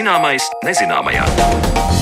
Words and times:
Zināmais 0.00 0.46
nezināmajā. 0.64 1.99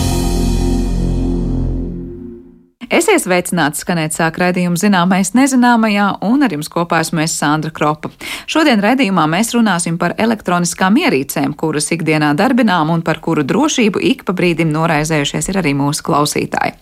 Esiet 2.89 3.21
sveicināti 3.21 3.83
skanēt 3.83 4.15
sāk 4.17 4.39
raidījumu 4.41 4.79
zināmais 4.81 5.35
nezināmajā, 5.37 6.07
un 6.25 6.41
ar 6.41 6.53
jums 6.55 6.71
kopā 6.73 7.03
esmu 7.05 7.21
es 7.21 7.35
Sandra 7.37 7.69
Kropa. 7.75 8.09
Šodien 8.49 8.81
raidījumā 8.81 9.27
mēs 9.29 9.51
runāsim 9.53 9.99
par 10.01 10.15
elektroniskām 10.17 10.97
ierīcēm, 10.97 11.53
kuras 11.61 11.91
ikdienā 11.93 12.31
darbinām 12.39 12.89
un 12.95 13.03
par 13.05 13.21
kuru 13.21 13.45
drošību 13.45 14.01
ik 14.09 14.25
pa 14.25 14.33
brīdim 14.33 14.73
noraizējušies 14.73 15.51
ir 15.53 15.59
arī 15.61 15.75
mūsu 15.77 16.07
klausītāji. 16.07 16.79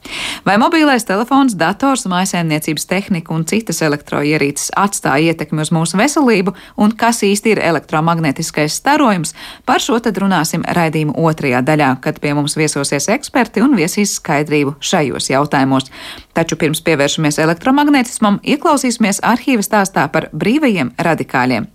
Vai 0.47 0.55
mobilais 0.63 1.03
telefons, 1.09 1.57
dators, 1.59 2.07
mājasēmniecības 2.07 2.87
tehnika 2.87 3.35
un 3.35 3.43
citas 3.51 3.83
elektroierīces 3.83 4.71
atstāja 4.79 5.35
ietekmi 5.35 5.67
uz 5.67 5.75
mūsu 5.75 5.99
veselību, 5.99 6.55
un 6.79 6.95
kas 6.95 7.25
īsti 7.27 7.57
ir 7.57 7.63
elektromagnētiskais 7.73 8.79
starojums, 8.79 9.35
par 9.67 9.83
šo 9.83 9.99
tad 10.07 10.23
runāsim 10.23 10.63
raidījuma 10.63 11.19
otrajā 11.19 11.67
daļā, 11.67 11.91
kad 12.07 12.23
pie 12.23 12.37
mums 12.39 12.55
viesosies 12.55 13.11
eksperti 13.11 13.67
un 13.67 13.75
viesīs 13.75 14.21
skaidrību 14.21 14.79
šajos 14.79 15.33
jautājumos. 15.35 15.91
Taču 16.37 16.59
pirms 16.61 16.83
pievēršamies 16.87 17.41
elektromagnētismam, 17.47 18.41
ieklausīsimies 18.45 19.23
arhīva 19.25 19.65
stāstā 19.65 20.09
par 20.13 20.31
brīvajiem 20.33 20.95
radikāļiem. 20.99 21.71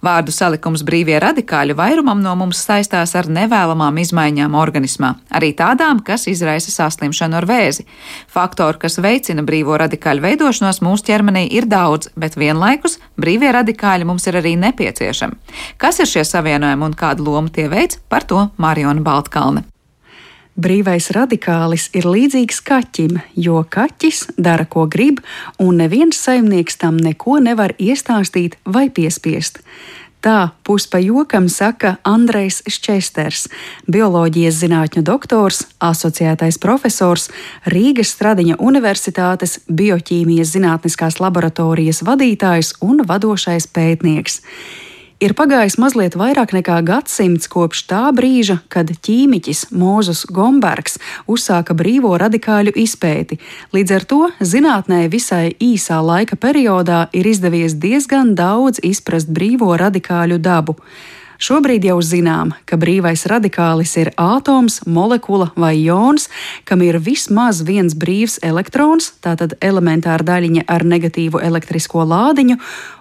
Vārdu 0.00 0.32
salikums 0.32 0.80
brīvie 0.86 1.18
radikāļi 1.20 1.74
vairumam 1.76 2.22
no 2.24 2.32
mums 2.40 2.62
saistās 2.64 3.12
ar 3.18 3.28
nevēlamām 3.28 3.98
izmaiņām 4.00 4.54
organismā, 4.56 5.12
arī 5.36 5.50
tādām, 5.56 6.00
kas 6.04 6.24
izraisa 6.30 6.72
saslimšanu 6.72 7.36
ar 7.36 7.46
vēzi. 7.48 7.84
Faktori, 8.32 8.80
kas 8.80 8.96
veicina 9.04 9.44
brīvo 9.44 9.76
radikāļu 9.80 10.24
veidošanos 10.24 10.80
mūsu 10.86 11.04
ķermenī, 11.10 11.44
ir 11.52 11.68
daudz, 11.68 12.08
bet 12.16 12.38
vienlaikus 12.40 12.96
brīvie 13.20 13.52
radikāļi 13.58 14.08
mums 14.08 14.24
ir 14.30 14.40
arī 14.40 14.54
nepieciešami. 14.62 15.36
Kas 15.76 16.00
ir 16.00 16.08
šie 16.08 16.24
savienojumi 16.24 16.88
un 16.88 16.96
kādu 16.96 17.28
lomu 17.28 17.52
tie 17.52 17.68
veids, 17.68 18.00
par 18.08 18.24
to 18.24 18.48
Mariona 18.56 19.04
Baltkalne. 19.04 19.69
Brīvais 20.58 21.12
radikālis 21.14 21.86
ir 21.94 22.08
līdzīgs 22.10 22.58
kaķim, 22.66 23.20
jo 23.38 23.62
kaķis 23.70 24.32
dara, 24.36 24.66
ko 24.66 24.88
grib, 24.90 25.20
un 25.62 25.78
neviens 25.78 26.18
saimnieks 26.18 26.80
tam 26.80 26.98
neko 26.98 27.38
nevar 27.38 27.76
iestāstīt 27.78 28.58
vai 28.66 28.88
piespiest. 28.90 29.62
Tā 30.20 30.50
puspa 30.66 30.98
jokam 31.00 31.46
saka 31.48 31.94
Andrejs 32.04 32.58
Šķesters, 32.68 33.46
bioloģijas 33.88 34.58
zinātņu 34.60 35.04
doktors, 35.06 35.62
asociētais 35.80 36.58
profesors, 36.60 37.30
Rīgas 37.64 38.12
Stradiņa 38.18 38.58
Universitātes 38.60 39.62
bioķīmijas 39.70 40.52
zinātniskās 40.58 41.22
laboratorijas 41.24 42.02
vadītājs 42.04 42.74
un 42.84 43.00
vadošais 43.08 43.70
pētnieks. 43.72 44.42
Ir 45.20 45.34
pagājis 45.36 45.74
mazliet 45.76 46.14
vairāk 46.16 46.54
nekā 46.56 46.78
gadsimts 46.80 47.50
kopš 47.52 47.82
tā 47.90 48.06
brīža, 48.16 48.54
kad 48.72 48.88
ķīmiķis 48.88 49.66
Mūzes 49.76 50.22
Gombergs 50.32 50.96
uzsāka 51.28 51.74
brīvo 51.76 52.14
radikāļu 52.16 52.72
izpēti. 52.80 53.36
Līdz 53.76 53.92
ar 53.98 54.06
to 54.08 54.20
zinātnē 54.40 55.02
visai 55.12 55.50
īsā 55.60 56.00
laika 56.00 56.40
periodā 56.40 57.02
ir 57.12 57.28
izdevies 57.28 57.76
diezgan 57.76 58.32
daudz 58.32 58.80
izprast 58.80 59.28
brīvo 59.28 59.74
radikāļu 59.76 60.38
dabu. 60.40 60.78
Šobrīd 61.40 61.84
jau 61.84 61.98
zinām, 62.04 62.54
ka 62.68 62.76
brīvais 62.80 63.26
radikālis 63.28 63.92
ir 64.00 64.10
atoms, 64.20 64.82
molekula 64.84 65.50
vai 65.56 65.74
jons, 65.82 66.30
kam 66.68 66.80
ir 66.84 66.96
vismaz 67.00 67.60
viens 67.64 67.96
brīvs 67.96 68.38
elektrons, 68.44 69.14
tātad 69.24 69.56
elementāra 69.60 70.24
daļiņa 70.32 70.64
ar 70.68 70.84
negatīvu 70.84 71.40
elektrisko 71.44 72.04
lādiņu, 72.08 72.58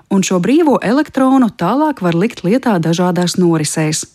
un 0.09 0.24
šo 0.25 0.40
brīvo 0.44 0.78
elektronu 0.84 1.50
tālāk 1.50 2.02
var 2.06 2.18
likt 2.18 2.44
lietā 2.44 2.78
dažādās 2.81 3.38
norisēs. 3.40 4.06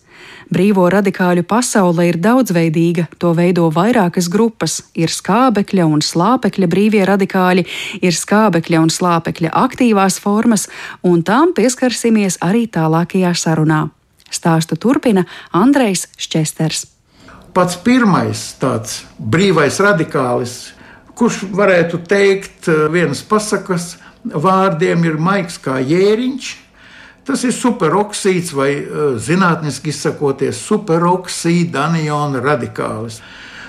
Brīvo 0.52 0.84
radikāļu 0.92 1.44
pasaule 1.48 2.08
ir 2.10 2.18
daudzveidīga, 2.20 3.06
to 3.18 3.32
veido 3.36 3.70
vairākas 3.72 4.28
grupas. 4.32 4.82
Ir 4.96 5.12
skābekļa 5.12 5.86
un 5.88 6.04
slāpekļa 6.04 6.68
brīvie 6.70 7.04
radikāļi, 7.08 7.64
ir 8.04 8.16
skābekļa 8.16 8.82
un 8.84 8.92
slāpekļa 8.92 9.52
aktīvās 9.64 10.20
formas, 10.20 10.68
un 11.02 11.24
tām 11.24 11.54
pieskarsimies 11.56 12.38
arī 12.44 12.66
tālākajā 12.68 13.32
sarunā. 13.36 13.86
Stāstu 14.30 14.76
turpina 14.80 15.24
Andrejs 15.54 16.08
Šķesters. 16.18 16.86
Pats 17.54 17.78
pirmais 17.78 18.40
tāds 18.58 19.04
brīvais 19.18 19.78
radikālis, 19.80 20.72
kurš 21.14 21.44
varētu 21.54 22.00
teikt 22.10 22.66
vienas 22.90 23.22
pasakas, 23.22 23.94
vārdiem 24.24 25.04
ir 25.08 25.18
maigs 25.20 25.58
kā 25.62 25.78
jēriņš. 25.84 26.52
Tas 27.24 27.40
ir 27.48 27.54
superoksīds 27.56 28.52
vai 28.56 28.70
eh, 28.76 29.16
zinātniski 29.16 29.92
izsakoties 29.94 30.60
superoksīda 30.66 31.88
aniona 31.88 32.42
radikālis. 32.44 33.22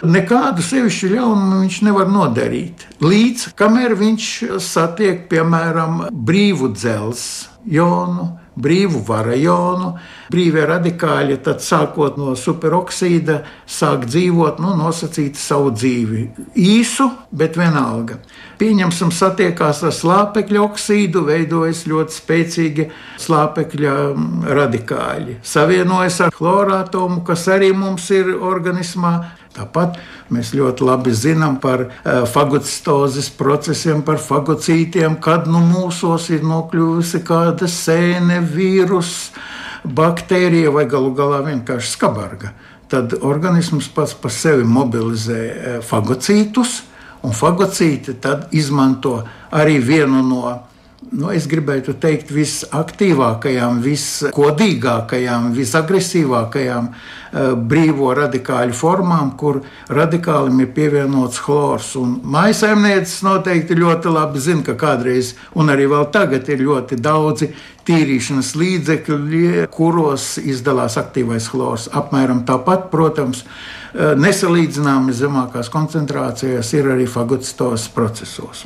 Nekādu 0.05 0.61
sevišķu 0.61 1.13
ļaunumu 1.15 1.61
viņš 1.63 1.81
nevar 1.87 2.09
nodarīt. 2.11 2.83
Līdz 3.01 3.53
kamēr 3.57 3.95
viņš 3.97 4.31
satiek, 4.61 5.23
piemēram, 5.31 6.09
brīvu 6.11 6.73
dzelzceļa 6.75 7.55
jonu, 7.65 8.27
brīvu 8.55 9.01
varajonu, 9.07 9.91
brīvie 10.31 10.63
radikāļi, 10.69 11.37
tad 11.43 11.63
sākot 11.63 12.17
no 12.19 12.33
superoksīda, 12.39 13.41
sāk 13.67 14.07
dzīvot, 14.09 14.61
nu, 14.63 14.75
nosacīt 14.79 15.39
savu 15.39 15.73
dzīvi. 15.75 16.25
Īsu, 16.55 17.09
bet 17.35 17.59
vienalga. 17.59 18.19
Pieņemsim, 18.59 19.11
satiekās 19.11 19.83
ar 19.83 19.95
slāpekļa 19.95 20.61
oksīdu, 20.63 21.25
veidojas 21.27 21.83
ļoti 21.91 22.15
spēcīgi 22.15 22.89
slāpekļa 23.25 23.95
radikāļi. 24.55 25.39
Savienojas 25.43 26.21
ar 26.23 26.35
chlorātomu, 26.35 27.25
kas 27.27 27.49
arī 27.51 27.73
mums 27.75 28.07
ir 28.15 28.31
organismā. 28.35 29.17
Tāpat 29.55 29.99
mēs 30.35 30.51
ļoti 30.55 30.83
labi 30.83 31.13
zinām 31.15 31.57
par 31.63 31.85
uh, 31.87 32.25
fagocitozes 32.27 33.29
procesiem, 33.37 34.01
par 34.03 34.19
fagocītiem, 34.19 35.15
kad 35.23 35.47
nu 35.47 35.61
mūsos 35.63 36.27
ir 36.35 36.43
nokļuvusi 36.43 37.23
kāda 37.27 37.69
sēne, 37.71 38.41
vīruss, 38.43 39.31
baktērija 39.85 40.73
vai 40.75 40.85
galu 40.91 41.13
galā 41.15 41.39
vienkārši 41.45 41.93
skabarga. 41.93 42.51
Tad 42.91 43.15
organisms 43.25 43.87
pats 43.93 44.13
par 44.19 44.33
sevi 44.35 44.67
mobilizē 44.67 45.41
uh, 45.45 45.79
fagocītus, 45.85 46.81
un 47.25 47.33
fagocīti 47.33 48.19
tad 48.21 48.51
izmanto 48.53 49.21
arī 49.55 49.79
vienu 49.81 50.21
no 50.25 50.57
nu, 51.13 51.29
es 51.33 51.45
gribētu 51.49 51.93
teikt, 52.01 52.31
visaktīvākajām, 52.33 53.81
viskodīgākajām, 53.83 55.51
visagresīvākajām 55.55 56.87
uh, 56.89 57.53
brīvo 57.55 58.11
radikāļu 58.17 58.75
formām, 58.75 59.35
kur 59.39 59.61
radikālim 59.93 60.63
ir 60.63 60.71
pievienots 60.75 61.39
chlors. 61.45 61.93
Maisaimnieces 62.23 63.21
noteikti 63.27 63.77
ļoti 63.79 64.13
labi 64.15 64.41
zina, 64.41 64.65
ka 64.65 64.77
kādreiz, 64.81 65.35
un 65.55 65.71
arī 65.73 65.87
vēl 65.91 66.09
tagad, 66.15 66.49
ir 66.49 66.65
ļoti 66.65 66.99
daudzi 66.99 67.51
tīrīšanas 67.85 68.55
līdzekļi, 68.57 69.45
kuros 69.73 70.35
izdalās 70.41 70.97
aktīvais 71.01 71.49
chlors. 71.53 71.89
Apmēram 71.93 72.43
tāpat, 72.49 72.89
protams, 72.93 73.45
uh, 73.45 74.13
nesalīdzināmi 74.19 75.15
zemākās 75.15 75.69
koncentrācijās 75.73 76.73
ir 76.77 76.93
arī 76.95 77.09
fagocitos 77.09 77.89
procesos. 77.93 78.65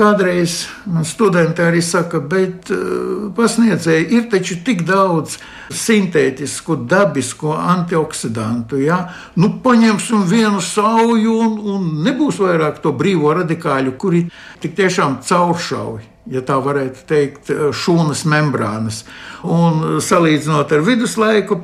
Kādreiz 0.00 0.62
man 0.88 1.04
studenti 1.04 1.60
arī 1.60 1.82
saka, 1.84 2.22
bet 2.24 2.70
uh, 2.72 3.26
pasniedzēji 3.36 4.06
ir 4.16 4.30
taču 4.32 4.56
tik 4.64 4.86
daudz 4.88 5.34
sintētisku, 5.76 6.78
dabisku 6.88 7.52
antioksidantu. 7.52 8.80
Ja? 8.80 9.02
Nu, 9.36 9.52
paņemsim 9.60 10.24
vienu 10.30 10.62
sauju 10.64 11.36
un, 11.44 11.60
un 11.74 11.92
nebūs 12.06 12.40
vairāk 12.40 12.80
to 12.80 12.94
brīvo 12.96 13.34
radikāļu, 13.42 13.94
kuri 14.00 14.24
tik 14.64 14.78
tiešām 14.80 15.20
cauršauj. 15.26 16.08
Ja 16.30 16.40
tā 16.46 16.56
varētu 16.62 17.04
teikt, 17.10 17.52
šūnas 17.76 18.24
membrānas. 18.28 19.04
Un 19.44 20.00
salīdzinot 20.04 20.72
ar 20.76 20.84
viduslaiku 20.86 21.60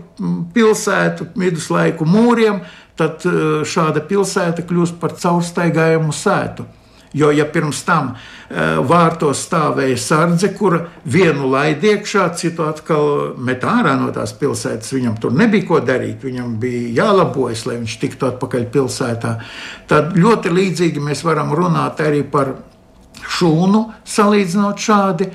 pilsētu, 0.52 1.30
viduslaiku 1.38 2.08
mūriem, 2.08 2.64
tad 2.98 3.24
šāda 3.68 4.04
pilsēta 4.08 4.64
kļūst 4.66 5.00
par 5.00 5.16
caurstaigājumu 5.20 6.12
sētu. 6.16 6.66
Jo, 7.14 7.30
ja 7.32 7.46
pirms 7.48 7.82
tam 7.86 8.12
uh, 8.14 8.78
vārtos 8.86 9.44
stāvēja 9.46 9.96
sardze, 10.00 10.50
kura 10.56 10.82
vienu 11.04 11.50
laidi 11.52 11.92
iekšā, 11.94 12.28
citu 12.36 12.66
atkal 12.66 13.36
met 13.38 13.64
ārā 13.64 13.94
no 14.00 14.10
tās 14.14 14.34
pilsētas, 14.36 14.94
viņam 14.96 15.18
tur 15.22 15.36
nebija 15.36 15.68
ko 15.68 15.80
darīt, 15.80 16.24
viņam 16.26 16.56
bija 16.60 17.04
jālabojas, 17.04 17.66
lai 17.68 17.78
viņš 17.80 17.98
tiktu 18.02 18.30
atpakaļ 18.30 18.66
pilsētā, 18.74 19.36
tad 19.90 20.16
ļoti 20.18 20.52
līdzīgi 20.52 21.04
mēs 21.04 21.24
varam 21.26 21.54
runāt 21.56 22.02
arī 22.04 22.24
par 22.26 22.56
šūnu, 23.36 23.84
salīdzinot 24.06 24.82
šādi. 24.82 25.30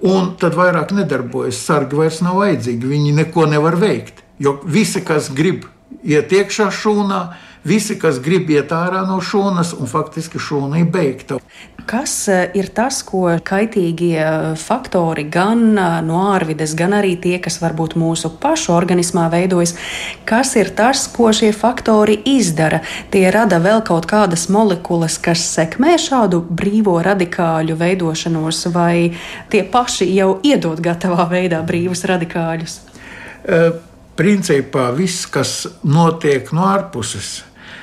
Un 0.00 0.32
tad 0.40 0.54
vairāk 0.56 0.94
nedarbojas. 0.96 1.58
Sargi 1.60 1.98
vairs 1.98 2.22
nav 2.24 2.38
vajadzīgi. 2.40 2.88
Viņi 2.88 3.12
neko 3.18 3.44
nevar 3.50 3.76
veikt. 3.76 4.22
Jo 4.40 4.54
visi, 4.64 5.02
kas 5.04 5.28
grib 5.36 5.66
iet 6.00 6.32
iekšā 6.32 6.70
šūnā, 6.72 7.20
visi, 7.64 7.98
kas 7.98 8.20
grib 8.22 8.50
iet 8.50 8.72
ārā 8.72 9.02
no 9.08 9.20
šūnas, 9.24 9.74
un 9.78 9.90
faktiski 9.90 10.40
šūna 10.40 10.80
ir 10.80 10.90
beigta. 10.92 11.40
Kas 11.90 12.12
eh, 12.28 12.50
ir 12.54 12.68
tas, 12.76 13.00
ko 13.06 13.24
kaitīgie 13.44 14.18
eh, 14.20 14.34
faktori 14.60 15.24
gan 15.32 15.62
eh, 15.74 15.96
no 16.06 16.20
ārvides, 16.30 16.74
gan 16.78 16.94
arī 16.96 17.16
tie, 17.20 17.38
kas 17.42 17.58
varbūt 17.62 17.96
mūsu 17.98 18.30
pašu 18.40 18.74
organismā 18.76 19.26
veidojas, 19.32 19.74
kas 20.28 20.54
ir 20.60 20.72
tas, 20.76 21.06
ko 21.10 21.32
šie 21.34 21.50
faktori 21.56 22.20
izdara? 22.30 22.82
Tie 23.10 23.24
rada 23.32 23.58
vēl 23.62 23.82
kaut 23.86 24.06
kādas 24.10 24.48
molekulas, 24.52 25.18
kas 25.18 25.42
sekmē 25.56 25.96
šādu 26.00 26.44
brīvo 26.46 26.98
radikāļu 27.04 27.76
veidošanos, 27.80 28.64
vai 28.74 29.12
tie 29.50 29.64
paši 29.64 30.08
jau 30.14 30.36
iedod 30.46 30.80
gatavā 30.84 31.26
veidā 31.32 31.62
brīvus 31.66 32.06
radikāļus? 32.08 32.80
Principā 34.20 34.90
viss, 34.92 35.24
kas 35.32 35.64
notiek 35.80 36.50
no 36.52 36.66
ārpuses, 36.68 37.38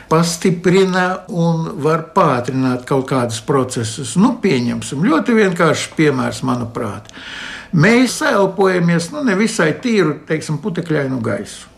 pastiprina 0.09 1.05
un 1.27 1.69
var 1.83 2.07
pātrināt 2.15 2.85
kaut 2.87 3.07
kādus 3.11 3.39
procesus. 3.45 4.15
Nu, 4.19 4.35
pieņemsim 4.43 5.05
ļoti 5.07 5.37
vienkāršs 5.37 5.93
piemērs, 5.97 6.43
manuprāt. 6.47 7.09
Mēs 7.77 8.21
elpojamies 8.25 9.11
nu, 9.13 9.25
nevisai 9.27 9.73
tīru, 9.83 10.21
teiksim, 10.27 10.61
putekļainu 10.63 11.19
gaisu 11.23 11.76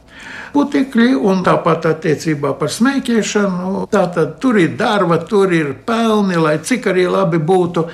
putekļi, 0.53 1.13
un 1.15 1.43
tāpat 1.45 1.87
attiecībā 1.93 2.53
par 2.59 2.71
smēķēšanu. 2.73 3.85
Tātad 3.91 4.37
tur 4.43 4.59
ir 4.61 4.75
darba, 4.79 5.19
tur 5.29 5.53
ir 5.55 5.73
pelni, 5.87 6.37
lai 6.39 6.57
cik 6.63 6.89
arī 6.91 7.07
labi 7.11 7.41
būtu. 7.41 7.85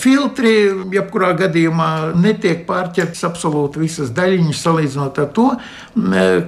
Filtri, 0.00 0.54
jebkurā 0.94 1.32
gadījumā, 1.44 1.90
netiek 2.18 2.64
pārķertas 2.68 3.24
absolūti 3.28 3.82
visas 3.84 4.12
daļiņas 4.16 4.62
salīdzinot 4.66 5.20
ar 5.24 5.32
to, 5.36 5.48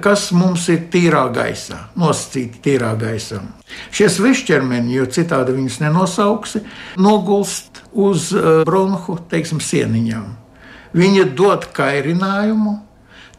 kas 0.03 0.29
mums 0.35 0.67
ir 0.73 0.87
tīrā 0.93 1.27
gaisā, 1.35 1.87
nosacīti 1.99 2.63
tīrā 2.63 2.93
gaisā. 2.99 3.41
Šie 3.93 4.09
svešķermeņi, 4.11 4.97
jo 4.99 5.09
citādi 5.09 5.55
viņus 5.55 5.79
nenosauksi, 5.81 6.63
nogulst 7.01 7.83
uz 7.93 8.31
eh, 8.33 8.63
bronhu 8.67 9.17
teiksim, 9.31 9.61
sieniņām. 9.63 10.25
Viņi 10.93 11.25
dod 11.37 11.65
kairinājumu, 11.73 12.75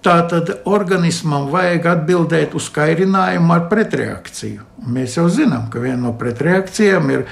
Tātad 0.04 0.50
organismam 0.68 1.46
vajag 1.48 1.86
atbildēt 1.88 2.52
uz 2.58 2.66
kairinājumu 2.74 3.54
ar 3.54 3.62
pretreakciju. 3.70 4.66
Mēs 4.84 5.16
jau 5.16 5.24
zinām, 5.32 5.70
ka 5.72 5.80
viena 5.80 5.96
no 6.02 6.12
pretreakcijām 6.20 7.08
ir 7.14 7.22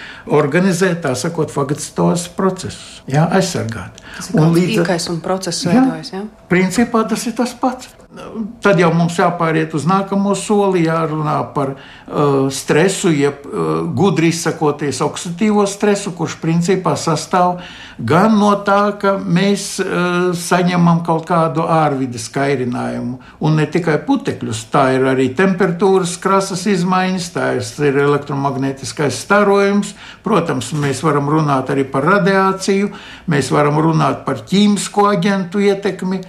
organizēt, 0.40 1.02
tā 1.04 1.12
sakot, 1.19 1.52
fagocitos 1.52 2.30
procesus, 2.32 3.02
jā, 3.04 3.26
aizsargāt. 3.36 4.00
Tas 4.16 4.30
ir 4.32 4.40
un 4.40 4.56
līdz 4.56 4.86
ar 4.86 4.92
to 5.04 5.19
procesu 5.24 5.69
veidojas. 5.69 6.14
Jā, 6.14 6.22
principā 6.48 7.04
tas 7.12 7.28
ir 7.28 7.36
tas 7.36 7.52
pats. 7.60 7.92
Tad 8.61 8.76
jau 8.76 8.91
mums 8.93 9.14
jāpāriet 9.17 9.73
uz 9.73 9.87
nākamo 9.88 10.35
soli, 10.37 10.82
jārunā 10.85 11.38
par 11.55 11.70
uh, 11.73 12.50
stresu, 12.53 13.09
jeb 13.09 13.47
uh, 13.49 13.87
gudri 13.97 14.29
izsakoties 14.29 15.00
oksidatīvo 15.00 15.64
stresu, 15.64 16.12
kurš 16.19 16.35
principā 16.43 16.93
sastāv 17.00 17.62
gan 17.97 18.37
no 18.37 18.50
tā, 18.67 18.99
ka 19.00 19.14
mēs 19.17 19.64
uh, 19.81 20.35
saņemam 20.37 21.00
kaut 21.06 21.25
kādu 21.31 21.64
ārvides 21.64 22.29
kairinājumu, 22.35 23.17
un 23.41 23.56
ne 23.56 23.64
tikai 23.64 23.97
putekļus, 24.05 24.61
tā 24.75 24.85
ir 24.99 25.09
arī 25.14 25.31
temperatūras 25.38 26.19
krasas 26.20 26.67
izmaiņas, 26.69 27.31
tā 27.32 27.49
ir 27.88 28.03
elektromagnētiskais 28.05 29.23
starojums. 29.25 29.97
Protams, 30.20 30.75
mēs 30.76 31.00
varam 31.06 31.32
runāt 31.32 31.73
arī 31.73 31.88
par 31.88 32.05
radiāciju, 32.19 32.93
mēs 33.32 33.49
varam 33.56 33.81
runāt 33.81 34.26
par 34.29 34.44
ķīmisko 34.44 35.09
aģentu 35.17 35.64
ietekmi 35.64 36.20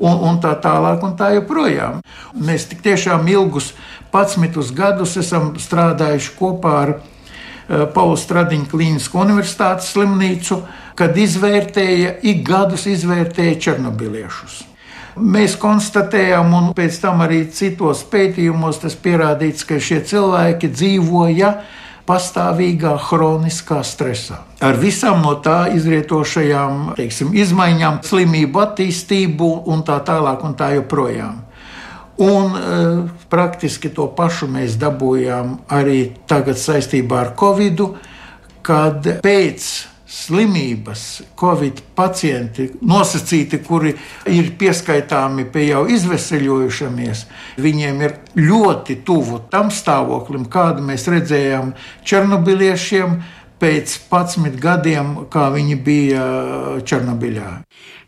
un, 0.00 0.16
un 0.30 0.40
tā 0.42 0.54
tālāk, 0.60 1.04
un 1.04 1.14
tā 1.18 1.30
joprojām. 1.36 2.00
Mēs 2.34 2.66
tik 2.70 2.82
tiešām 2.84 3.28
ilgus 3.30 3.72
11 4.12 4.74
gadus 4.76 5.16
esam 5.20 5.52
strādājuši 5.60 6.32
kopā 6.38 6.74
ar 6.84 6.94
eh, 6.96 7.84
Pauli 7.94 8.18
Stradiņa 8.18 8.70
Klinisko 8.70 9.22
universitātes 9.26 9.92
slimnīcu, 9.94 10.62
kad 10.98 11.16
izvērtēja, 11.16 12.16
ik 12.26 12.42
gadus 12.46 12.88
izvērtēja 12.90 13.60
černobiliešus. 13.68 14.64
Mēs 15.20 15.56
konstatējām, 15.60 16.52
un 16.54 16.70
pēc 16.76 17.00
tam 17.02 17.20
arī 17.24 17.42
citos 17.52 18.04
pētījumos 18.08 18.78
tas 18.84 18.94
pierādīts, 18.96 19.66
ka 19.66 19.80
šie 19.82 20.00
cilvēki 20.06 20.70
dzīvoja 20.70 21.50
pastāvīgā 22.10 22.96
hroniskā 23.06 23.80
stresā. 23.86 24.40
Ar 24.64 24.78
visām 24.80 25.22
no 25.22 25.36
tā 25.44 25.70
izrietošajām 25.76 26.94
teiksim, 26.98 27.30
izmaiņām, 27.38 28.00
slimību 28.06 28.64
attīstību 28.64 29.50
un 29.70 29.84
tā 29.86 30.00
tālāk 30.06 30.42
un 30.46 30.56
tā 30.58 30.72
joprojām. 30.74 31.38
Un 32.20 32.56
e, 32.56 32.80
praktiski 33.32 33.92
to 33.96 34.10
pašu 34.16 34.50
mēs 34.50 34.76
dabūjām 34.80 35.54
arī 35.72 36.00
tagad 36.28 36.58
saistībā 36.60 37.22
ar 37.22 37.30
Covid, 37.38 37.80
kad 38.66 39.06
pēc 39.24 39.68
slimības, 40.10 41.22
covid 41.38 41.80
pacienti, 41.94 42.66
nosacīti, 42.82 43.60
kuri 43.62 43.92
ir 44.30 44.48
pieskaitāmi 44.58 45.46
pie 45.54 45.68
jau 45.68 45.84
izveseļojušamies, 45.94 47.24
viņiem 47.62 48.02
ir 48.02 48.16
ļoti 48.40 48.98
tuvu 49.06 49.44
tam 49.52 49.70
stāvoklim, 49.70 50.48
kādu 50.50 50.82
mēs 50.86 51.06
redzējām 51.12 51.74
Černobiliešiem 52.02 53.20
pēc 53.60 53.96
11 54.10 54.56
gadiem, 54.60 55.14
kā 55.32 55.48
viņi 55.52 55.76
bija 55.84 56.24
Černobiļā. 56.86 57.50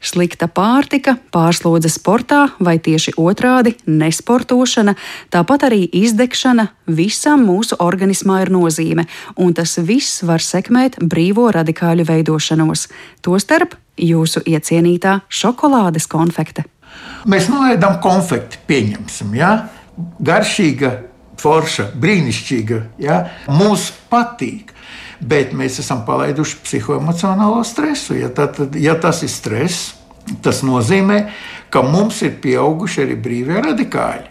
Slikta 0.03 0.49
pārtika, 0.51 1.15
pārslodze 1.31 1.91
sportā 1.93 2.49
vai 2.59 2.79
tieši 2.83 3.15
otrādi- 3.21 3.77
nesportošana, 4.01 4.97
tāpat 5.31 5.69
arī 5.69 5.87
izdegšana 5.93 6.69
visam 6.89 7.47
mūsu 7.47 7.79
organismā 7.79 8.43
ir 8.43 8.51
nozīme, 8.51 9.07
un 9.37 9.55
tas 9.55 9.77
viss 9.77 10.23
var 10.23 10.39
sekmēt 10.39 10.99
brīvo 10.99 11.53
radikāļu 11.53 12.05
veidošanos, 12.05 12.89
tostarp 13.23 13.75
jūsu 13.97 14.43
iecienītā 14.43 15.23
šokolādes 15.29 16.09
konfekte. 16.09 16.65
Mēs 17.27 17.49
noēdam 17.49 18.01
konfekti, 18.03 18.59
pieņemsim, 18.67 19.35
ja? 19.35 19.69
garšīga, 20.21 21.03
forša, 21.39 21.93
brīnišķīga, 22.01 22.83
ja? 22.99 23.31
mums 23.47 23.93
patīk 24.11 24.72
bet 25.23 25.55
mēs 25.57 25.79
esam 25.83 26.03
palaiduši 26.07 26.61
psihoemocionālo 26.65 27.63
stresu. 27.67 28.17
Ja, 28.19 28.31
tad, 28.35 28.59
ja 28.79 28.97
tas 29.01 29.23
ir 29.23 29.31
stress, 29.33 29.95
tas 30.43 30.63
nozīmē, 30.67 31.23
ka 31.73 31.83
mums 31.87 32.23
ir 32.27 32.37
pieauguši 32.43 33.07
arī 33.07 33.19
brīvie 33.23 33.63
radikāļi. 33.65 34.29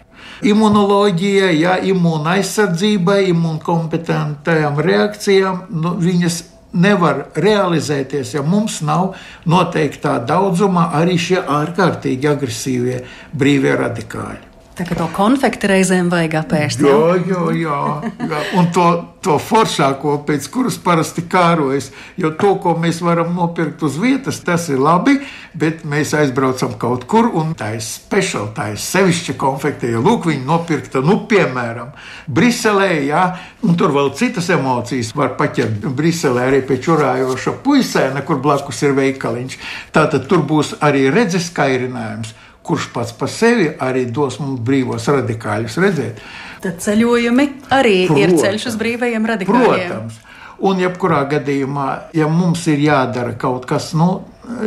Imunoloģija, 0.52 1.50
ja 1.54 1.76
imūna 1.86 2.36
aizsardzībai, 2.38 3.20
imūnkompetentajām 3.30 4.80
reakcijām, 4.82 5.60
nu, 5.70 5.94
viņas 6.02 6.38
nevar 6.72 7.26
realizēties, 7.38 8.34
ja 8.34 8.42
mums 8.42 8.80
nav 8.82 9.12
noteiktā 9.46 10.16
daudzumā 10.26 10.88
arī 10.98 11.18
šie 11.20 11.42
ārkārtīgi 11.42 12.32
agresīvie 12.32 13.02
brīvie 13.38 13.76
radikāļi. 13.78 14.51
Tā 14.82 14.88
kā 14.88 14.96
to 14.98 15.04
konfekti 15.14 15.68
reizēm 15.70 16.08
vajag 16.10 16.32
apēst. 16.40 16.80
Jā, 16.82 17.12
jā, 17.22 17.42
jā. 17.54 17.76
jā. 18.18 18.38
Un 18.58 18.66
to, 18.74 18.86
to 19.22 19.36
foršāko, 19.38 20.16
pēc 20.26 20.48
kuras 20.50 20.74
parasti 20.82 21.22
kārojas. 21.30 21.92
Jo 22.18 22.32
to, 22.34 22.56
ko 22.58 22.72
mēs 22.82 22.98
varam 23.06 23.30
nopirkt 23.36 23.84
uz 23.86 23.94
vietas, 24.02 24.40
tas 24.42 24.66
ir 24.74 24.82
labi, 24.82 25.20
bet 25.54 25.84
mēs 25.86 26.16
aizbraucam 26.18 26.74
kaut 26.82 27.06
kur, 27.06 27.30
un 27.30 27.54
tā 27.54 27.76
ir 27.76 27.86
speciāla, 27.86 28.50
tā 28.58 28.68
ir 28.74 28.82
sevišķa 28.82 29.38
konfekte. 29.38 29.92
Ja 29.94 30.02
lūk, 30.02 30.26
viņi 30.32 30.42
nopirkta, 30.50 31.04
nu, 31.06 31.20
piemēram, 31.30 31.94
Briselē, 32.26 32.90
jā, 33.06 33.24
un 33.62 33.78
tur 33.78 33.94
vēl 33.94 34.10
citas 34.18 34.50
emocijas 34.50 35.14
var 35.14 35.36
paķert 35.38 35.86
Briselē 35.94 36.50
arī 36.50 36.64
pie 36.66 36.82
čurājoša 36.82 37.60
puisēna, 37.62 38.26
kur 38.26 38.42
blakus 38.42 38.82
ir 38.82 38.98
veikaliņš. 38.98 39.60
Tātad 39.94 40.26
tur 40.26 40.42
būs 40.42 40.80
arī 40.82 41.06
redzes 41.14 41.52
kairinājums 41.54 42.34
kurš 42.66 42.88
pats 42.94 43.14
par 43.18 43.30
sevi 43.30 43.70
arī 43.82 44.04
dos 44.14 44.38
mums 44.42 44.60
brīvos 44.64 45.08
radikāļus 45.10 45.78
redzēt. 45.82 46.20
Tad 46.62 46.78
ceļojumi 46.82 47.48
arī 47.74 47.96
protams, 48.06 48.22
ir 48.22 48.36
ceļš 48.44 48.68
uz 48.70 48.78
brīvajiem 48.78 49.26
radikāļiem. 49.32 49.88
Protams. 49.90 50.20
Un, 50.62 50.78
jebkurā 50.78 51.24
gadījumā, 51.26 51.88
ja 52.14 52.28
mums 52.30 52.68
ir 52.70 52.84
jādara 52.84 53.34
kaut 53.34 53.66
kas 53.66 53.90
nu, 53.98 54.20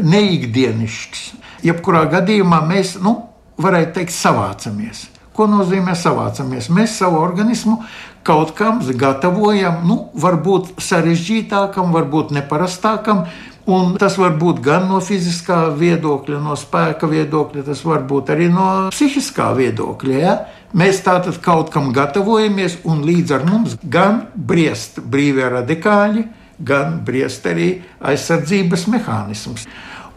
neikdienišķs, 0.04 1.22
jebkurā 1.64 2.04
gadījumā 2.12 2.60
mēs, 2.68 2.98
nu, 3.04 3.16
varētu 3.62 3.96
teikt, 4.00 4.16
savācamies. 4.16 5.06
Ko 5.36 5.48
nozīmē 5.52 5.96
savācamies? 6.00 6.68
Mēs 6.72 6.98
savu 7.00 7.20
organismu 7.20 7.82
kaut 8.28 8.52
kam 8.58 8.80
gatavojam, 8.84 9.84
nu, 9.88 9.98
varbūt 10.20 10.76
sarežģītākam, 10.84 11.92
varbūt 11.96 12.32
neparastākam, 12.36 13.26
Un 13.66 13.96
tas 13.98 14.14
var 14.22 14.36
būt 14.38 14.60
gan 14.62 14.84
no 14.92 15.00
fiziskā 15.02 15.72
viedokļa, 15.74 16.38
no 16.44 16.54
spēka 16.60 17.10
viedokļa, 17.10 17.64
tas 17.66 17.82
var 17.82 18.04
būt 18.06 18.30
arī 18.36 18.46
no 18.54 18.68
psihiskā 18.94 19.50
viedokļa. 19.58 20.20
Ja? 20.22 20.36
Mēs 20.78 21.02
tātad 21.02 21.40
kaut 21.42 21.72
kam 21.74 21.90
gatavojamies, 21.96 22.82
un 22.86 23.02
līdz 23.08 23.34
ar 23.34 23.46
mums 23.50 23.78
gan 23.82 24.28
briest 24.36 25.02
brīvie 25.02 25.50
radikāļi, 25.50 26.28
gan 26.62 27.00
briest 27.08 27.48
arī 27.50 27.72
aizsardzības 28.06 28.86
mehānisms. 28.94 29.66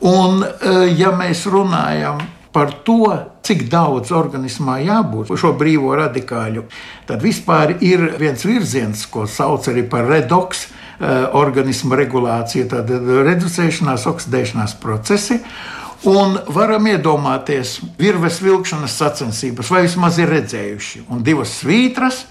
Un, 0.05 0.45
e, 0.45 0.75
ja 0.99 1.14
mēs 1.17 1.47
runājam 1.49 2.21
par 2.52 2.73
to, 2.85 3.09
cik 3.45 3.64
daudz 3.73 4.12
organismā 4.12 4.78
jābūt 4.85 5.33
šo 5.40 5.55
brīvo 5.57 5.95
radikāļu, 5.99 6.67
tad 7.09 7.25
vispār 7.25 7.78
ir 7.81 8.11
viens 8.21 8.45
virziens, 8.45 9.07
ko 9.09 9.25
sauc 9.25 9.71
arī 9.73 9.88
par 9.88 10.05
redoks. 10.11 10.69
Eh, 10.99 11.26
organisma 11.33 11.95
regulācija, 11.95 12.64
tad 12.73 12.88
reducēšanās, 12.90 14.02
oksidēšanās 14.11 14.73
procesi. 14.83 15.37
Un 16.11 16.35
varam 16.50 16.88
iedomāties, 16.90 17.76
virves 17.99 18.40
vilkšanas 18.43 18.97
sacensības, 18.99 19.71
vai 19.71 19.85
vismaz 19.85 20.19
ir 20.19 20.33
redzējuši, 20.35 21.05
un 21.14 21.23
divas 21.23 21.52
svītras 21.61 22.25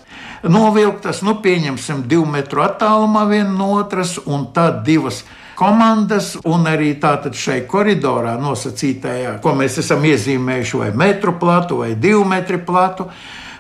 novilktas, 0.44 1.24
nu, 1.24 1.38
pieņemsim, 1.44 2.04
divu 2.12 2.28
metru 2.28 2.66
attālumā 2.66 3.24
viena 3.32 3.56
no 3.56 3.70
otras, 3.78 4.18
un 4.26 4.50
tad 4.52 4.84
divas 4.84 5.24
komandas, 5.56 6.34
un 6.44 6.68
arī 6.68 6.92
tātad 7.00 7.40
šai 7.40 7.62
koridorā 7.72 8.36
nosacītajā, 8.44 9.38
ko 9.48 9.56
mēs 9.56 9.80
esam 9.80 10.04
iezīmējuši, 10.12 10.80
vai 10.84 10.92
metru 11.08 11.38
platu, 11.40 11.80
vai 11.86 11.94
divu 11.96 12.28
metru 12.28 12.60
platu. 12.68 13.08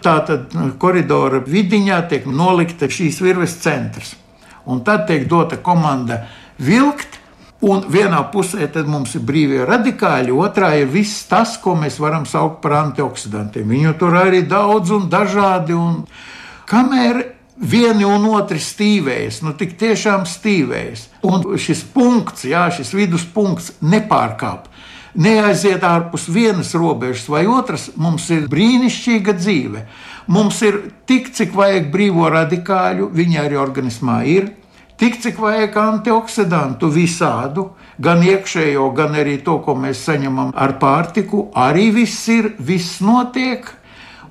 Tātad 0.03 0.51
koridora 0.79 1.39
vidiņā 1.47 2.03
tiek 2.11 2.27
nolikta 2.27 2.91
šīs 2.91 3.23
virves 3.23 3.55
centrs. 3.63 4.17
Un 4.67 4.83
tad 4.83 5.07
tiek 5.07 5.27
dota 5.29 5.57
komanda 5.63 6.25
vilkt, 6.59 7.17
Un 7.57 7.87
vienā 7.89 8.19
pusē 8.29 8.67
mums 8.85 9.15
ir 9.17 9.23
brīvie 9.25 9.63
radikāļi, 9.65 10.29
otrā 10.29 10.75
ir 10.77 10.91
viss 10.93 11.25
tas, 11.25 11.55
ko 11.57 11.73
mēs 11.73 11.97
varam 11.97 12.25
saukt 12.29 12.61
par 12.61 12.75
antioksidantiem. 12.83 13.65
Viņu 13.65 13.93
tur 13.97 14.13
arī 14.13 14.43
daudz 14.45 14.91
un 14.93 15.09
dažādi. 15.09 15.73
Un 15.73 16.03
kamēr 16.69 17.23
vieni 17.57 18.05
un 18.05 18.29
otri 18.29 18.61
stīvējas, 18.61 19.41
nu 19.41 19.55
tik 19.57 19.73
tiešām 19.79 20.27
stīvējas. 20.29 21.07
Un 21.25 21.47
šis 21.57 21.81
punkts, 21.81 22.45
jā, 22.45 22.67
šis 22.69 22.93
viduspunkts 22.93 23.73
nepārkāp. 23.81 24.69
Neaiziet 25.17 25.81
ārpus 25.81 26.27
vienas 26.29 26.75
robežas 26.77 27.25
vai 27.25 27.47
otras, 27.49 27.89
mums 27.97 28.29
ir 28.29 28.45
brīnišķīga 28.51 29.33
dzīve. 29.33 29.81
Mums 30.27 30.61
ir 30.67 30.79
tik, 31.07 31.31
cik 31.31 31.53
vajag 31.55 31.87
brīvo 31.91 32.27
radikāļu, 32.33 33.07
viņi 33.15 33.39
arī 33.39 33.59
organismā 33.59 34.21
ir. 34.27 34.51
Tik 34.97 35.19
cik 35.21 35.37
vajag 35.39 35.75
antioksidantu 35.77 36.89
visādu, 36.91 37.69
gan 38.01 38.23
iekšējo, 38.25 38.89
gan 38.97 39.15
arī 39.15 39.37
to, 39.45 39.59
ko 39.63 39.75
mēs 39.77 40.01
saņemam 40.07 40.51
ar 40.57 40.75
pārtiku, 40.81 41.47
arī 41.55 41.91
viss 41.95 42.27
ir, 42.33 42.55
viss 42.59 42.99
notiek. 43.05 43.69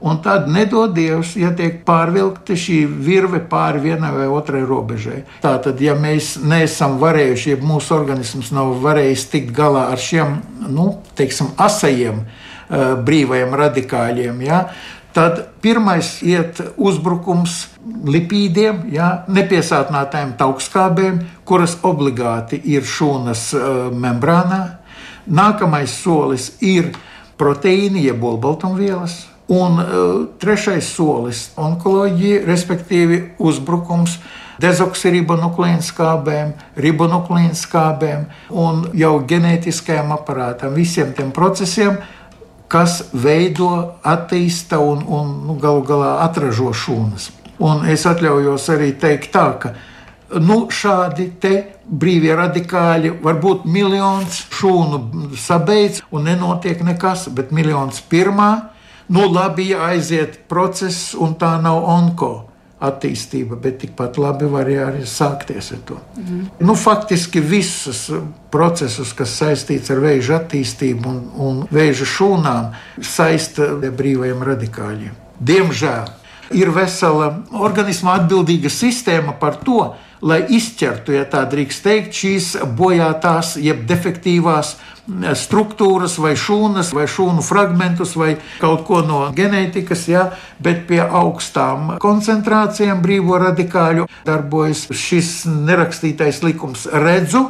Un 0.06 0.18
tad 0.20 0.50
nedod 0.52 0.92
Dievs, 0.92 1.32
ja 1.40 1.54
tiek 1.56 1.78
pārvilkta 1.86 2.52
šī 2.58 2.82
virve 2.84 3.40
pāri 3.48 3.80
vienai 3.86 4.10
vai 4.12 4.26
otrai 4.28 4.60
robežai. 4.68 5.22
Tātad, 5.40 5.80
ja 5.80 5.94
mēs 5.96 6.34
neesam 6.44 6.98
varējuši, 7.00 7.54
ja 7.54 7.60
mūsu 7.64 7.94
organisms 7.96 8.50
nav 8.52 8.74
varējis 8.84 9.24
tikt 9.32 9.54
galā 9.56 9.86
ar 9.94 10.02
šiem, 10.02 10.36
nu, 10.68 10.90
teiksim, 11.16 11.54
asajiem 11.56 12.20
uh, 12.20 12.92
brīvajiem 13.06 13.56
radikāļiem, 13.56 14.44
ja, 14.44 14.66
tad 15.16 15.40
pirmais 15.64 16.18
iet 16.20 16.60
uzbrukums 16.76 17.54
lipīdiem, 18.06 18.82
ja, 18.92 19.08
nepiesātinātājiem 19.32 20.34
taukskābēm, 20.36 21.22
kuras 21.48 21.78
obligāti 21.86 22.60
ir 22.76 22.84
šūnas 22.84 23.46
uh, 23.56 23.70
membrānā. 23.96 24.60
Nākamais 25.26 25.96
solis 26.04 26.52
ir 26.60 26.92
proteīni, 27.40 28.04
jeb 28.06 28.22
olbaltumvielas 28.24 29.24
Un 29.46 29.78
uh, 29.78 30.26
trešais 30.38 30.88
solis- 30.90 31.50
onkoloģija, 31.66 32.42
respektīvi 32.48 33.20
uzbrukums 33.38 34.18
dezoksiribonukleīna 34.58 35.84
skābēm, 35.86 36.50
ribonukleīna 36.74 37.54
skābēm 37.54 38.24
un 38.50 38.88
jau 38.94 39.20
ģenētiskajam 39.22 40.10
aparātam, 40.16 40.74
visiem 40.74 41.12
tiem 41.14 41.30
procesiem, 41.30 41.98
kas 42.68 43.02
veido, 43.12 43.98
attīsta 44.02 44.78
un, 44.82 45.04
un 45.06 45.34
nu, 45.46 45.58
galu 45.62 45.84
galā 45.86 46.16
atražo 46.26 46.72
šūnas. 46.74 47.30
Un 47.62 47.86
es 47.88 48.04
atļaujos 48.08 48.68
arī 48.74 48.92
teikt 49.00 49.32
tā, 49.32 49.46
ka 49.62 49.72
nu, 50.42 50.66
šādi 50.68 51.30
brīvie 51.86 52.34
radikāļi, 52.36 53.14
varbūt 53.22 53.64
miljons 53.70 54.42
šūnu 54.52 55.30
sabeidz 55.38 56.02
un 56.10 56.26
nenotiek 56.26 56.82
nekas, 56.84 57.28
bet 57.32 57.54
miljons 57.54 58.02
pirmā 58.10 58.50
Nu, 59.08 59.32
labi, 59.32 59.68
ja 59.70 59.84
aiziet 59.86 60.40
process, 60.50 61.14
un 61.14 61.36
tā 61.38 61.52
nav 61.62 61.84
onko 61.86 62.45
attīstība, 62.76 63.56
bet 63.56 63.78
tikpat 63.80 64.18
labi 64.20 64.48
var 64.52 64.68
arī 64.68 65.06
sākties 65.08 65.70
ar 65.72 65.80
to. 65.88 65.96
Mm. 66.20 66.42
Nu, 66.60 66.74
faktiski 66.76 67.40
visus 67.40 68.10
procesus, 68.52 69.14
kas 69.16 69.32
saistīts 69.40 69.90
ar 69.94 70.02
vēža 70.04 70.42
attīstību 70.42 71.08
un, 71.08 71.22
un 71.40 71.62
vēža 71.72 72.08
šūnām, 72.12 72.74
saista 73.00 73.70
brīvajiem 73.80 74.44
radikāļiem. 74.44 75.16
Diemžēl 75.40 76.12
ir 76.56 76.72
vesela 76.74 77.30
organisma 77.56 78.18
atbildīga 78.20 78.70
sistēma 78.72 79.38
par 79.40 79.56
to, 79.64 79.94
lai 80.26 80.42
izķertu, 80.56 81.14
ja 81.14 81.24
tā 81.30 81.44
drīkst 81.50 81.86
teikt, 81.86 82.16
šīs 82.16 82.50
bojātās, 82.76 83.54
jeb 83.62 83.84
defektīvās 83.88 84.76
struktūras, 85.38 86.16
vai 86.18 86.34
šūnas, 86.38 86.90
vai 86.96 87.06
šūnu 87.10 87.44
fragmentus, 87.46 88.16
vai 88.18 88.36
kaut 88.58 88.82
ko 88.88 89.02
no 89.06 89.20
ģenētikas, 89.36 90.06
ja, 90.10 90.24
bet 90.62 90.86
pie 90.88 91.00
augstām 91.04 91.94
koncentrācijām 92.02 93.02
brīvo 93.04 93.38
radikāļu 93.38 94.08
darbojas 94.26 94.88
šis 94.90 95.44
nerakstītais 95.46 96.42
likums. 96.42 96.88
Redzu, 96.90 97.46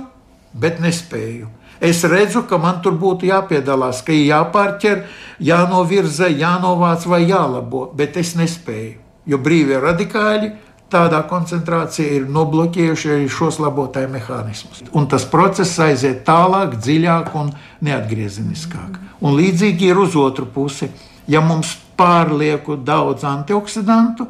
bet 0.53 0.83
nespēju. 0.85 1.49
Es 1.81 2.05
redzu, 2.09 2.47
ka 2.49 2.57
man 2.61 2.81
tur 2.85 2.97
būtu 2.97 3.29
jāpiedalās, 3.29 4.03
ka 4.05 4.13
ir 4.13 4.31
jāpārķer, 4.31 5.03
jānovirza, 5.45 6.29
jānovāc 6.33 7.05
vai 7.09 7.25
jālabo, 7.27 7.91
bet 7.97 8.17
es 8.17 8.33
nespēju. 8.37 9.03
Jo 9.27 9.41
brīvie 9.43 9.81
radikāļi 9.83 10.53
tādā 10.93 11.23
koncentrācijā 11.29 12.21
ir 12.21 12.29
nobloķējuši 12.33 13.13
arī 13.17 13.31
šos 13.33 13.59
labotāju 13.63 14.11
mehānismus. 14.13 14.85
Un 14.95 15.09
tas 15.11 15.27
process 15.29 15.79
aiziet 15.83 16.23
tālāk, 16.27 16.79
dziļāk 16.83 17.33
un 17.39 17.51
neatgriezeniskāk. 17.87 19.01
Un 19.21 19.37
līdzīgi 19.39 19.91
ir 19.91 19.99
uz 19.99 20.17
otru 20.19 20.47
pusi. 20.47 20.91
Ja 21.27 21.41
mums 21.43 21.73
pārlieku 21.99 22.77
daudz 22.87 23.25
antioksidantu, 23.27 24.29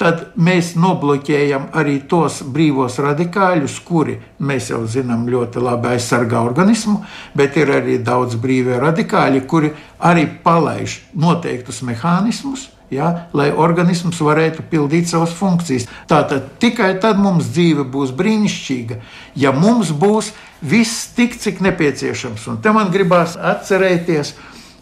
tad 0.00 0.32
mēs 0.34 0.72
nobloķējam 0.80 1.68
arī 1.78 2.00
tos 2.10 2.40
brīvos 2.42 2.98
radikāļus, 3.04 3.78
kuri 3.86 4.16
mēs 4.42 4.72
jau 4.72 4.80
zinām 4.90 5.28
ļoti 5.30 5.62
labi 5.62 5.92
aizsargā 5.92 6.40
organismu, 6.42 7.04
bet 7.38 7.56
ir 7.60 7.70
arī 7.76 8.00
daudz 8.02 8.34
brīvie 8.42 8.80
radikāļi, 8.82 9.44
kuri 9.46 9.70
arī 10.02 10.26
palaiž 10.42 10.98
noteiktus 11.14 11.84
mehānismus, 11.86 12.66
ja, 12.92 13.08
lai 13.32 13.50
organisms 13.50 14.20
varētu 14.22 14.64
pildīt 14.70 15.10
savas 15.10 15.32
funkcijas. 15.36 15.88
Tātad 16.10 16.52
tikai 16.62 16.94
tad 17.02 17.20
mums 17.20 17.50
dzīve 17.52 17.86
būs 17.88 18.12
brīnišķīga, 18.18 19.00
ja 19.40 19.52
mums 19.56 19.92
būs 19.96 20.32
viss 20.62 21.08
tik, 21.16 21.38
cik 21.40 21.62
nepieciešams. 21.64 22.46
Un 22.52 22.62
te 22.62 22.72
man 22.74 22.92
gribās 22.94 23.36
atcerēties 23.36 24.34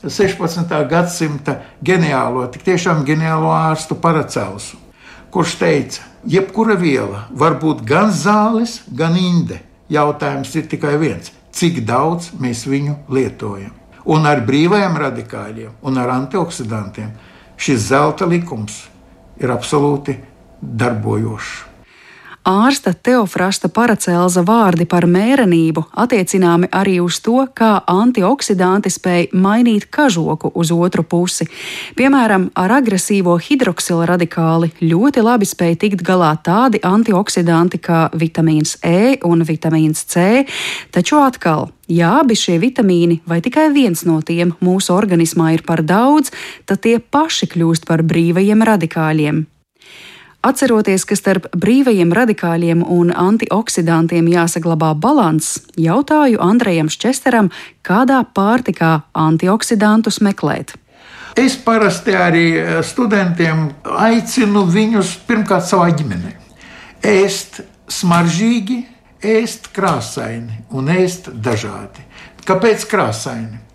16. 0.05 0.71
gadsimta 0.91 1.59
ģeniālo, 1.85 2.47
tik 2.53 2.65
tiešām 2.69 3.05
ģeniālo 3.09 3.51
ārstu 3.53 3.99
Paracelsu, 4.01 4.79
kurš 5.31 5.59
teica, 5.61 6.07
jebkura 6.25 6.77
viela 6.81 7.27
var 7.31 7.59
būt 7.61 7.85
gan 7.87 8.13
zāles, 8.13 8.81
gan 8.89 9.17
inde. 9.17 9.61
Jautājums 9.91 10.55
ir 10.55 10.69
tikai 10.71 10.97
viens- 10.99 11.33
cik 11.59 11.85
daudz 11.85 12.31
mēs 12.41 12.65
viņu 12.67 12.97
lietojam. 13.11 13.73
Un 14.07 14.27
ar 14.27 14.41
brīvajiem 14.41 14.97
radikāļiem 14.97 15.71
un 15.83 15.99
ar 15.99 16.09
antioksidantiem 16.09 17.11
šis 17.61 17.91
zelta 17.93 18.29
likums 18.29 18.87
ir 19.41 19.53
absolūti 19.53 20.17
darbojošs. 20.61 21.71
Ārsta 22.41 22.95
Teofrasta 22.97 23.69
Paracelza 23.69 24.41
vārdi 24.49 24.87
par 24.89 25.05
mērenību 25.05 25.83
attiecināmi 26.03 26.71
arī 26.73 26.95
uz 27.05 27.19
to, 27.21 27.43
kā 27.53 27.83
antioksidanti 27.85 28.89
spēj 28.89 29.27
mainīt 29.37 29.91
kažoku 29.93 30.49
uz 30.57 30.71
otru 30.73 31.05
pusi. 31.05 31.45
Piemēram, 32.01 32.49
ar 32.57 32.73
agresīvo 32.79 33.37
hidroksila 33.45 34.09
radikāli 34.09 34.73
ļoti 34.81 35.25
labi 35.27 35.51
spēj 35.51 35.77
tikt 35.85 36.07
galā 36.07 36.33
tādi 36.41 36.81
antioksidanti 36.81 37.83
kā 37.85 38.07
vitamīns 38.17 38.79
E 38.81 39.19
un 39.29 39.45
vitamīns 39.45 40.07
C, 40.09 40.47
taču 40.97 41.21
atkal 41.21 41.69
Ja 41.91 42.21
abi 42.21 42.37
šie 42.39 42.61
vitamīni 42.63 43.19
vai 43.27 43.41
tikai 43.43 43.69
viens 43.75 44.05
no 44.07 44.21
tiem 44.23 44.55
mūsu 44.63 44.95
organismā 44.95 45.51
ir 45.57 45.65
par 45.67 45.83
daudz, 45.83 46.31
tad 46.65 46.85
tie 46.87 46.99
paši 47.03 47.51
kļūst 47.51 47.89
par 47.89 48.05
brīvajiem 48.07 48.63
radikāļiem. 48.67 49.41
Atceroties, 50.41 51.03
ka 51.05 51.19
starp 51.19 51.51
brīvajiem 51.53 52.15
radikāļiem 52.17 52.85
un 52.87 53.11
antioksidantiem 53.13 54.31
jāsaglabā 54.33 54.95
līdzsvars, 54.95 55.51
jautāju 55.77 56.41
Andrejam 56.41 56.89
Šķesteram, 56.89 57.51
kādā 57.85 58.23
pārtikā 58.25 59.03
antioksidantus 59.13 60.23
meklēt. 60.25 60.73
Es 61.37 61.59
parasti 61.61 62.15
arī 62.17 62.47
eh, 62.57 62.71
studentiem 62.87 63.69
aicinu 63.85 64.65
viņus 64.71 65.19
pirmkārt 65.29 65.69
savā 65.69 65.91
ģimenē 65.99 66.39
ēst 67.07 67.61
smaržīgi, 67.91 68.85
ēst 69.23 69.73
krāsaini 69.77 70.65
un 70.71 70.93
ēst 70.93 71.33
dažādi. 71.35 72.07
Kāpēc 72.47 72.87
krāsaini? 72.91 73.71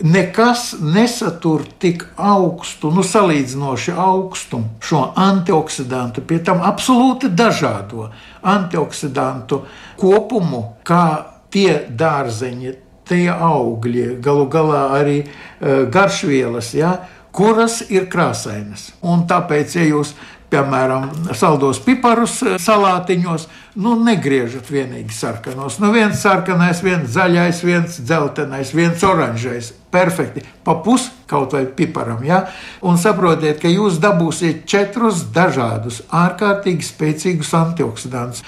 nekas 0.00 0.74
nesatur 0.80 1.62
tik 1.78 2.04
augstu, 2.16 2.90
nu, 2.94 3.02
salīdzinoši 3.02 3.94
augstu 3.96 4.62
šo 4.84 5.02
antioksidantu, 5.16 6.22
pie 6.26 6.38
tam 6.44 6.62
absolūti 6.62 7.30
dažādo 7.34 8.08
antioksidantu 8.42 9.62
kopumu, 9.98 10.62
kā 10.86 11.04
tie 11.50 11.80
dārzeņi, 11.90 12.74
tie 13.08 13.26
augļi, 13.32 14.18
galu 14.22 14.46
galā 14.52 14.82
arī 15.00 15.20
uh, 15.24 15.86
garšvielas, 15.90 16.74
ja, 16.76 16.94
kuras 17.32 17.80
ir 17.88 18.08
krāsainas. 18.12 18.92
Un 19.02 19.26
tāpēc, 19.30 19.78
ja 19.78 19.86
jūs 19.88 20.14
piemēram, 20.52 21.08
saldos 21.36 21.80
piparus 21.84 22.40
eh, 22.42 22.56
salātiņos, 22.62 23.46
nu, 23.82 23.94
negriežat 24.04 24.70
vienīgi 24.72 25.14
sarkanos. 25.14 25.78
Nu, 25.82 25.92
viens 25.94 26.20
sarkanais, 26.22 26.82
viens 26.84 27.10
zaļais, 27.14 27.60
viens 27.66 28.00
dzeltenais, 28.00 28.72
viens 28.74 29.04
oranžais. 29.06 29.72
Perfekti. 29.88 30.42
Pa 30.64 30.74
pus 30.84 31.06
kaut 31.28 31.54
vai 31.56 31.62
piparam. 31.64 32.20
Ja? 32.26 32.42
Un 32.84 32.98
saprotiet, 33.00 33.60
ka 33.62 33.70
jūs 33.72 34.00
dabūsiet 34.02 34.66
četrus 34.68 35.22
dažādus, 35.32 36.02
ārkārtīgi 36.12 36.84
spēcīgus 36.84 37.54
antioksidantus. 37.56 38.44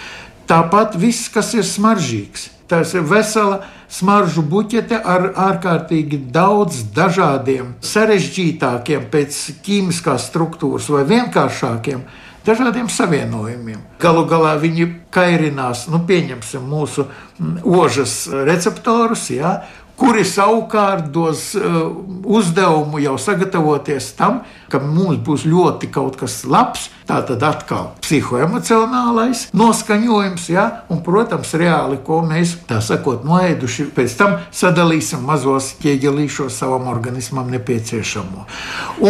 Tāpat 0.50 0.96
viss, 0.98 1.28
kas 1.30 1.52
ir 1.54 1.62
smaržīgs. 1.62 2.48
Tas 2.70 2.90
ir 2.94 3.04
vesela 3.06 3.60
smaržu 3.90 4.42
buķete 4.46 4.98
ar 4.98 5.28
ārkārtīgi 5.48 6.18
daudz 6.34 6.84
dažādiem, 6.94 7.76
sarežģītākiem 7.86 9.06
pēc 9.12 9.38
ķīmiskās 9.66 10.26
struktūras 10.30 10.90
vai 10.90 11.04
vienkāršākiem. 11.06 12.02
Dažādiem 12.46 12.88
savienojumiem. 12.90 13.82
Galu 14.00 14.22
galā 14.26 14.54
viņi 14.58 14.86
kairinās, 15.12 15.84
nu, 15.92 16.00
pieņemsim 16.08 16.62
mūsu 16.66 17.04
mm, 17.04 17.58
ožas 17.68 18.14
receptorus, 18.48 19.26
ja, 19.34 19.58
kuri 20.00 20.24
savukārt 20.24 21.10
dos 21.12 21.50
uh, 21.54 21.90
uzdevumu 22.24 22.98
jau 23.02 23.18
sagatavoties 23.20 24.14
tam, 24.16 24.40
ka 24.72 24.80
mums 24.80 25.20
būs 25.26 25.44
ļoti 25.44 25.90
kaut 25.92 26.16
kas 26.20 26.40
labs. 26.48 26.88
Tā 27.10 27.18
tad 27.26 27.42
atkal 27.42 27.88
psihoemocionālais 28.04 29.48
noskaņojums, 29.56 30.44
ja? 30.54 30.66
un, 30.94 31.00
protams, 31.02 31.52
reāli, 31.58 31.98
ko 32.06 32.20
mēs 32.22 32.54
tā 32.70 32.78
sakot, 32.84 33.24
noēduši, 33.26 33.88
pēc 33.96 34.14
tam 34.16 34.36
sadalīsim 34.54 35.24
mazos 35.26 35.72
ķieģelīšos 35.82 36.60
savam 36.62 36.86
organismam 36.92 37.50
nepieciešamo. 37.50 38.46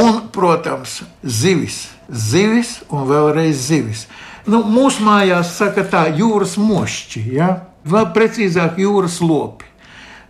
Un, 0.00 0.22
protams, 0.32 1.02
zivis, 1.22 1.82
zivis 2.08 2.78
un 2.88 3.04
vēlreiz 3.10 3.66
zivis. 3.68 4.06
Nu, 4.48 4.64
mūsu 4.64 5.04
mājās 5.04 5.52
saka 5.60 5.84
tā 5.84 6.06
jūras 6.16 6.56
mošķi, 6.58 7.26
ja? 7.36 7.52
vēl 7.84 8.14
precīzāk 8.16 8.80
jūras 8.80 9.20
lopi 9.20 9.69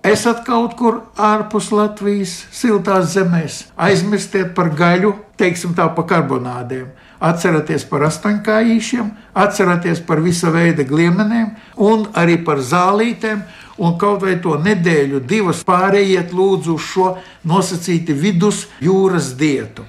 esat 0.07 0.45
kaut 0.47 0.77
kur 0.79 1.03
ārpus 1.21 1.71
Latvijas, 1.75 2.33
siltās 2.55 3.13
zemēs, 3.15 3.67
aizmirstiet 3.77 4.55
par 4.57 4.73
gaļu, 4.77 5.13
teiksim 5.41 5.75
tā, 5.77 5.89
par 5.95 6.09
karbonādiem. 6.11 6.89
Atcerieties 7.21 7.85
par 7.85 8.07
astoņkājīšiem, 8.09 9.11
atcerieties 9.37 10.01
par 10.09 10.23
visa 10.25 10.49
veida 10.55 10.87
gliemenēm 10.89 11.51
un 11.77 12.07
arī 12.17 12.39
par 12.45 12.63
zālītēm. 12.65 13.43
Un 13.81 13.95
kaut 14.01 14.21
vai 14.25 14.35
to 14.45 14.59
nedēļu, 14.61 15.23
divas 15.25 15.63
pārējiet 15.65 16.35
lūdzu 16.37 16.75
uz 16.77 16.85
šo 16.85 17.07
nosacīti 17.49 18.13
vidus 18.13 18.67
jūras 18.85 19.33
dietu. 19.41 19.87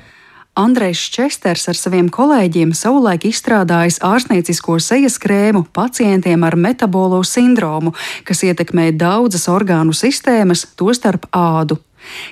Andrejs 0.54 1.06
Česters 1.14 1.70
ar 1.72 1.78
saviem 1.80 2.10
kolēģiem 2.12 2.74
savulaik 2.76 3.24
izstrādājis 3.30 4.02
ārstniecisko 4.04 4.76
sejas 4.84 5.16
krēmu 5.24 5.64
pacientiem 5.72 6.44
ar 6.44 6.58
metabolo 6.60 7.22
sindromu, 7.24 7.94
kas 8.28 8.44
ietekmē 8.44 8.90
daudzas 8.92 9.48
orgānu 9.48 9.96
sistēmas, 9.96 10.66
tostarp 10.76 11.30
ādu. 11.32 11.80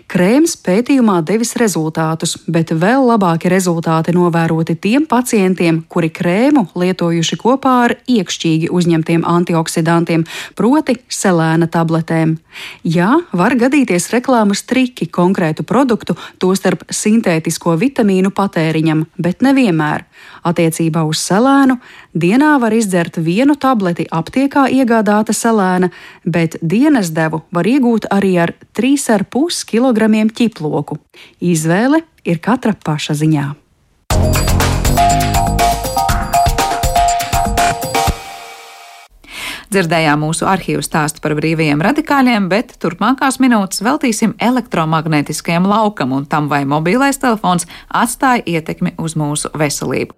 Krēms 0.09 0.55
pētījumā 0.65 1.19
devis 1.25 1.55
rezultātus, 1.59 2.35
bet 2.49 2.71
vēl 2.73 3.05
labāki 3.11 3.51
rezultāti 3.51 4.13
novēroti 4.15 4.75
tiem 4.81 5.05
pacientiem, 5.09 5.83
kuri 5.87 6.09
krēmu 6.13 6.65
lietojuši 6.79 7.39
kopā 7.39 7.75
ar 7.85 7.95
iekšķīgi 8.09 8.71
uzņemtiem 8.73 9.25
antioksidantiem, 9.29 10.25
proti 10.57 10.97
selēna 11.09 11.69
tabletēm. 11.71 12.37
Jā, 12.83 13.11
var 13.31 13.55
gadīties 13.59 14.09
reklāmas 14.13 14.65
triki 14.67 15.07
konkrētu 15.07 15.63
produktu, 15.67 16.17
tostarp 16.41 16.85
sintētisko 16.89 17.77
vitamīnu 17.79 18.33
patēriņam, 18.35 19.05
bet 19.17 19.45
nevienmēr. 19.45 20.05
Attiecībā 20.49 21.03
uz 21.07 21.21
selēnu 21.23 21.79
dienā 22.13 22.57
var 22.61 22.73
izdzert 22.73 23.17
vienu 23.21 23.55
tableti 23.55 24.07
aptiekā 24.09 24.67
iegādāta 24.73 25.35
selēna, 25.35 25.91
bet 26.25 26.57
dienas 26.61 27.13
devu 27.15 27.43
var 27.51 27.69
iegūt 27.69 28.09
arī 28.13 28.35
ar 28.45 28.53
3,5 28.77 29.65
kg 29.69 30.11
ķiploku. 30.33 30.99
Izvēle 31.39 32.03
ir 32.25 32.39
katra 32.43 32.73
paša 32.73 33.17
ziņā. 33.23 33.47
Dzirdējām 39.69 40.23
mūsu 40.25 40.47
arhīvu 40.49 40.81
stāstu 40.81 41.21
par 41.21 41.35
brīvajiem 41.37 41.81
radikāļiem, 41.85 42.47
bet 42.49 42.73
turpmākās 42.81 43.37
minūtes 43.37 43.83
veltīsim 43.85 44.33
elektromagnētiskajam 44.41 45.69
laukam 45.69 46.15
un 46.17 46.25
tam, 46.25 46.49
vai 46.49 46.63
mobilais 46.65 47.21
telefons 47.21 47.69
atstāja 47.93 48.41
ietekmi 48.49 48.95
uz 48.97 49.13
mūsu 49.13 49.53
veselību. 49.53 50.17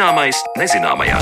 Zināmais 0.00 0.38
nezināmajā. 0.56 1.18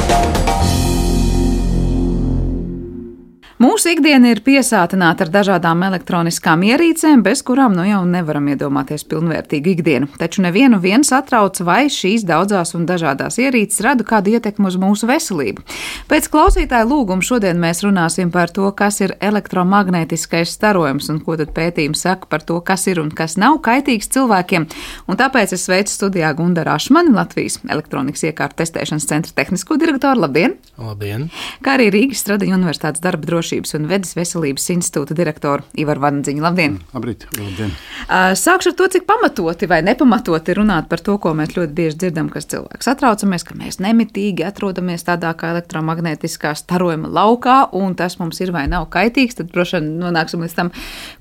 Mūsu 3.58 3.88
ikdiena 3.90 4.30
ir 4.30 4.38
piesātināta 4.46 5.24
ar 5.24 5.30
dažādām 5.34 5.80
elektroniskām 5.82 6.60
ierīcēm, 6.62 7.24
bez 7.26 7.40
kurām 7.42 7.72
nu 7.74 7.82
jau 7.82 8.04
nevaram 8.06 8.44
iedomāties 8.52 9.02
pilnvērtīgu 9.10 9.72
ikdienu. 9.72 10.06
Taču 10.14 10.44
nevienu 10.44 10.78
viens 10.78 11.08
atrauc, 11.10 11.58
vai 11.66 11.88
šīs 11.90 12.22
daudzās 12.28 12.76
un 12.78 12.84
dažādās 12.86 13.40
ierīces 13.42 13.82
rada 13.82 14.06
kādu 14.06 14.36
ietekmi 14.36 14.70
uz 14.70 14.76
mūsu 14.78 15.08
veselību. 15.10 15.64
Pēc 16.06 16.28
klausītāja 16.30 16.86
lūguma 16.86 17.26
šodien 17.26 17.58
mēs 17.58 17.82
runāsim 17.82 18.30
par 18.30 18.52
to, 18.54 18.68
kas 18.78 19.00
ir 19.02 19.16
elektromagnētiskais 19.18 20.54
starojums 20.54 21.10
un 21.10 21.18
ko 21.26 21.34
tad 21.42 21.50
pētījums 21.58 22.06
saka 22.06 22.30
par 22.30 22.46
to, 22.46 22.60
kas 22.62 22.86
ir 22.86 23.02
un 23.02 23.10
kas 23.10 23.34
nav 23.42 23.58
kaitīgs 23.66 24.14
cilvēkiem. 24.14 24.68
Un 25.10 25.18
tāpēc 25.18 25.56
es 25.58 25.66
sveicu 25.66 25.96
studijā 25.96 26.30
Gundaru 26.38 26.76
Ašmani, 26.76 27.10
Latvijas 27.18 27.58
elektronikas 27.66 28.22
iekārtu 28.30 28.62
testēšanas 28.62 29.10
centra 29.10 29.34
tehnisko 29.42 29.82
direktoru. 29.82 30.28
Labdien! 30.28 30.54
Labdien! 30.78 31.26
Kā 31.58 31.74
arī 31.74 31.90
Rīgas 31.90 32.22
Stradiņu 32.22 32.54
universitātes 32.60 33.02
darba 33.02 33.26
drošības 33.26 33.47
drošības 33.48 33.74
un 33.78 33.86
vedes 33.88 34.14
veselības 34.16 34.66
institūta 34.74 35.16
direktoru 35.16 35.64
Ivaru 35.78 36.02
Vandziņu. 36.02 36.42
Labdien! 36.44 36.76
Mm, 36.76 36.92
labrīt, 36.92 37.24
labdien! 37.38 37.72
Sākšu 38.08 38.72
ar 38.72 38.76
to, 38.76 38.88
cik 38.92 39.06
pamatoti 39.08 39.68
vai 39.68 39.80
nepamatoti 39.86 40.56
runāt 40.58 40.88
par 40.90 41.00
to, 41.00 41.16
ko 41.18 41.32
mēs 41.36 41.54
ļoti 41.56 41.74
bieži 41.74 41.98
dzirdam, 42.02 42.28
kas 42.32 42.48
cilvēks 42.52 42.90
atraucamies, 42.92 43.44
ka 43.48 43.56
mēs 43.58 43.80
nemitīgi 43.80 44.44
atrodamies 44.46 45.06
tādā 45.06 45.32
kā 45.38 45.52
elektromagnētiskā 45.54 46.54
starojuma 46.58 47.08
laukā, 47.08 47.58
un 47.72 47.96
tas 47.98 48.18
mums 48.20 48.40
ir 48.44 48.52
vai 48.52 48.66
nav 48.68 48.88
kaitīgs. 48.92 49.38
Tad, 49.40 49.52
droši 49.54 49.78
vien, 49.78 49.90
nonāksim 50.02 50.44
līdz 50.44 50.56
tam, 50.58 50.72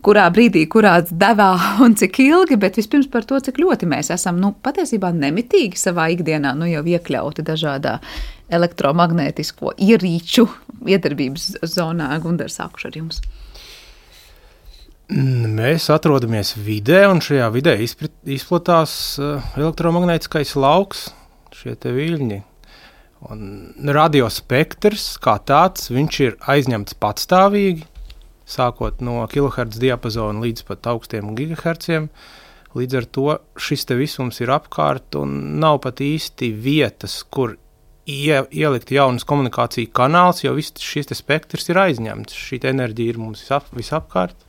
kurā 0.06 0.28
brīdī, 0.34 0.66
kurā 0.72 0.98
devā 1.08 1.54
un 1.86 1.96
cik 2.00 2.22
ilgi, 2.26 2.60
bet 2.60 2.80
vispirms 2.80 3.10
par 3.12 3.28
to, 3.28 3.40
cik 3.44 3.62
ļoti 3.64 3.90
mēs 3.90 4.12
esam 4.16 4.42
nu, 4.42 4.54
patiesībā 4.64 5.14
nemitīgi 5.16 5.80
savā 5.80 6.10
ikdienā 6.16 6.56
nu, 6.58 6.68
jau 6.72 6.84
iekļauti 6.98 7.46
dažādā 7.48 8.00
elektromagnētisko 8.54 9.74
ierīču 9.84 10.48
iedarbības 10.88 11.58
zonā. 11.68 12.10
Gundars, 12.24 12.58
sākuši 12.60 12.90
ar 12.90 13.00
jums. 13.02 13.22
Mēs 15.08 15.86
atrodamies 15.94 16.58
vidē, 16.60 17.06
un 17.08 17.22
šajā 17.24 17.48
vidē 17.54 17.78
izplatās 17.80 18.92
uh, 19.22 19.46
elektromagnētiskais 19.56 20.52
lauks, 20.60 21.06
šie 21.56 21.78
viļņi. 21.80 22.42
Un 23.32 23.46
radiospektrs 23.82 25.16
kā 25.24 25.38
tāds 25.48 25.88
ir 26.28 26.36
aizņemts 26.52 26.98
patstāvīgi, 27.02 27.88
sākot 28.48 29.00
no 29.02 29.24
kilohertz 29.32 29.80
diapazona 29.82 30.44
līdz 30.44 30.68
pat 30.68 30.92
augstiem 30.92 31.32
gigahertziem. 31.40 32.12
Līdz 32.78 33.00
ar 33.00 33.08
to 33.16 33.38
šis 33.58 33.88
visums 33.98 34.42
ir 34.44 34.52
apkārt, 34.54 35.16
un 35.18 35.58
nav 35.64 35.80
pat 35.88 36.04
īsti 36.04 36.52
vietas, 36.52 37.24
kur 37.24 37.56
ie, 38.08 38.40
ielikt 38.56 38.92
jaunas 38.96 39.28
komunikāciju 39.28 39.92
kanāls, 39.96 40.44
jo 40.46 40.56
viss 40.58 40.80
šis 40.82 41.12
spektrs 41.20 41.70
ir 41.72 41.82
aizņemts. 41.84 42.38
Šī 42.48 42.62
enerģija 42.72 43.14
ir 43.14 43.22
mums 43.22 43.44
visap, 43.44 43.68
visapkārt, 43.76 44.48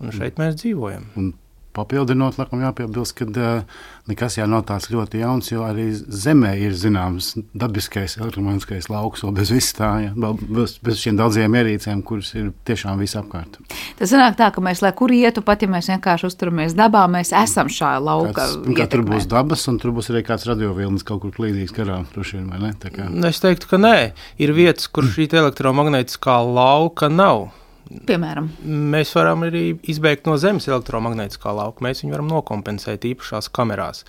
un 0.00 0.14
šeit 0.16 0.40
mēs 0.40 0.56
dzīvojam. 0.62 1.10
Un 1.20 1.32
papildinot, 1.76 2.38
laikam 2.40 2.62
jāpiebilst, 2.64 3.14
ka 3.18 3.26
uh, 3.30 3.80
nekas 4.10 4.38
jau 4.38 4.46
nav 4.50 4.64
tāds 4.68 4.88
ļoti 4.90 5.22
jauns, 5.22 5.50
jo 5.52 5.64
arī 5.66 5.88
Zemē 5.94 6.52
ir 6.60 6.74
zināms 6.78 7.32
dabiskais 7.56 8.16
elektromagnētiskais 8.18 8.90
lauks, 8.90 9.24
vēl 9.24 9.34
bez 9.36 9.52
vis 9.54 9.70
tā, 9.76 9.90
ja, 10.06 10.32
bez, 10.40 10.76
bez 10.84 11.02
šiem 11.02 11.18
daudziem 11.20 11.54
ierīcēm, 11.60 12.02
kuras 12.06 12.32
ir 12.38 12.50
tiešām 12.68 13.00
visapkārt. 13.02 13.60
Tas 14.00 14.12
sanāk 14.12 14.38
tā, 14.40 14.50
ka 14.54 14.64
mēs, 14.64 14.82
lai 14.84 14.92
kur 14.96 15.12
ietu, 15.14 15.44
pat 15.46 15.62
ja 15.64 15.70
mēs 15.70 15.90
vienkārši 15.92 16.30
uzturamies 16.30 16.76
dabā, 16.78 17.04
mēs 17.12 17.34
esam 17.36 17.70
šajā 17.70 18.02
lauka. 18.02 18.48
Kāds, 18.66 18.92
tur 18.94 19.06
būs 19.06 19.30
dabas, 19.30 19.66
un 19.70 19.78
tur 19.82 19.94
būs 19.96 20.10
arī 20.12 20.24
kāds 20.26 20.48
radiovilnis 20.50 21.06
kaut 21.06 21.22
kur 21.24 21.34
klīdīgs 21.36 21.76
garām, 21.76 22.08
droši 22.14 22.40
vien, 22.40 22.50
vai 22.50 22.62
ne? 22.64 22.74
Kā... 22.80 23.08
Es 23.30 23.42
teiktu, 23.42 23.70
ka 23.70 23.80
nē. 23.80 23.96
Ir 24.42 24.54
vietas, 24.56 24.90
kur 24.90 25.06
šī 25.06 25.28
elektromagnētiskā 25.40 26.40
lauka 26.46 27.10
nav. 27.12 27.50
Piemēram, 27.90 28.46
mēs 28.92 29.10
varam 29.16 29.42
arī 29.48 29.64
izbeigt 29.90 30.28
no 30.28 30.36
Zemes 30.38 30.68
elektromagnētiskā 30.70 31.50
lauka. 31.56 31.82
Mēs 31.82 32.04
viņu 32.04 32.14
varam 32.14 32.28
nokompensēt 32.30 33.06
īpašās 33.08 33.50
kamerās. 33.54 34.04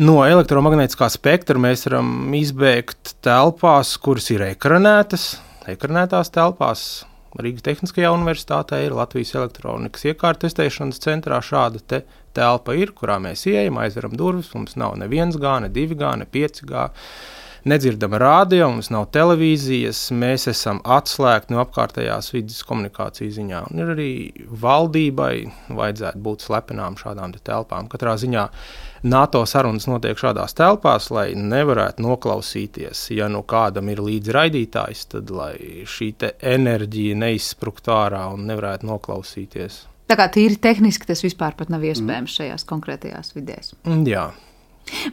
No 0.00 0.18
elektromagnētiskā 0.24 1.08
spektra 1.12 1.60
mēs 1.60 1.86
varam 1.88 2.34
izbeigt 2.36 3.14
telpās, 3.24 3.94
kuras 4.04 4.28
ir 4.32 4.44
ekranētas, 4.50 5.26
ekranētās 5.72 6.32
telpās. 6.34 6.84
Rīgas 7.34 7.64
Tehniskajā 7.66 8.12
universitātē 8.14 8.78
ir 8.84 8.94
Latvijas 8.94 9.32
elektronikas 9.34 10.04
iekārtu 10.06 10.44
testēšanas 10.44 11.00
centrā 11.02 11.40
šāda 11.42 11.80
te 11.82 12.04
telpa, 12.36 12.76
ir, 12.78 12.92
kurā 12.94 13.16
mēs 13.22 13.42
ieejam, 13.50 13.80
aizveram 13.82 14.14
durvis. 14.18 14.52
Mums 14.54 14.76
nav 14.78 14.94
ne 15.00 15.08
viens 15.10 15.34
gāne, 15.40 15.66
ne 15.66 15.74
divi 15.74 15.96
gāne, 15.98 16.22
ne 16.22 16.30
pieci 16.30 16.68
gāne 16.68 16.92
nedzirdam 17.68 18.14
rādio, 18.20 18.66
mums 18.72 18.90
nav 18.92 19.06
televīzijas, 19.14 20.06
mēs 20.14 20.48
esam 20.50 20.80
atslēgti 20.84 21.54
no 21.54 21.62
apkārtējās 21.64 22.32
vidas 22.34 22.64
komunikācijas 22.68 23.38
ziņā. 23.38 23.62
Un 23.70 23.82
ir 23.84 23.92
arī 23.94 24.10
valdībai 24.64 25.34
vajadzētu 25.74 26.22
būt 26.24 26.44
slepenām 26.46 26.98
šādām 27.00 27.34
te 27.34 27.42
telpām. 27.44 27.88
Katrā 27.92 28.16
ziņā 28.20 28.44
NATO 29.04 29.42
sarunas 29.48 29.88
notiek 29.90 30.20
šādās 30.20 30.56
telpās, 30.56 31.10
lai 31.12 31.26
nevarētu 31.36 32.04
noklausīties. 32.04 33.08
Ja 33.16 33.28
nu 33.32 33.42
kādam 33.48 33.90
ir 33.92 34.00
līdzi 34.04 34.36
raidītājs, 34.36 35.08
tad 35.12 35.32
lai 35.34 35.84
šī 35.88 36.14
enerģija 36.54 37.18
neizsprūgtu 37.20 37.92
ārā 37.92 38.26
un 38.32 38.46
nevarētu 38.48 38.88
noklausīties. 38.88 39.82
Tā 40.08 40.16
kā 40.20 40.26
tīri 40.32 40.56
tehniski 40.60 41.08
tas 41.08 41.22
vispār 41.24 41.56
nav 41.72 41.84
iespējams 41.84 42.40
šajās 42.40 42.66
konkrētajās 42.68 43.32
vidēs. 43.36 43.72
Jā. 44.04 44.28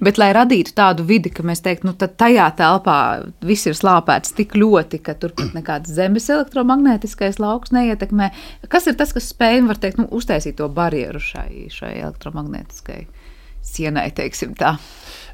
Bet, 0.03 0.17
lai 0.19 0.31
radītu 0.35 0.73
tādu 0.75 1.05
vidi, 1.07 1.31
ka 1.33 1.43
mēs 1.47 1.63
teiktu, 1.63 1.89
nu, 1.89 1.93
tajā 1.95 2.47
telpā 2.57 2.97
viss 3.45 3.69
ir 3.69 3.77
slāpēts 3.77 4.35
tik 4.37 4.55
ļoti, 4.59 5.01
ka 5.03 5.15
tur 5.19 5.33
pat 5.37 5.55
nekāds 5.55 5.91
zemes 5.95 6.27
elektromagnētiskais 6.31 7.39
lauks 7.41 7.73
neietekmē, 7.75 8.31
kas 8.71 8.89
ir 8.91 8.97
tas, 8.99 9.13
kas 9.15 9.31
spēj, 9.31 9.63
var 9.69 9.79
teikt, 9.81 10.01
nu, 10.01 10.07
uztaisīt 10.11 10.59
to 10.59 10.67
barjeru 10.71 11.21
šai, 11.23 11.67
šai 11.73 11.93
elektromagnētiskai 12.01 13.05
sienai, 13.71 14.09
teiksim 14.17 14.55
tā. 14.59 14.75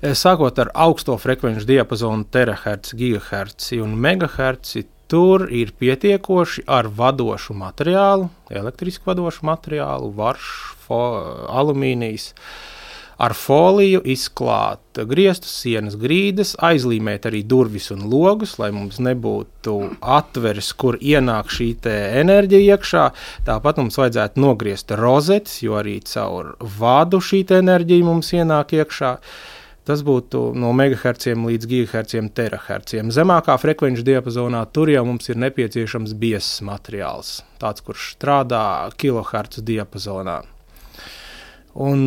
Eh, 0.02 0.14
sākot 0.18 0.60
ar 0.62 0.72
augsto 0.88 1.18
frekvenču 1.22 1.66
diapazonu, 1.68 2.28
terahertz, 2.32 2.94
gigahertz 2.98 3.74
un 3.82 3.98
megahertz, 3.98 4.78
tur 5.08 5.48
ir 5.54 5.72
pietiekoši 5.80 6.66
ar 6.68 6.90
vadošu 6.92 7.56
materiālu, 7.56 8.28
elektrisku 8.52 9.08
vadošu 9.08 9.48
materiālu, 9.48 10.12
varš, 10.18 10.50
alumīnijas. 10.88 12.34
Uh, 12.34 12.77
ar 13.18 13.34
foliju 13.34 14.02
izklāt 14.06 15.02
grieztus, 15.10 15.54
sienas 15.64 15.98
grīdas, 16.00 16.54
aizlīmēt 16.64 17.28
arī 17.30 17.44
durvis 17.46 17.90
un 17.94 18.06
logus, 18.10 18.58
lai 18.62 18.70
mums 18.74 19.02
nebūtu 19.04 19.76
atveres, 20.02 20.72
kur 20.78 20.98
ienāk 21.02 21.52
šī 21.54 21.72
enerģija 22.22 22.78
iekšā. 22.78 23.06
Tāpat 23.50 23.82
mums 23.82 23.98
vajadzētu 24.00 24.42
nogriezt 24.42 24.94
rozetes, 24.98 25.62
jo 25.66 25.78
arī 25.82 26.00
caur 26.06 26.56
vadu 26.80 27.22
šī 27.22 27.44
enerģija 27.58 28.06
mums 28.06 28.34
ienāk 28.38 28.78
iekšā. 28.78 29.14
Tas 29.88 30.02
būtu 30.04 30.50
no 30.60 30.74
megahertziem 30.76 31.46
līdz 31.48 31.68
gigahertziem, 31.72 32.26
terahertziem. 32.36 33.08
Zemākā 33.16 33.54
frekvenču 33.62 34.04
diapazonā 34.04 34.66
tur 34.76 34.92
jau 34.92 35.06
mums 35.08 35.30
ir 35.32 35.40
nepieciešams 35.40 36.12
biezs 36.20 36.58
materiāls, 36.68 37.38
tāds, 37.62 37.86
kurš 37.88 38.10
strādā 38.18 38.92
kilohertzu 39.00 39.64
diapazonā. 39.64 40.42
Un 41.88 42.04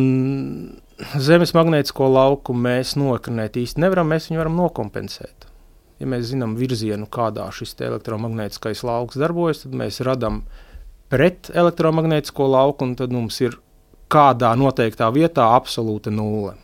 zemes 1.21 1.53
magnētisko 1.57 2.07
lauku 2.11 2.55
mēs 2.57 2.95
nokrinēt 2.99 3.57
īsti 3.61 3.81
nevaram, 3.83 4.11
mēs 4.11 4.29
viņu 4.29 4.41
varam 4.41 4.57
nokompensēt. 4.59 5.47
Ja 6.01 6.09
mēs 6.09 6.31
zinām 6.31 6.55
virzienu, 6.57 7.05
kādā 7.11 7.45
šis 7.53 7.75
elektromagnētiskais 7.77 8.81
lauks 8.87 9.19
darbojas, 9.21 9.65
tad 9.65 9.75
mēs 9.77 10.01
radām 10.05 10.41
pret 11.11 11.51
elektromagnētisko 11.53 12.47
lauku, 12.49 12.87
un 12.87 12.95
tad 12.97 13.13
mums 13.13 13.37
ir 13.43 13.59
kādā 14.11 14.55
noteiktā 14.57 15.11
vietā 15.13 15.51
absolūta 15.55 16.13
nulle. 16.13 16.55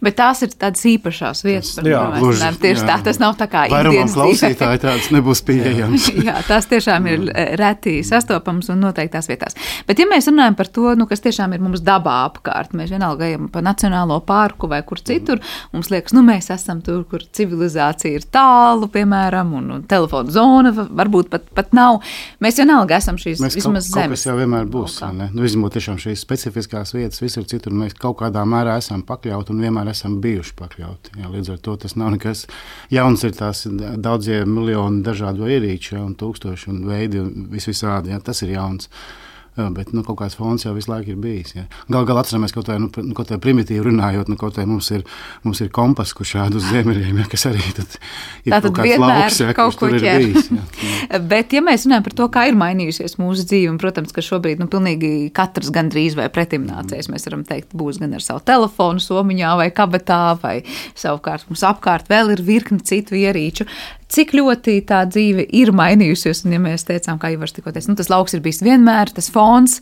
Bet 0.00 0.16
tās 0.18 0.42
ir 0.44 0.52
tādas 0.54 0.82
īpašas 0.88 1.42
vietas, 1.44 1.72
kurām 1.80 2.14
mēs 2.14 2.24
runājam. 2.24 2.56
Tieši 2.60 2.82
jā. 2.82 2.88
tā, 2.88 2.96
tas 3.08 3.20
nav 3.20 3.36
tā 3.40 3.46
kā 3.50 3.64
ikdienas 3.68 4.14
klausītāji 4.16 4.82
tāds 4.82 5.08
nebūs 5.14 5.42
pieejams. 5.48 6.08
jā, 6.28 6.36
tās 6.48 6.68
tiešām 6.70 7.08
ir 7.10 7.26
eh, 7.32 7.54
reti 7.60 7.98
sastopams 8.06 8.70
un 8.72 8.82
noteiktās 8.84 9.28
vietās. 9.30 9.56
Bet 9.88 10.00
ja 10.00 10.06
mēs 10.10 10.28
runājam 10.30 10.56
par 10.58 10.70
to, 10.72 10.86
nu, 10.98 11.06
kas 11.10 11.24
tiešām 11.24 11.56
ir 11.56 11.64
mums 11.64 11.84
dabā 11.84 12.16
apkārt, 12.28 12.74
mēs 12.76 12.92
vienalga 12.92 13.28
ejam 13.28 13.48
pa 13.52 13.62
nacionālo 13.64 14.20
parku 14.26 14.68
vai 14.70 14.82
kur 14.86 15.00
citur, 15.00 15.40
mm. 15.40 15.72
mums 15.76 15.90
liekas, 15.92 16.14
nu, 16.16 16.24
mēs 16.26 16.50
esam 16.54 16.82
tur, 16.84 17.02
kur 17.08 17.24
civilizācija 17.24 18.20
ir 18.20 18.28
tālu, 18.32 18.90
piemēram, 18.92 19.56
un, 19.56 19.72
un 19.78 19.84
telefona 19.88 20.32
zona 20.34 20.74
varbūt 20.76 21.32
pat, 21.32 21.48
pat 21.56 21.74
nav. 21.76 22.00
Mēs 22.44 22.60
vienalga 22.60 23.00
esam 23.00 23.20
šīs 23.20 23.40
mēs 23.44 23.58
vismaz 23.58 23.88
kaut, 23.88 23.96
zemes. 23.96 24.20
Tas 24.24 24.30
jau 24.30 24.36
vienmēr 24.40 24.68
būs, 24.70 25.00
ne? 25.16 25.30
Nu, 25.34 25.44
izņemot 25.48 25.76
tiešām 25.76 26.00
šīs 26.00 26.24
specifiskās 26.24 26.94
vietas, 26.96 27.20
visur 27.24 27.46
citur 27.48 27.74
mēs 27.76 27.96
kaut 27.98 28.20
kādā 28.22 28.44
mērā 28.48 28.78
esam 28.80 29.04
pakļauti 29.06 29.54
un 29.54 29.62
vienmēr 29.64 29.69
esam 29.90 30.18
bijuši 30.24 30.54
pakļauti. 30.58 31.16
Jā, 31.20 31.30
līdz 31.30 31.54
ar 31.54 31.62
to 31.64 31.76
tas 31.84 31.96
nav 32.00 32.14
nekas 32.16 32.46
jauns. 32.90 33.24
Ir 33.24 33.34
tās 33.38 33.64
daudzie 33.70 34.42
miljoni 34.48 35.04
dažādu 35.06 35.48
ierīču, 35.50 35.94
ja, 35.96 36.04
un 36.04 36.16
tūkstoši 36.18 36.70
un 36.72 36.84
veidi 36.88 37.22
un 37.22 37.48
vis 37.52 37.68
visādi. 37.70 38.14
Jā, 38.14 38.20
tas 38.24 38.42
ir 38.42 38.56
jauns. 38.56 38.90
Jā, 38.90 39.29
bet 39.56 39.90
nu, 39.92 40.02
kaut 40.06 40.18
kāds 40.20 40.36
fons 40.38 40.64
jau 40.64 40.72
visu 40.76 40.90
laiku 40.90 41.12
ir 41.14 41.18
bijis. 41.20 41.54
Ja. 41.56 41.64
Galu 41.90 42.08
galā 42.08 42.22
atceramies 42.24 42.54
kaut 42.54 42.68
kādā 42.68 42.78
nu, 42.80 42.90
nu, 43.10 43.40
primitīvi 43.44 43.82
runājot, 43.88 44.30
nu, 44.30 44.38
kaut 44.40 44.56
kā 44.56 44.66
mums 44.68 44.90
ir, 44.94 45.04
mums 45.44 45.60
ir 45.64 45.70
kompas, 45.74 46.14
kurš 46.16 46.36
šādi 46.36 46.60
uz 46.60 46.68
ziemeļiem, 46.70 47.20
ja, 47.22 47.26
kas 47.30 47.46
arī 47.50 47.62
ir 47.70 48.54
kaut 48.54 48.70
kāds 48.78 49.02
lauks, 49.02 49.40
ja, 49.42 49.54
kaut 49.56 49.78
kur 49.80 49.94
ir 49.96 50.06
bijis. 50.06 50.50
Ja, 50.54 50.64
ja. 51.10 51.20
bet, 51.32 51.54
ja 51.56 51.64
mēs 51.66 51.86
runājam 51.88 52.06
par 52.06 52.16
to, 52.22 52.28
kā 52.32 52.46
ir 52.50 52.58
mainījusies 52.60 53.18
mūsu 53.20 53.46
dzīve, 53.50 53.72
un, 53.74 53.80
protams, 53.82 54.14
ka 54.16 54.24
šobrīd 54.24 54.62
nu, 54.62 54.70
pilnīgi 54.70 55.12
katrs 55.36 55.72
gandrīz 55.74 56.16
vai 56.18 56.30
pretimnācējs, 56.32 57.10
mēs 57.12 57.28
varam 57.28 57.44
teikt, 57.48 57.74
būs 57.76 58.00
gan 58.02 58.16
ar 58.16 58.24
savu 58.24 58.44
telefonu 58.46 59.02
somiņā 59.02 59.54
vai 59.60 59.70
kabatā, 59.74 60.22
vai 60.42 60.60
savukārt 60.94 61.48
mums 61.50 61.66
apkārt 61.66 62.10
vēl 62.10 62.36
ir 62.36 62.44
virkni 62.46 62.80
citu 62.86 63.18
ierīču 63.18 63.66
cik 64.10 64.34
ļoti 64.36 64.76
tā 64.88 65.04
dzīve 65.08 65.46
ir 65.56 65.72
mainījusies. 65.76 66.44
Un, 66.44 66.56
ja 66.56 66.62
mēs 66.62 66.86
teicām, 66.88 67.20
kā 67.20 67.32
jau 67.32 67.48
tikko 67.48 67.72
teicu, 67.74 67.92
nu, 67.92 67.98
tas 68.00 68.10
lauks 68.12 68.36
ir 68.36 68.44
bijis 68.44 68.62
vienmēr, 68.66 69.12
tas 69.14 69.30
fons. 69.32 69.80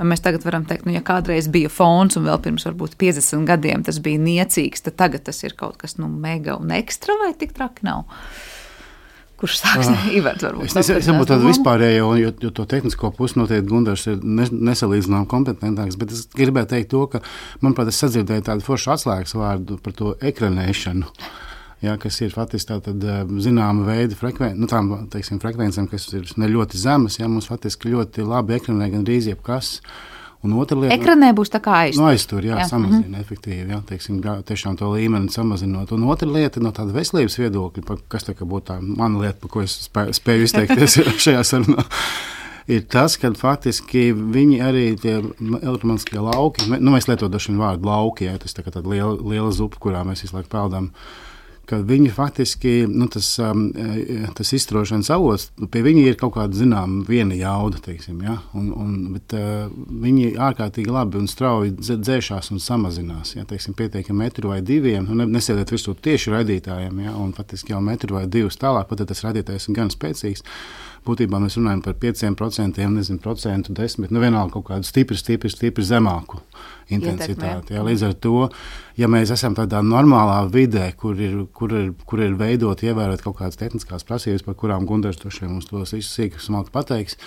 Vai 0.00 0.06
mēs 0.12 0.22
tagad 0.24 0.46
varam 0.46 0.64
teikt, 0.68 0.86
nu, 0.88 0.94
ja 0.96 1.02
kādreiz 1.04 1.50
bija 1.52 1.68
fons 1.72 2.16
un 2.16 2.24
vēl 2.28 2.40
pirms 2.44 2.64
varbūt 2.64 2.96
50 3.00 3.44
gadiem 3.48 3.84
tas 3.84 3.98
bija 4.00 4.20
niecīgs, 4.22 4.86
tad 4.86 4.96
tagad 5.00 5.26
tas 5.26 5.42
ir 5.44 5.52
kaut 5.58 5.76
kas 5.80 5.98
nu, 6.00 6.08
mega 6.08 6.56
un 6.56 6.72
ekstra 6.72 7.18
vai 7.20 7.34
tik 7.36 7.52
traki 7.56 7.84
nav? 7.84 8.06
Kurš 9.40 9.58
sāks 9.60 9.90
ah. 9.92 10.06
Ivert, 10.18 10.40
varbūt? 10.44 10.70
Es 10.70 10.76
nesaprotu 10.76 11.34
tādu 11.34 11.50
vispārējo, 11.50 12.08
jo, 12.20 12.32
jo 12.44 12.52
to 12.56 12.64
tehnisko 12.68 13.12
pusi 13.16 13.40
noteikti 13.40 13.68
Gundars 13.68 14.06
ir 14.08 14.24
nesalīdzinām 14.24 15.28
kompetentāks, 15.28 16.00
bet 16.00 16.16
es 16.16 16.26
gribēju 16.36 16.72
teikt 16.72 16.90
to, 16.92 17.04
ka, 17.12 17.20
manuprāt, 17.60 17.92
es 17.92 18.00
sadzirdēju 18.00 18.48
tādu 18.48 18.64
foršu 18.64 18.96
atslēgas 18.96 19.36
vārdu 19.36 19.80
par 19.84 19.96
to 19.96 20.16
ekranēšanu 20.32 21.12
ja, 21.84 21.96
kas 22.00 22.20
ir 22.24 22.32
faktiski 22.34 22.76
tāda 22.76 23.22
zināma 23.42 23.86
veida 23.88 24.16
frekven, 24.18 24.56
nu, 24.60 24.68
tām, 24.70 24.92
teiksim, 25.12 25.40
frekvencēm, 25.42 25.88
kas 25.90 26.08
ir 26.12 26.28
ne 26.40 26.48
ļoti 26.50 26.80
zemas. 26.80 27.18
Ja, 27.20 27.28
mums 27.30 27.50
faktiski 27.50 27.92
ļoti 27.94 28.24
labi 28.26 28.58
ekranē 28.58 28.90
gan 28.94 29.04
drīz 29.06 29.30
jebkas. 29.32 29.78
Un 30.40 30.54
otra 30.56 30.78
lieta, 30.78 30.96
ekranē 30.96 31.34
būs 31.36 31.52
tā 31.52 31.58
kā 31.60 31.74
aiztur. 31.82 32.00
No 32.00 32.06
nu, 32.06 32.14
aiztur, 32.14 32.44
jā, 32.46 32.54
jā. 32.62 32.66
samazina 32.68 33.02
mm 33.02 33.14
-hmm. 33.14 33.20
efektīvi, 33.20 33.72
jā, 33.74 33.80
teiksim, 33.86 34.22
tiešām 34.48 34.76
to 34.76 34.88
līmeni 34.88 35.28
samazinot. 35.28 35.92
Un 35.92 36.04
otra 36.08 36.28
lieta 36.28 36.60
no 36.60 36.72
tāda 36.72 36.96
veselības 36.96 37.36
viedokļa, 37.38 37.98
kas 38.08 38.24
tā 38.24 38.32
būtu 38.34 38.64
tā 38.72 38.80
mana 38.80 39.18
lieta, 39.18 39.38
par 39.40 39.50
ko 39.50 39.62
es 39.62 39.90
spēju, 39.90 40.12
spēju 40.16 40.42
izteikties 40.42 40.98
šajā 41.24 41.44
sarunā. 41.44 41.84
Ir 42.68 42.80
tas, 42.88 43.16
ka 43.16 43.32
faktiski 43.32 44.12
viņi 44.12 44.60
arī 44.62 44.96
tie 45.00 45.20
elektromagnetiskie 45.62 46.20
lauki, 46.20 46.70
nu, 46.80 46.90
mēs 46.90 47.08
lietojam 47.08 47.32
dažu 47.32 47.52
vārdu 47.52 47.84
lauki, 47.84 48.24
ja 48.24 48.38
tas 48.38 48.54
tā 48.54 48.62
kā 48.62 48.70
tāda 48.70 48.88
liela, 48.88 49.18
liela 49.20 49.50
zupa, 49.50 49.76
kurā 49.76 50.04
mēs 50.04 50.22
visu 50.22 50.36
laiku 50.36 50.48
peldam. 50.48 50.84
Uh, 50.84 51.29
ka 51.70 51.78
viņi 51.86 52.10
faktiski, 52.14 52.72
nu, 52.90 53.06
tas, 53.12 53.28
um, 53.42 53.68
tas 54.36 54.52
izstrošanas 54.56 55.10
avots, 55.14 55.48
nu, 55.60 55.68
pie 55.70 55.82
viņa 55.86 56.04
ir 56.08 56.18
kaut 56.20 56.34
kāda 56.36 56.58
zināma 56.58 57.04
viena 57.08 57.38
jauda, 57.38 57.80
teiksim, 57.84 58.20
ja? 58.26 58.36
un, 58.58 58.68
un, 58.74 58.98
bet 59.14 59.36
uh, 59.38 59.70
viņi 60.04 60.34
ārkārtīgi 60.50 60.92
labi 60.92 61.20
un 61.20 61.30
strauji 61.30 61.76
dzēšās 61.80 62.52
un 62.54 62.62
samazinās. 62.62 63.34
Ja? 63.38 63.46
Teiksim, 63.48 63.76
pietiek 63.78 64.10
metru 64.16 64.52
vai 64.54 64.60
diviem, 64.66 65.08
nu, 65.08 65.26
nesēdiet 65.30 65.72
virsū 65.74 65.94
tieši 66.02 66.34
radītājiem, 66.34 67.02
ja? 67.06 67.16
un 67.16 67.34
faktiski 67.36 67.74
jau 67.74 67.82
metru 67.84 68.18
vai 68.18 68.26
divus 68.30 68.58
tālāk, 68.60 68.90
pat 68.90 69.04
ja 69.04 69.10
tas 69.10 69.24
radītājs 69.28 69.70
ir 69.70 69.78
gan 69.78 69.92
spēcīgs 69.94 70.46
būtībā 71.06 71.40
mēs 71.42 71.56
runājam 71.58 71.82
par 71.84 71.96
5%, 72.02 72.86
nezinu, 72.94 73.20
procentu, 73.22 73.74
10%, 73.76 74.12
nu 74.12 74.22
vienalga 74.22 74.54
kaut 74.56 74.66
kādu 74.70 74.88
stipri, 74.88 75.18
stipri, 75.18 75.50
stipri 75.52 75.84
zemāku 75.86 76.40
intensitāti. 76.92 77.76
Jā, 77.76 77.84
līdz 77.86 78.06
ar 78.08 78.16
to, 78.24 78.48
ja 78.98 79.08
mēs 79.10 79.32
esam 79.34 79.56
tādā 79.58 79.82
normālā 79.86 80.42
vidē, 80.52 80.90
kur 80.98 81.18
ir, 81.20 81.38
kur 81.56 81.74
ir, 81.76 81.92
kur 82.06 82.24
ir 82.24 82.36
veidot, 82.40 82.82
ievērot 82.84 83.24
kaut 83.24 83.38
kādas 83.40 83.60
tehniskās 83.60 84.06
prasības, 84.08 84.44
par 84.46 84.58
kurām 84.60 84.88
Gunārs 84.88 85.20
to 85.20 85.32
šiem 85.32 85.54
mums 85.54 85.70
tos 85.70 85.94
visus 85.96 86.12
sīkāk 86.18 86.72
pateiks, 86.74 87.18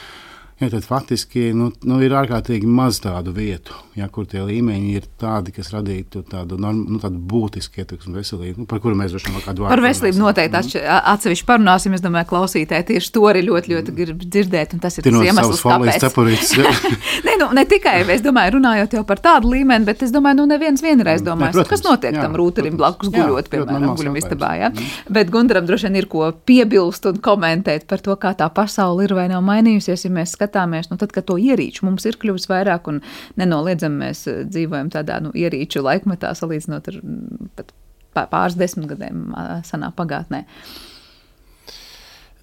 Ja, 0.62 0.70
tad 0.70 0.86
faktiski 0.86 1.50
nu, 1.58 1.72
nu, 1.84 1.98
ir 2.06 2.14
ārkārtīgi 2.14 2.68
maz 2.70 3.00
tādu 3.04 3.34
vietu, 3.36 3.74
ja, 3.98 4.06
kur 4.14 4.28
tie 4.30 4.44
līmeņi 4.46 4.92
ir 4.96 5.08
tādi, 5.20 5.52
kas 5.56 5.72
radītu 5.74 6.22
tādu, 6.30 6.60
nu, 6.62 7.00
tādu 7.02 7.18
būtisku 7.18 7.82
ietekmi 7.82 8.14
veselību, 8.20 8.62
nu, 8.62 8.68
par 8.70 8.80
kuru 8.84 8.96
mēs 9.00 9.12
droši 9.12 9.32
vien 9.32 9.42
kādu 9.44 9.66
vārdu. 9.66 9.74
Par 9.74 9.84
veselību 9.84 10.22
noteikti 10.22 10.78
mm. 10.78 11.02
atsevišķi 11.14 11.48
parunāsim. 11.50 11.96
Es 11.98 12.04
domāju, 12.06 12.30
klausītāji 12.30 12.88
tieši 12.92 13.12
to 13.16 13.24
arī 13.30 13.42
ļoti, 13.48 13.74
ļoti 13.74 13.96
grib 13.98 14.22
dzirdēt. 14.24 14.76
Tas 14.84 15.00
ir 15.00 15.08
tas 15.08 15.18
iemesls, 15.26 15.64
kāpēc. 15.66 16.54
ne, 17.28 17.36
nu, 17.42 17.50
ne 17.58 17.66
tikai, 17.70 17.98
es 18.14 18.24
domāju, 18.26 18.56
runājot 18.60 18.96
jau 19.00 19.04
par 19.10 19.22
tādu 19.26 19.52
līmeni, 19.56 19.90
bet 19.90 20.06
es 20.06 20.14
domāju, 20.14 20.44
nu 20.44 20.48
neviens 20.54 20.86
vienreiz 20.86 21.26
domās, 21.26 21.52
ne, 21.52 21.58
protams, 21.58 21.74
kas 21.74 21.86
notiek 21.86 22.14
jā, 22.14 22.24
tam 22.24 22.38
rūterim 22.40 22.78
blakus 22.80 23.12
guļot, 23.14 23.50
piemēram, 23.52 23.98
guļamistabā. 24.00 24.54
Ja? 24.62 24.72
Mm. 24.72 25.14
Bet 25.18 25.34
Gundaram 25.34 25.68
droši 25.68 25.90
vien 25.90 26.00
ir 26.00 26.10
ko 26.12 26.30
piebilst 26.46 27.10
un 27.10 27.20
komentēt 27.24 27.88
par 27.90 28.04
to, 28.06 28.16
kā 28.22 28.34
tā 28.38 28.50
pasaule 28.54 29.08
ir 29.08 29.16
vai 29.18 29.28
nav 29.32 29.44
mainījusies, 29.46 30.08
ja 30.08 30.14
skatāmies, 30.44 30.90
nu, 30.92 30.98
tad, 31.00 31.14
kad 31.16 31.28
to 31.30 31.38
ierīču 31.40 31.88
mums 31.88 32.06
ir 32.10 32.18
kļuvis 32.20 32.50
vairāk 32.52 32.90
un 32.92 33.00
nenoliedzami 33.40 34.02
mēs 34.06 34.26
eh, 34.28 34.42
dzīvojam 34.50 34.92
tādā 34.94 35.20
nu, 35.24 35.32
ierīču 35.36 35.84
laikmetā, 35.86 36.34
salīdzinot 36.38 36.90
ar 36.92 37.00
mm, 37.00 37.72
pāris 38.14 38.58
desmitgadēm 38.60 39.32
senā 39.68 39.94
pagātnē. 39.96 40.44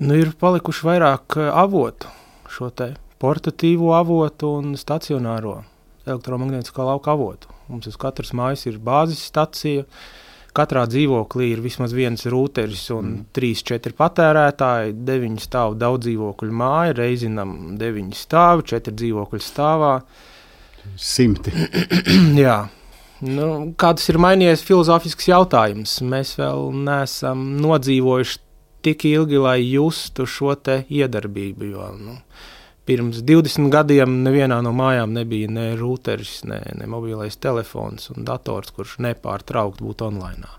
Nu, 0.00 0.16
ir 0.16 0.32
palikuši 0.40 0.88
vairāk 0.88 1.38
eh, 1.38 1.52
avotu, 1.52 2.08
šo 2.50 2.72
te 2.72 2.94
portatīvo 3.20 3.92
avotu 3.98 4.56
un 4.62 4.72
stacionāro 4.80 5.60
elektromagnētiskā 6.08 6.86
lauka 6.88 7.12
avotu. 7.12 7.52
Mums 7.68 7.86
uz 7.86 8.00
katras 8.00 8.32
mājas 8.34 8.64
ir 8.66 8.80
bāzes 8.82 9.20
stacija, 9.28 9.84
uh, 9.84 10.29
Katrā 10.56 10.82
dzīvoklī 10.90 11.52
ir 11.54 11.62
vismaz 11.62 11.92
viens 11.94 12.26
rūteris 12.26 12.88
un 12.94 13.06
mm. 13.06 13.22
trīs, 13.36 13.62
četri 13.66 13.94
patērētāji. 13.96 14.96
Deviņi 15.06 15.44
stāv 15.44 15.76
daudz 15.78 16.08
dzīvokļu 16.08 16.58
māja, 16.62 16.96
reizinam 16.98 17.54
deviņi 17.80 18.18
stāvi, 18.18 18.66
četri 18.72 18.96
dzīvokļi 18.98 19.42
stāvā. 19.46 19.94
Simti. 20.98 21.54
Jā. 22.44 22.60
Nu, 23.20 23.46
kāds 23.76 24.06
ir 24.08 24.16
mainījies 24.22 24.62
filozofisks 24.64 25.28
jautājums? 25.28 25.98
Mēs 26.00 26.38
vēl 26.40 26.70
neesam 26.86 27.42
nodzīvojuši 27.60 28.40
tik 28.80 29.04
ilgi, 29.10 29.36
lai 29.36 29.58
justu 29.60 30.24
šo 30.24 30.54
iedarbību. 30.56 31.68
Jo, 31.68 31.90
nu, 32.00 32.16
pirms 32.90 33.20
20 33.22 33.70
gadiem 33.70 34.16
nevienā 34.24 34.58
no 34.66 34.72
mājām 34.74 35.12
nebija 35.14 35.50
ne 35.52 35.68
routeris, 35.78 36.40
ne, 36.50 36.58
ne 36.74 36.88
mobilais 36.90 37.38
telefons 37.38 38.10
un 38.10 38.26
dators, 38.26 38.72
kurš 38.74 38.96
nepārtraukti 39.06 39.86
būtu 39.86 40.08
online. 40.08 40.50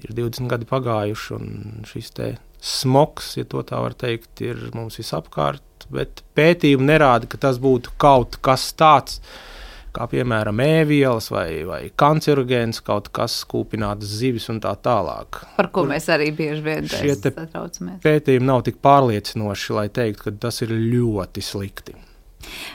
Ir 0.00 0.14
20 0.14 0.46
gadi 0.48 0.68
pagājuši, 0.70 1.34
un 1.36 1.82
šis 1.90 2.14
smogs, 2.60 3.34
ja 3.36 3.44
tā 3.48 3.82
var 3.82 3.96
teikt, 3.98 4.30
ir 4.44 4.70
mums 4.76 5.00
visapkārt. 5.00 5.64
Bet 5.90 6.22
pētījumi 6.38 6.86
nerāda, 6.86 7.26
ka 7.26 7.40
tas 7.40 7.58
būtu 7.58 7.96
kaut 7.98 8.38
kas 8.44 8.68
tāds, 8.78 9.18
kas 9.18 9.49
kā 9.96 10.06
piemēram 10.10 10.60
ēvielas 10.64 11.30
vai, 11.32 11.62
vai 11.68 11.80
kancerogēns, 12.00 12.82
kaut 12.86 13.10
kas 13.14 13.40
kūpinātas 13.50 14.18
zivis 14.20 14.50
un 14.52 14.60
tā 14.64 14.74
tālāk. 14.82 15.42
Par 15.56 15.70
ko 15.70 15.84
Kur 15.84 15.90
mēs 15.92 16.10
arī 16.12 16.30
bieži 16.36 16.64
vien 16.66 16.90
satraucamies. 16.90 18.02
Pētījumi 18.04 18.50
nav 18.50 18.64
tik 18.68 18.80
pārliecinoši, 18.84 19.74
lai 19.78 19.88
teiktu, 19.88 20.28
ka 20.28 20.36
tas 20.48 20.62
ir 20.66 20.74
ļoti 20.76 21.44
slikti. 21.44 21.96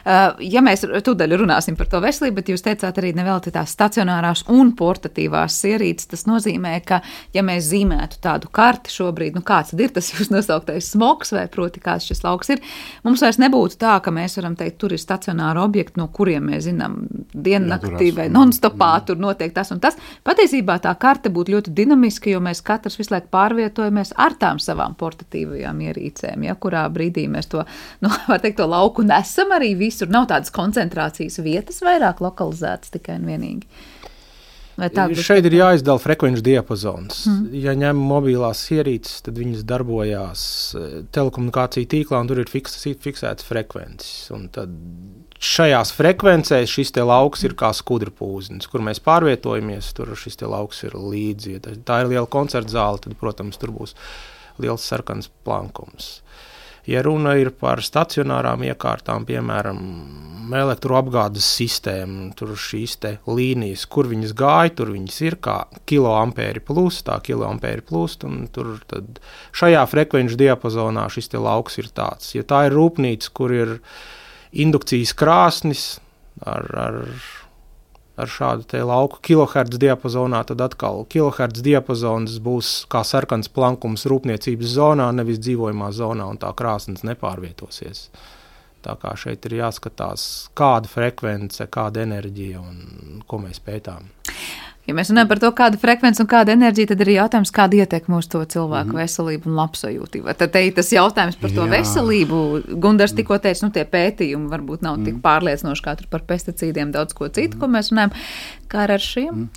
Uh, 0.05 0.35
ja 0.45 0.61
mēs 0.65 0.85
tūdaļ 0.85 1.35
runāsim 1.41 1.77
par 1.77 1.89
to 1.89 2.01
veselību, 2.03 2.37
bet 2.39 2.51
jūs 2.53 2.63
teicāt 2.65 2.99
arī 3.01 3.11
nevelti 3.17 3.53
tās 3.55 3.73
stacionārās 3.75 4.45
un 4.53 4.73
portatīvās 4.77 5.57
ierīces, 5.71 6.09
tas 6.11 6.25
nozīmē, 6.29 6.75
ka, 6.85 7.01
ja 7.35 7.43
mēs 7.45 7.69
zīmētu 7.71 8.19
tādu 8.23 8.51
karti 8.53 8.93
šobrīd, 8.93 9.37
nu 9.37 9.43
kāds 9.45 9.73
ir 9.75 9.93
tas 9.95 10.11
jūs 10.13 10.31
nosauktais 10.33 10.91
smogs, 10.93 11.33
vai 11.35 11.47
proti 11.51 11.81
kāds 11.83 12.07
šis 12.09 12.23
lauks 12.25 12.53
ir, 12.53 12.61
mums 13.05 13.23
vairs 13.25 13.39
nebūtu 13.41 13.79
tā, 13.81 13.97
ka 14.03 14.13
mēs 14.13 14.37
varam 14.39 14.57
teikt, 14.59 14.77
tur 14.81 14.95
ir 14.95 15.01
stacionāri 15.01 15.61
objekti, 15.63 15.99
no 16.01 16.07
kuriem 16.13 16.51
mēs 16.51 16.67
zinām 16.69 16.99
diennaktī 17.33 18.11
vai 18.15 18.27
nonstopā, 18.33 18.91
tur 19.07 19.19
notiek 19.21 19.53
tas 19.55 19.73
un 19.73 19.81
tas. 19.83 19.97
Patiesībā 20.25 20.77
tā 20.83 20.93
karte 20.99 21.31
būtu 21.33 21.55
ļoti 21.55 21.73
dinamiska, 21.75 22.31
jo 22.33 22.41
mēs 22.43 22.63
katrs 22.65 22.99
visu 22.99 23.15
laiku 23.15 23.31
pārvietojamies 23.33 24.15
ar 24.21 24.37
tām 24.39 24.61
savām 24.61 24.95
portatīvajām 24.99 25.81
ierīcēm, 25.89 26.45
ja 26.47 26.55
kurā 26.59 26.85
brīdī 26.93 27.27
mēs 27.31 27.49
to, 27.51 27.65
nu, 28.05 28.11
var 28.31 28.43
teikt, 28.43 28.59
to 28.61 28.69
lauku 28.69 29.05
nesam 29.05 29.54
arī 29.57 29.73
visur. 29.79 30.11
Nav 30.11 30.29
tādas 30.31 30.53
koncentrācijas 30.55 31.39
vietas 31.45 31.81
vairāk 31.85 32.23
lokalizētas 32.23 32.93
tikai 32.95 33.19
un 33.19 33.29
vienīgi. 33.29 33.85
Šeit 34.75 35.45
ir 35.47 35.53
jāizdala 35.55 36.01
frekvenču 36.03 36.43
diapazons. 36.43 37.21
Mm. 37.29 37.43
Ja 37.63 37.71
ņem 37.79 37.99
mobilās 38.09 38.59
ierīces, 38.75 39.21
tad 39.23 39.37
viņas 39.39 39.63
darbojās 39.67 40.41
eh, 40.75 40.97
telekomunikāciju 41.15 41.87
tīklā, 41.93 42.19
un 42.19 42.31
tur 42.31 42.41
ir 42.43 42.51
fiks, 42.51 42.75
fiksētas 42.83 43.47
frekvences. 43.47 44.27
Šajās 45.45 45.93
frekvencēs 45.95 46.75
šis 46.75 46.91
lauks 47.07 47.45
ir 47.47 47.55
kā 47.59 47.71
skudra 47.75 48.11
pūznis, 48.11 48.67
kur 48.71 48.83
mēs 48.83 48.99
pārvietojamies. 49.05 49.93
Tur 49.95 50.11
šis 50.19 50.41
lauks 50.43 50.83
ir 50.83 50.99
līdzi. 50.99 51.55
Ja 51.55 51.75
tā 51.87 52.03
ir 52.03 52.11
liela 52.11 52.27
koncerta 52.27 52.75
zāle, 52.75 52.99
tad, 53.03 53.15
protams, 53.21 53.59
tur 53.61 53.71
būs 53.75 53.95
liels 54.59 54.83
sarkans 54.83 55.31
plankums. 55.47 56.17
Ja 56.89 57.01
runa 57.05 57.33
ir 57.39 57.49
par 57.57 57.81
stacionārām 57.81 58.63
iekārtām, 58.67 59.25
piemēram, 59.25 59.79
elektroapgādes 60.53 61.45
sistēmu, 61.57 62.29
tur 62.37 62.53
šīs 62.59 62.97
līnijas, 63.25 63.85
kur 63.89 64.09
viņas 64.11 64.35
gāja, 64.37 64.73
tur 64.77 64.91
viņas 64.93 65.21
ir 65.25 65.37
kā 65.41 65.57
kiloampēri 65.89 66.61
plus, 66.65 67.01
tā 67.07 67.17
kiloampēri 67.25 67.81
plus, 67.85 68.17
un 68.27 68.45
tur 68.53 68.75
šajā 69.55 69.85
frekvenču 69.89 70.37
diapazonā 70.37 71.07
šis 71.09 71.33
lauks 71.33 71.79
ir 71.81 71.89
tāds. 71.89 72.35
Ja 72.35 72.45
tā 72.45 72.67
ir 72.67 72.77
rūpnīca, 72.77 73.31
kur 73.33 73.55
ir 73.55 73.79
indukcijas 74.53 75.15
krāsnis 75.17 75.87
ar, 76.45 76.69
ar 76.77 77.01
ar 78.15 78.31
šādu 78.31 78.81
lauku 78.87 79.19
kilohertz 79.25 79.79
diapazonā, 79.81 80.43
tad 80.47 80.63
atkal 80.63 81.03
kilohertz 81.11 81.63
diapazons 81.65 82.39
būs 82.43 82.71
kā 82.91 83.03
sarkans 83.03 83.51
plankums 83.51 84.07
rūpniecības 84.09 84.75
zonā, 84.77 85.11
nevis 85.15 85.41
dzīvojamā 85.43 85.91
zonā, 85.95 86.29
un 86.31 86.39
tā 86.41 86.51
krāsnes 86.55 87.05
nepārvietosies. 87.07 88.07
Tā 88.85 88.93
kā 89.01 89.15
šeit 89.17 89.47
ir 89.49 89.57
jāskatās, 89.63 90.25
kāda 90.57 90.89
frekvence, 90.89 91.65
kāda 91.73 92.03
enerģija 92.05 92.61
un 92.61 93.23
ko 93.27 93.41
mēs 93.41 93.63
pētām. 93.65 94.05
Ja 94.85 94.93
mēs 94.93 95.09
runājam 95.09 95.29
par 95.31 95.39
to, 95.41 95.49
kāda 95.57 95.79
frekvence 95.81 96.21
un 96.21 96.29
kāda 96.29 96.53
enerģija, 96.53 96.91
tad 96.91 97.01
ir 97.01 97.13
jautājums, 97.15 97.51
kāda 97.53 97.79
ietekme 97.81 98.19
uz 98.19 98.27
to 98.29 98.43
cilvēku 98.43 98.91
mm 98.91 98.95
-hmm. 98.95 99.01
veselību 99.01 99.49
un 99.49 99.55
labsajūtību. 99.59 100.35
Tad 100.37 100.51
te 100.51 100.65
ir 100.67 100.73
tas 100.73 100.91
jautājums 100.93 101.39
par 101.41 101.49
to 101.49 101.65
Jā. 101.65 101.69
veselību. 101.71 102.61
Gundars 102.79 103.11
mhm. 103.11 103.17
tikko 103.17 103.37
teica, 103.39 103.65
nu 103.65 103.71
tie 103.71 103.85
pētījumi 103.85 104.49
varbūt 104.49 104.81
nav 104.81 104.97
mm 104.97 105.05
tik 105.05 105.13
mhm. 105.13 105.21
pārliecinoši 105.21 105.83
kā 105.83 105.95
par 106.09 106.21
pesticīdiem, 106.21 106.91
daudz 106.91 107.13
ko 107.13 107.27
citu, 107.27 107.57
mm 107.57 107.59
ko 107.59 107.67
mēs 107.67 107.91
runājam. 107.91 108.11
Kā 108.67 108.87
ar 108.89 108.99
šiem? 108.99 109.33
Mm. 109.33 109.49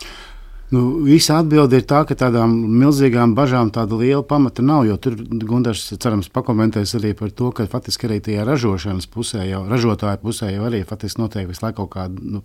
Nu, 0.68 0.98
visa 1.00 1.38
atbilde 1.40 1.78
ir 1.80 1.84
tā, 1.88 2.02
ka 2.04 2.12
tādām 2.18 2.52
milzīgām 2.52 3.32
bažām 3.36 3.70
tāda 3.72 3.96
liela 3.96 4.20
pamata 4.28 4.60
nav. 4.60 4.82
Jo 4.84 4.98
tur 5.00 5.14
Gunārs, 5.16 5.86
cerams, 5.96 6.28
pakomentēs 6.28 6.92
arī 6.98 7.14
par 7.16 7.32
to, 7.32 7.48
ka 7.56 7.64
faktiski 7.72 8.04
arī 8.04 8.18
tajā 8.24 8.44
ražošanas 8.44 9.08
pusē, 9.08 9.46
jau 9.48 9.62
ražotāju 9.70 10.20
pusē, 10.26 10.50
jau 10.52 10.66
arī 10.68 10.82
notiek 11.18 11.48
visu 11.48 11.64
laiku 11.64 11.86
kaut 11.86 11.94
kāda 11.94 12.20
nu, 12.20 12.42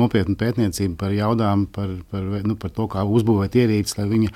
nopietna 0.00 0.38
pētniecība 0.40 0.96
par 1.04 1.12
jaudām, 1.12 1.66
par, 1.66 1.92
par, 2.10 2.24
nu, 2.48 2.56
par 2.56 2.72
to, 2.72 2.88
kā 2.88 3.04
uzbūvēt 3.04 3.60
ierīces, 3.60 3.98
lai, 3.98 4.08
viņa, 4.08 4.32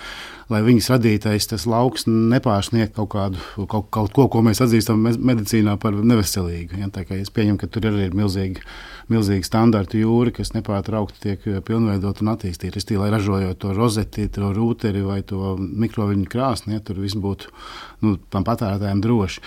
lai 0.50 0.60
viņas 0.66 0.90
radītais 0.90 1.46
tas 1.50 1.66
lauks 1.70 2.06
nepārsniegtu 2.10 2.96
kaut, 2.98 3.10
kādu, 3.14 3.66
kaut, 3.70 3.86
kaut 3.94 4.14
ko, 4.16 4.26
ko 4.32 4.42
mēs 4.44 4.62
atzīstam 4.64 5.04
medicīnā 5.06 5.76
par 5.80 5.94
neveselīgu. 5.94 6.80
Ja? 6.82 6.90
Es 7.16 7.30
pieņemu, 7.34 7.60
ka 7.60 7.68
tur 7.70 7.86
arī 7.90 8.08
ir 8.08 8.16
milzīgi, 8.18 8.64
milzīgi 9.10 9.46
standarti 9.46 10.02
jūri, 10.02 10.34
kas 10.34 10.52
nepārtraukti 10.56 11.22
tiek 11.22 11.46
pilnveidot 11.66 12.22
un 12.24 12.32
attīstīti. 12.34 12.82
ražojot 13.14 13.60
to 13.62 13.74
rozeti, 13.76 14.26
to 14.32 14.50
rūteri 14.56 15.04
vai 15.06 15.20
to 15.22 15.54
mikroviļņu 15.58 16.26
krāsni, 16.30 16.74
ja, 16.74 16.82
tur 16.82 16.98
viss 17.02 17.18
būtu 17.18 17.54
nu, 18.02 18.16
tam 18.32 18.46
patērētājiem 18.46 19.02
droši. 19.04 19.42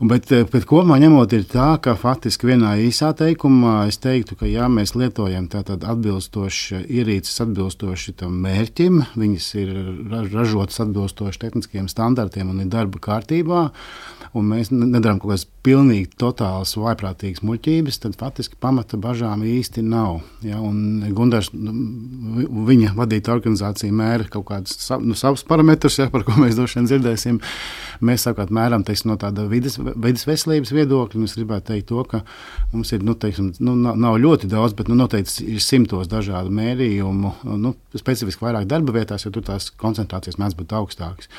Un, 0.00 0.08
bet, 0.10 0.30
eh, 0.32 0.46
bet 0.50 0.66
kopumā 0.66 0.98
ņemot, 1.02 1.32
ir 1.36 1.46
tā, 1.46 1.74
ka 1.82 1.94
faktiski 1.94 2.50
vienā 2.50 2.74
īsā 2.80 3.12
teikumā 3.14 3.86
es 3.90 4.00
teiktu, 4.02 4.38
ka 4.40 4.50
ja 4.50 4.66
mēs 4.72 4.96
lietojam 4.96 5.46
atbilstoši 5.52 6.84
ierīces, 6.88 7.40
atbilstoši 7.44 8.16
tam 8.22 8.40
mērķim, 8.42 9.02
viņas 9.20 9.50
ir 9.60 9.74
ražotas 10.10 10.39
atbilstoši 10.84 11.44
tehniskiem 11.44 11.88
standartiem 11.90 12.50
un 12.50 12.64
ir 12.64 12.72
darba 12.72 13.02
kārtībā 13.02 13.68
un 14.36 14.46
mēs 14.46 14.70
nedarām 14.70 15.18
kaut 15.18 15.32
kādas 15.32 15.46
pilnīgi 15.66 16.12
totālas 16.20 16.72
vaiprātīgas 16.78 17.42
muļķības, 17.44 17.98
tad 18.04 18.16
faktiski 18.20 18.58
pamata 18.62 18.98
bažām 19.00 19.42
īsti 19.46 19.82
nav. 19.84 20.20
Ja? 20.46 20.60
Gundars, 21.16 21.50
nu, 21.52 21.74
viņa 22.68 22.94
vadīta 22.96 23.34
organizācija 23.34 23.94
mēra 23.94 24.28
kaut 24.30 24.46
kādus 24.52 24.78
nu, 25.02 25.16
savus 25.18 25.42
parametrus, 25.48 25.98
ja, 26.00 26.08
par 26.12 26.24
ko 26.26 26.36
mēs 26.38 26.58
droši 26.58 26.78
vien 26.78 26.90
dzirdēsim. 26.90 27.40
Mēs 28.06 28.24
savukārt 28.24 28.52
mēram 28.54 28.84
teiksim, 28.86 29.10
no 29.10 29.18
tāda 29.20 29.44
vidas, 29.50 29.76
vidas 29.76 30.24
veselības 30.28 30.72
viedokļa. 30.72 31.24
Es 31.26 31.36
gribētu 31.36 31.72
teikt, 31.72 31.90
to, 31.90 32.04
ka 32.08 32.22
mums 32.72 32.94
ir 32.96 33.02
nu, 33.04 33.16
teiksim, 33.18 33.50
nu, 33.60 33.74
nav 33.76 34.16
ļoti 34.22 34.48
daudz, 34.48 34.76
bet 34.78 34.88
nu, 34.88 34.96
noteikti 35.00 35.50
ir 35.56 35.64
simtos 35.64 36.08
dažādu 36.08 36.54
mērījumu. 36.54 37.34
Nu, 37.60 37.74
specifiski 37.98 38.46
vairāk 38.46 38.70
darba 38.70 38.94
vietās, 38.96 39.26
jo 39.26 39.34
tur 39.34 39.44
tās 39.50 39.68
koncentrācijas 39.80 40.29
mēdz 40.38 40.56
būt 40.58 40.74
augstākas. 40.76 41.30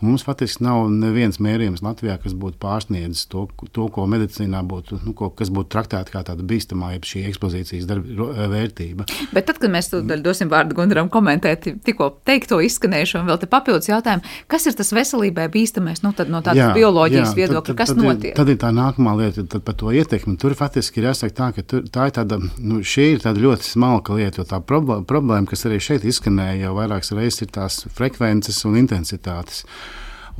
Un 0.00 0.08
mums 0.08 0.24
faktiski 0.24 0.64
nav 0.64 0.86
neviens 0.88 1.36
mērījums 1.44 1.82
Latvijā, 1.84 2.16
kas 2.22 2.32
būtu 2.32 2.56
pārsniedzis 2.62 3.26
to, 3.30 3.44
to 3.76 3.86
ko 3.92 4.06
medicīnā 4.08 4.62
būtu, 4.66 5.02
nu, 5.04 5.12
ko, 5.16 5.28
kas 5.36 5.52
būtu 5.52 5.68
traktēta 5.74 6.14
kā 6.14 6.22
tāda 6.24 6.46
bīstamā, 6.46 6.94
jeb 6.94 7.04
šī 7.08 7.26
ekspozīcijas 7.28 7.88
darba, 7.88 8.30
vērtība. 8.48 9.04
Bet 9.34 9.50
tad, 9.50 9.60
kad 9.60 9.72
mēs 9.72 9.92
dosim 10.24 10.48
vārdu 10.52 10.78
Gundaram 10.78 11.10
komentēt 11.12 11.68
tikko 11.84 12.08
teikto 12.24 12.62
izskanējušo 12.64 13.20
un 13.20 13.28
vēl 13.28 13.42
te 13.42 13.50
papildus 13.50 13.90
jautājumu, 13.90 14.24
kas 14.50 14.66
ir 14.70 14.78
tas 14.78 14.94
veselībai 14.96 15.50
bīstamais 15.52 16.00
nu, 16.06 16.14
no 16.32 16.40
tādas 16.40 16.62
jā, 16.62 16.70
bioloģijas 16.78 17.34
jā, 17.34 17.36
viedokļa, 17.42 17.66
tad, 17.66 17.76
tad, 17.76 17.80
kas 17.82 17.92
tad 17.92 18.00
notiek? 18.00 18.32
Ir, 18.32 18.38
tad 18.40 18.54
ir 18.54 18.58
tā 18.64 18.72
nākamā 18.72 19.14
lieta, 19.20 19.44
tad 19.52 19.66
par 19.68 19.76
to 19.76 19.92
ietekmi. 19.92 20.38
Tur 20.40 20.56
faktiski 20.56 21.02
ir 21.02 21.10
jāsaka 21.10 21.36
tā, 21.36 21.50
ka 21.58 21.66
tur, 21.74 21.84
tā 21.92 22.08
ir 22.08 22.16
tāda, 22.16 22.40
nu, 22.56 22.80
šī 22.80 23.10
ir 23.18 23.24
tāda 23.26 23.44
ļoti 23.44 23.68
smalka 23.68 24.16
lieta, 24.16 24.40
jo 24.40 24.48
tā 24.48 24.62
problēma, 24.64 25.04
problēma 25.04 25.50
kas 25.50 25.68
arī 25.68 25.76
šeit 25.84 26.08
izskanēja 26.08 26.64
jau 26.64 26.74
vairākas 26.78 27.12
reizes, 27.12 27.44
ir 27.44 27.52
tās 27.52 27.82
frekvences 27.92 28.39
un 28.68 28.78
intensitātes. 28.80 29.64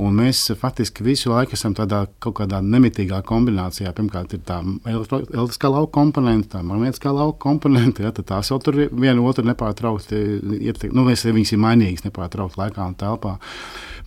Un 0.01 0.15
mēs 0.17 0.39
faktiski 0.57 1.03
visu 1.05 1.29
laiku 1.29 1.53
esam 1.53 1.75
tādā 1.77 2.05
kaut 2.23 2.39
kādā 2.39 2.61
nemitīgā 2.63 3.19
kombinācijā. 3.27 3.91
Pirmkārt, 3.97 4.33
ir 4.33 4.41
tā 4.47 4.61
elektriskā 4.87 5.69
lauka 5.69 5.91
komponente, 5.99 6.49
tā 6.55 6.63
magnētiskā 6.65 7.11
lauka 7.13 7.37
komponente. 7.43 8.05
Ja, 8.05 8.13
tās 8.15 8.49
jau 8.49 8.57
tur 8.63 8.79
viena 8.89 9.21
otru 9.21 9.45
nepārtraukti 9.45 10.21
ietekmē. 10.57 10.95
Nu, 10.97 11.05
viņas 11.05 11.53
ir 11.53 11.61
mainīgas 11.61 12.05
nepārtraukti 12.07 12.61
laikā 12.61 12.87
un 12.87 12.95
telpā. 12.97 13.35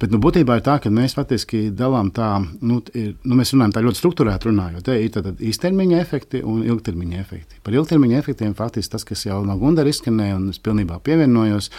Bet 0.00 0.10
nu, 0.10 0.18
būtībā 0.22 0.56
ir 0.58 0.64
tā, 0.66 0.78
ka 0.82 0.90
mēs 0.90 1.14
faktiski 1.14 1.68
dalām 1.70 2.10
tā, 2.14 2.32
nu, 2.66 2.80
ir, 2.98 3.12
nu, 3.22 3.36
mēs 3.38 3.54
runājam 3.54 3.76
tā 3.76 3.84
ļoti 3.84 4.00
struktūrēti 4.00 4.50
runājot. 4.50 4.86
Te 4.88 4.96
ir 4.98 5.12
tātad 5.14 5.44
īstermiņa 5.44 6.00
efekti 6.00 6.42
un 6.42 6.64
ilgtermiņa 6.66 7.20
efekti. 7.20 7.60
Par 7.62 7.76
ilgtermiņa 7.76 8.18
efektiem 8.18 8.56
faktiski 8.58 8.96
tas, 8.96 9.06
kas 9.06 9.22
jau 9.28 9.44
no 9.46 9.54
Gundara 9.60 9.92
izskanēja, 9.92 10.40
un 10.40 10.50
es 10.50 10.58
pilnībā 10.64 10.98
pievienojos 11.06 11.70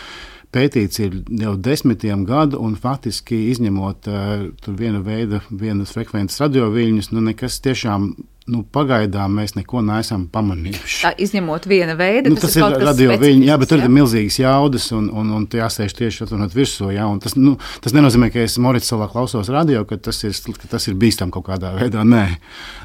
pētīts 0.55 1.01
jau 1.01 1.55
desmitiem 1.59 2.23
gadu, 2.27 2.61
un 2.63 2.77
faktiski 2.79 3.49
izņemot 3.51 4.07
uh, 4.11 4.45
viena 4.79 5.01
veida, 5.03 5.41
vienas 5.51 5.93
frekvences 5.95 6.41
radioviļņus, 6.45 7.11
nu 7.15 7.27
nekas 7.31 7.61
tiešām. 7.65 8.15
Nu, 8.45 8.59
pagaidām 8.61 9.39
mēs 9.39 9.55
neko 9.55 9.79
neesam 9.81 10.27
pamanījuši. 10.29 10.99
Tā 11.01 11.09
izņemot 11.25 11.63
viena 11.65 11.95
veida, 11.97 12.29
nu, 12.29 12.37
tas, 12.37 12.53
tas 12.53 12.59
ir, 12.59 12.75
ir 12.77 12.85
radioviļņi, 12.91 13.47
jā, 13.47 13.55
bet 13.57 13.71
tur 13.71 13.81
jā? 13.81 13.87
ir 13.87 13.93
milzīgas 13.95 14.37
jaudas 14.37 14.85
un, 14.93 15.07
un, 15.09 15.31
un 15.33 15.47
tie 15.49 15.63
jāsēž 15.63 15.95
tieši 15.97 16.27
atrunāt 16.27 16.53
virsū. 16.53 16.91
Jā, 16.93 17.07
tas, 17.23 17.33
nu, 17.41 17.55
tas 17.81 17.97
nenozīmē, 17.97 18.29
ka 18.29 18.43
es 18.45 18.59
Morits 18.61 18.93
salā 18.93 19.09
klausos 19.09 19.49
radio, 19.49 19.81
ka 19.89 19.97
tas 19.97 20.21
ir, 20.29 20.37
ka 20.61 20.69
tas 20.75 20.85
ir 20.85 20.93
bīstam 21.01 21.33
kaut 21.33 21.47
kādā 21.49 21.73
veidā. 21.73 22.05
Nē, 22.05 22.23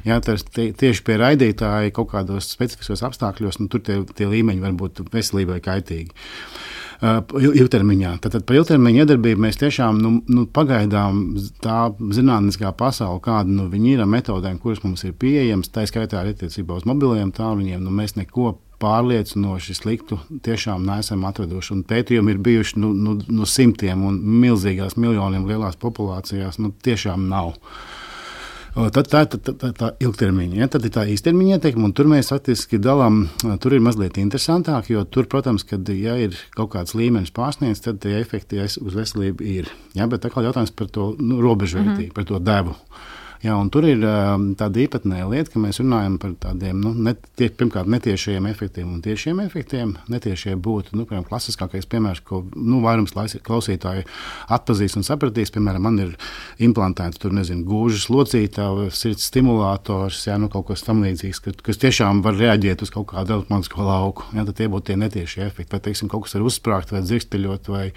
jā, 0.08 0.16
tas 0.24 0.48
tie, 0.48 0.70
tieši 0.72 1.04
pie 1.04 1.20
raidītāja 1.20 1.92
kaut 1.92 2.08
kādos 2.14 2.48
specifiskos 2.56 3.04
apstākļos, 3.10 3.60
nu, 3.60 3.68
tur 3.68 3.84
tie, 3.84 4.00
tie 4.16 4.32
līmeņi 4.32 4.64
var 4.64 4.80
būt 4.80 5.04
veselībai 5.12 5.60
kaitīgi. 5.68 6.16
Uh, 7.00 7.22
ilgtermiņā. 7.32 8.10
Tad 8.20 8.34
par 8.44 8.58
ilgtermiņa 8.58 9.06
iedarbību 9.06 9.40
mēs 9.40 9.56
tiešām 9.56 10.02
nu, 10.04 10.10
nu, 10.28 10.42
pagaidām 10.52 11.22
tā 11.64 11.86
zinātniskā 12.12 12.74
pasaule, 12.76 13.22
kāda 13.24 13.48
nu, 13.48 13.70
ir 13.88 14.02
ar 14.04 14.10
metodēm, 14.12 14.58
kuras 14.60 14.82
mums 14.84 15.06
ir 15.08 15.14
pieejamas, 15.16 15.72
tā 15.72 15.86
skaitā 15.88 16.20
arī 16.20 16.34
attiecībā 16.34 16.76
uz 16.76 16.84
mobiliem 16.84 17.32
tālruņiem, 17.32 17.80
nu, 17.80 17.94
mēs 18.02 18.18
neko 18.18 18.58
pārliecinoši 18.80 19.78
sliktu 19.78 20.18
tiešām 20.44 20.84
neesam 20.84 21.24
atraduši. 21.28 21.72
Un 21.78 21.86
pētījumi 21.88 22.34
ir 22.34 22.42
bijuši 22.44 22.80
nu, 22.84 22.92
nu, 22.92 23.16
nu 23.28 23.48
simtiem 23.48 24.04
un 24.04 24.20
milzīgās, 24.44 24.98
miljoniem 25.00 25.48
lielās 25.48 25.80
populācijās. 25.80 26.60
Nu, 26.60 26.72
tiešām 26.84 27.28
nav. 27.32 27.54
Tad 28.70 29.08
tā 29.10 29.24
tā, 29.26 29.38
tā, 29.42 29.70
tā, 29.74 29.88
ilgtermiņa, 29.98 30.58
ja? 30.60 30.68
tad 30.70 30.84
ir 30.86 30.92
tā 30.94 31.02
īstermiņa 31.10 31.56
ietekme, 31.58 31.88
un 31.88 31.94
tur 31.96 32.06
mēs 32.10 32.30
faktiski 32.30 32.78
dalām, 32.82 33.24
tur 33.62 33.74
ir 33.74 33.82
mazliet 33.82 34.20
interesantāk, 34.22 34.92
jo 34.92 35.02
tur, 35.10 35.26
protams, 35.30 35.64
kad 35.66 35.88
ja 35.90 36.14
ir 36.22 36.38
kaut 36.54 36.70
kāds 36.76 36.94
līmenis 36.94 37.34
pārsniegts, 37.34 37.82
tad 37.82 37.98
tie 38.04 38.20
efekti 38.20 38.62
uz 38.62 38.94
veselību 38.94 39.46
ir. 39.46 39.72
Ja? 39.98 40.06
Bet 40.10 40.22
tā 40.22 40.30
kā 40.30 40.44
jautājums 40.46 40.70
par 40.76 40.92
to 40.94 41.12
nu, 41.18 41.40
robežvērtību, 41.42 41.96
mm 41.96 42.10
-hmm. 42.10 42.14
par 42.14 42.30
to 42.30 42.38
devu. 42.38 42.76
Jā, 43.40 43.54
tur 43.72 43.86
ir 43.88 44.02
um, 44.04 44.50
tāda 44.52 44.82
īpatnēja 44.82 45.24
lieta, 45.30 45.48
ka 45.54 45.60
mēs 45.62 45.78
runājam 45.80 46.18
par 46.20 46.34
tādiem 46.42 46.76
nu, 46.84 46.90
netie, 47.06 47.46
pirmkārt 47.48 47.88
netiešiem 47.88 48.44
efektiem 48.50 48.90
un 48.92 48.98
tiešiem 49.00 49.38
efektiem. 49.40 49.94
Netiešie 50.12 50.58
būtu 50.60 50.92
nu, 50.92 51.06
piemēram, 51.08 51.24
klasiskākais 51.24 51.88
piemērs, 51.88 52.20
ko 52.28 52.42
nu, 52.52 52.82
vairums 52.84 53.14
klausītāju 53.16 54.04
atpazīs 54.52 54.98
un 55.00 55.06
sapratīs. 55.08 55.54
Piemēram, 55.54 55.88
man 55.88 55.96
ir 56.04 56.12
implantēts 56.60 57.22
tur, 57.22 57.32
nezinu, 57.32 57.64
gūžas 57.64 58.10
locītājs, 58.12 59.00
sirds 59.00 59.30
stimulators, 59.32 60.20
jā, 60.28 60.36
nu, 60.36 60.50
kaut 60.52 60.68
kas 60.68 60.84
tamlīdzīgs, 60.90 61.40
ka, 61.40 61.56
kas 61.70 61.80
tiešām 61.80 62.20
var 62.26 62.36
reaģēt 62.36 62.84
uz 62.84 62.92
kaut 62.92 63.08
kādu 63.14 63.38
elektronisko 63.38 63.88
lauku. 63.88 64.28
Tad 64.36 64.52
tie 64.60 64.68
būtu 64.68 64.90
tie 64.92 65.00
netiešie 65.00 65.46
efekti. 65.48 65.72
Vai, 65.72 65.80
teiksim, 65.88 66.12
kaut 66.12 66.28
kas 66.28 66.36
ir 66.36 66.44
uzsprāgt 66.44 66.92
vai 66.92 67.00
dzirksteļot 67.08 67.72
vai, 67.72 67.88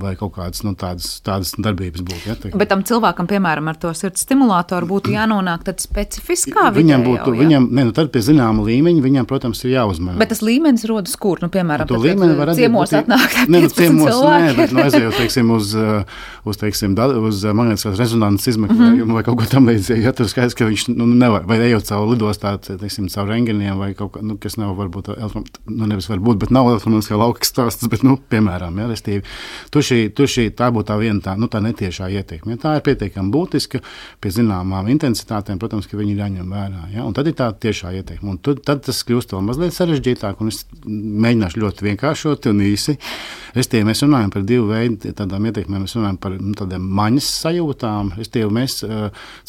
vai 0.00 0.14
kaut 0.18 0.34
kādas 0.36 0.62
nu, 0.66 0.74
tādas, 0.78 1.18
tādas 1.24 1.52
darbības 1.58 2.04
būtu. 2.06 2.22
Ja, 2.28 2.36
Bet 2.56 2.70
tam 2.72 2.82
cilvēkam, 2.86 3.28
piemēram, 3.30 3.70
ar 3.70 3.78
to 3.80 3.92
sirds 3.96 4.24
stimulātoru 4.26 4.88
būtu 4.90 5.14
jānonāk 5.14 5.64
tad 5.66 5.82
specifiskā 5.82 6.68
vidē. 6.70 6.80
Viņam 6.80 7.06
būtu, 7.06 7.34
jau, 7.34 7.40
viņam, 7.40 7.68
ne, 7.70 7.86
nu, 7.88 7.94
tad 7.96 8.12
pie 8.14 8.22
zināma 8.24 8.64
līmeņa 8.66 9.04
viņam, 9.04 9.28
protams, 9.30 9.62
ir 9.64 9.74
jāuzmanās. 9.74 10.18
Bet 10.20 10.32
tas 10.32 10.42
līmenis 10.44 10.86
rodas 10.90 11.16
kur, 11.20 11.40
nu, 11.42 11.50
piemēram, 11.52 11.88
to 11.90 12.00
līmeni 12.00 12.36
var 12.38 12.50
redzēt. 12.52 12.66
Ciemos 12.66 12.94
atnāk 13.00 13.36
ne, 13.46 13.62
nu, 13.64 13.72
ciemos, 13.74 14.20
nē, 14.24 14.52
bet, 14.58 14.74
nu, 14.74 14.84
aizejot, 14.84 15.18
teiksim, 15.18 15.52
uz, 15.56 15.74
uh, 15.78 16.20
uz, 16.44 16.60
teiksim, 16.60 16.94
da, 16.98 17.08
uz 17.20 17.44
uh, 17.44 17.54
magnētiskās 17.56 17.98
rezonances 18.00 18.54
izmeklējumu 18.54 18.94
mm 18.94 19.04
-hmm. 19.04 19.18
vai 19.18 19.24
kaut 19.26 19.40
ko 19.40 19.48
tam 19.50 19.68
līdzīgu. 19.70 20.04
Ja 20.06 20.14
tur 20.16 20.28
skaidrs, 20.30 20.56
ka 20.58 20.68
viņš 20.68 20.86
nu, 20.94 21.08
nevar, 21.10 21.46
vai 21.48 21.60
ejot 21.66 21.88
caur 21.88 22.08
lidostā, 22.10 22.56
teiksim, 22.68 23.08
caur 23.12 23.28
rengeniem 23.28 23.78
vai 23.78 23.92
kaut 23.94 24.14
kā, 24.16 24.24
nu, 24.24 24.36
kas 24.40 24.56
nav 24.60 24.76
varbūt, 24.78 25.12
nu, 25.66 25.86
nevis 25.86 26.08
varbūt, 26.10 26.40
bet 26.44 26.54
nav 26.54 26.70
elektroniskā 26.72 27.18
lauka 27.18 27.44
stāsts, 27.50 27.88
bet, 27.90 28.04
nu, 28.06 28.18
piemēram, 28.30 28.78
ja, 28.78 28.88
restīvi, 28.90 29.24
tur 29.70 29.79
šī, 29.84 29.98
tur 30.16 30.28
šī 30.30 30.46
tā 30.56 30.70
būtu 30.74 30.88
tā 30.90 30.96
viena 31.00 31.22
tā, 31.24 31.34
nu, 31.40 31.48
tā 31.50 31.60
netiešā 31.64 32.10
ietekme. 32.18 32.54
Ja 32.54 32.60
tā 32.62 32.74
ir 32.78 32.84
pietiekami 32.86 33.32
būtiska 33.34 33.80
pie 34.20 34.32
zināmām 34.34 34.90
intensitātēm, 34.94 35.60
protams, 35.62 35.88
ka 35.90 35.98
viņi 35.98 36.14
ir 36.14 36.22
jāņem 36.24 36.52
vērā. 36.54 36.84
Ja? 36.94 37.06
Un 37.06 37.16
tad 37.16 37.30
ir 37.30 37.36
tā 37.38 37.50
tiešā 37.52 37.94
ietekme. 38.00 38.34
Un 38.34 38.38
tad, 38.42 38.62
tad 38.66 38.84
tas 38.86 39.02
kļūst 39.08 39.34
vēl 39.34 39.44
mazliet 39.46 39.76
sarežģītāk, 39.76 40.40
un 40.42 40.52
es 40.52 40.62
mēģināšu 40.86 41.64
ļoti 41.64 41.88
vienkāršot 41.88 42.50
un 42.52 42.62
īsi. 42.68 42.96
Restīvi, 43.56 43.88
mēs 43.88 44.04
runājam 44.06 44.32
par 44.34 44.46
divu 44.46 44.70
veidu 44.70 45.14
tādām 45.16 45.50
ietekmēm. 45.50 45.84
Mēs 45.86 45.96
runājam 45.98 46.20
par 46.22 46.38
nu, 46.38 46.54
tādām 46.58 46.86
maņas 47.00 47.32
sajūtām. 47.46 48.14
Restīvi, 48.20 48.54
mēs, 48.60 48.80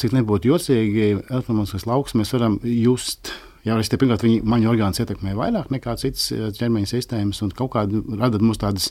cik 0.02 0.18
nebūtu 0.18 0.52
jocīgi, 0.52 1.08
elektroniskas 1.28 1.88
lauks 1.90 2.18
mēs 2.18 2.34
varam 2.36 2.58
just 2.66 3.34
Jā, 3.62 3.76
es 3.78 3.86
te 3.86 3.94
pirmkārt, 3.94 4.24
viņi 4.26 4.40
maņu 4.42 4.70
orgāns 4.72 4.98
ietekmē 4.98 5.36
vairāk 5.38 5.68
nekā 5.70 5.92
citas 6.00 6.24
eh, 6.34 6.48
ķermeņa 6.56 6.88
sistēmas, 6.90 7.38
un 7.44 7.52
kaut 7.54 7.70
kāda 7.76 8.00
rada 8.18 8.40
mums 8.42 8.58
tādas, 8.58 8.88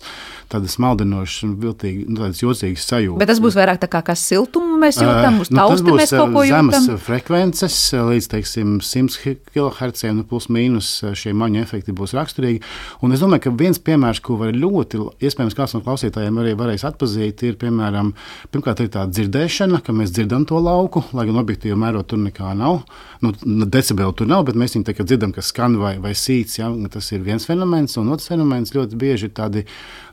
tādas 0.52 0.78
maldinošas 0.80 1.44
un 1.44 1.58
viltīgi, 1.60 2.06
nu, 2.08 2.22
tādas 2.22 2.40
jocīgas 2.40 2.86
sajūtas. 2.88 3.20
Bet 3.20 3.28
tas 3.34 3.42
būs 3.44 3.58
vairāk 3.60 3.82
tā 3.82 3.90
kā, 3.92 4.00
kā 4.08 4.16
siltumu 4.16 4.80
mēs 4.80 5.02
jūtam, 5.04 5.42
uz 5.44 5.52
uh, 5.52 5.58
nu, 5.58 5.60
tausta 5.60 5.96
mēs 5.98 6.14
kaut 6.16 6.32
ko 6.38 6.46
jūtam. 6.48 6.72
Zemes 6.72 7.04
frekvences 7.04 7.80
līdz, 8.12 8.30
teiksim, 8.32 8.78
100 8.80 9.36
kHz, 9.52 10.06
nu, 10.16 10.24
plus 10.32 10.48
mīnus 10.48 10.94
šie 11.20 11.36
maņu 11.36 11.66
efekti 11.66 11.92
būs 11.98 12.16
raksturīgi. 12.16 12.64
Un 13.04 13.12
es 13.12 13.26
domāju, 13.26 13.50
ka 13.50 13.56
viens 13.60 13.82
piemērs, 13.84 14.24
ko 14.24 14.40
var 14.40 14.56
ļoti, 14.56 15.04
iespējams, 15.20 15.58
kāds 15.60 15.76
no 15.76 15.84
klausītājiem 15.84 16.40
arī 16.40 16.56
varēs 16.56 16.88
atpazīt, 16.88 17.44
ir, 17.44 17.60
piemēram, 17.60 18.16
pirmkārt, 18.56 18.86
ir 18.86 18.96
tā 18.96 19.04
dzirdēšana, 19.12 19.84
ka 19.84 20.00
mēs 20.00 20.16
dzirdam 20.16 20.48
to 20.48 20.64
lauku, 20.64 21.04
lai 21.12 21.28
gan 21.28 21.44
objektīvi 21.44 21.76
mērot 21.76 22.08
tur 22.08 22.24
nekā 22.24 22.56
nav. 22.56 22.86
Nu, 23.22 23.36
decibeli 23.70 24.16
tur 24.18 24.26
nav, 24.26 24.48
bet 24.48 24.58
mēs 24.62 24.78
viņu 24.78 24.88
dzirdam, 25.10 25.34
kas 25.36 25.52
skan 25.52 25.80
vai, 25.82 25.96
vai 26.02 26.14
sīts. 26.18 26.60
Ja, 26.60 26.70
tas 26.94 27.12
ir 27.12 27.26
viens 27.26 27.48
fenomens, 27.50 27.98
un 28.00 28.14
otrs 28.14 28.30
fenomens 28.32 28.76
ļoti 28.76 29.00
bieži 29.02 29.30
ir 29.30 29.36
tādi 29.38 29.66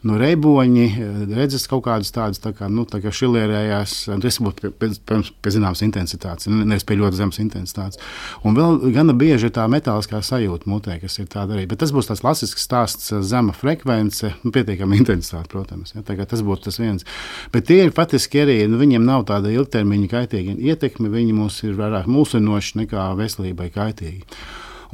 nu, 0.07 0.19
reiboņi, 0.21 0.87
redzes 1.35 1.67
kaut 1.71 1.85
kādas 1.87 2.13
tādas 2.15 2.43
tā 2.43 2.53
kā, 2.57 2.69
nu, 2.73 2.85
tā 2.89 3.01
kā 3.03 3.13
šilierējās. 3.15 3.95
Tas 4.23 4.39
būtu 4.45 4.73
pie, 4.79 4.91
pie, 5.09 5.21
pie 5.43 5.53
zināmas 5.55 5.83
intensitātes, 5.87 6.49
nevis 6.51 6.87
pie 6.89 6.99
ļoti 7.01 7.21
zemes 7.21 7.41
intensitātes. 7.43 8.01
Un 8.47 8.59
vēl 8.59 8.93
gana 8.95 9.17
bieži 9.19 9.49
ir 9.49 9.55
tā 9.57 9.67
metāliskā 9.71 10.21
sajūta 10.25 10.71
mutē, 10.71 10.99
kas 11.03 11.19
ir 11.23 11.31
tāda 11.33 11.57
arī. 11.57 11.67
Bet 11.71 11.83
tas 11.83 11.95
būs 11.95 12.11
tas 12.11 12.23
klasisks 12.25 12.67
stāsts, 12.69 13.11
zema 13.27 13.55
frekvence, 13.57 14.33
nu, 14.45 14.53
pietiekama 14.55 14.99
intensitāte, 15.01 15.51
protams. 15.53 15.95
Ja, 15.97 16.05
tas 16.05 16.45
būtu 16.45 16.69
tas 16.69 16.81
viens. 16.83 17.07
Bet 17.55 17.69
tie 17.71 17.83
ir 17.87 17.95
faktiski 17.97 18.45
arī, 18.45 18.61
nu, 18.71 18.81
viņiem 18.81 19.05
nav 19.09 19.27
tāda 19.31 19.53
ilgtermiņa 19.55 20.13
kaitīga 20.13 20.57
ietekme, 20.71 21.11
viņi 21.13 21.37
mums 21.37 21.61
ir 21.67 21.77
vairāk 21.79 22.09
mūsinoši 22.11 22.85
nekā 22.85 23.11
veselībai 23.19 23.71
kaitīgi. 23.75 24.25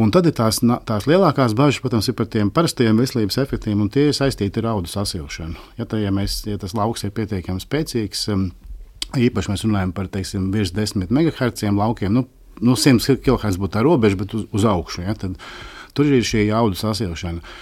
Un 0.02 0.10
tad 0.10 0.26
ir 0.26 0.34
tās, 0.34 0.58
tās 0.88 1.04
lielākās 1.06 1.52
bažas, 1.54 1.78
protams, 1.82 2.08
ir 2.10 2.16
par 2.18 2.26
tiem 2.30 2.50
parastajiem 2.54 2.98
veselības 2.98 3.38
efektiem, 3.44 3.84
un 3.84 3.90
tie 3.94 4.08
ir 4.08 4.16
saistīti 4.16 4.58
ar 4.58 4.72
audu 4.72 4.90
sasilšanu. 4.90 5.54
Ja, 5.78 5.86
tā, 5.86 6.00
ja, 6.02 6.10
mēs, 6.14 6.40
ja 6.48 6.58
tas 6.58 6.74
lauks 6.74 7.06
ir 7.06 7.12
pietiekami 7.14 7.62
spēcīgs, 7.62 8.24
um, 8.34 8.48
īpaši 9.14 9.52
mēs 9.52 9.62
runājam 9.68 9.92
par 9.94 10.10
teiksim, 10.10 10.48
virs 10.54 10.74
10 10.74 11.06
MHz 11.14 11.70
laukiem, 11.78 12.10
nu, 12.16 12.24
nu 12.60 12.74
100 12.74 13.20
kHz 13.22 13.60
būtu 13.62 13.76
tā 13.76 13.84
robeža, 13.86 14.18
bet 14.18 14.34
uz, 14.34 14.48
uz 14.50 14.66
augšu. 14.66 15.06
Ja, 15.06 15.14
tad, 15.18 15.38
tur 15.94 16.10
ir 16.10 16.26
šī 16.26 16.48
audu 16.54 16.78
sasilšana. 16.78 17.54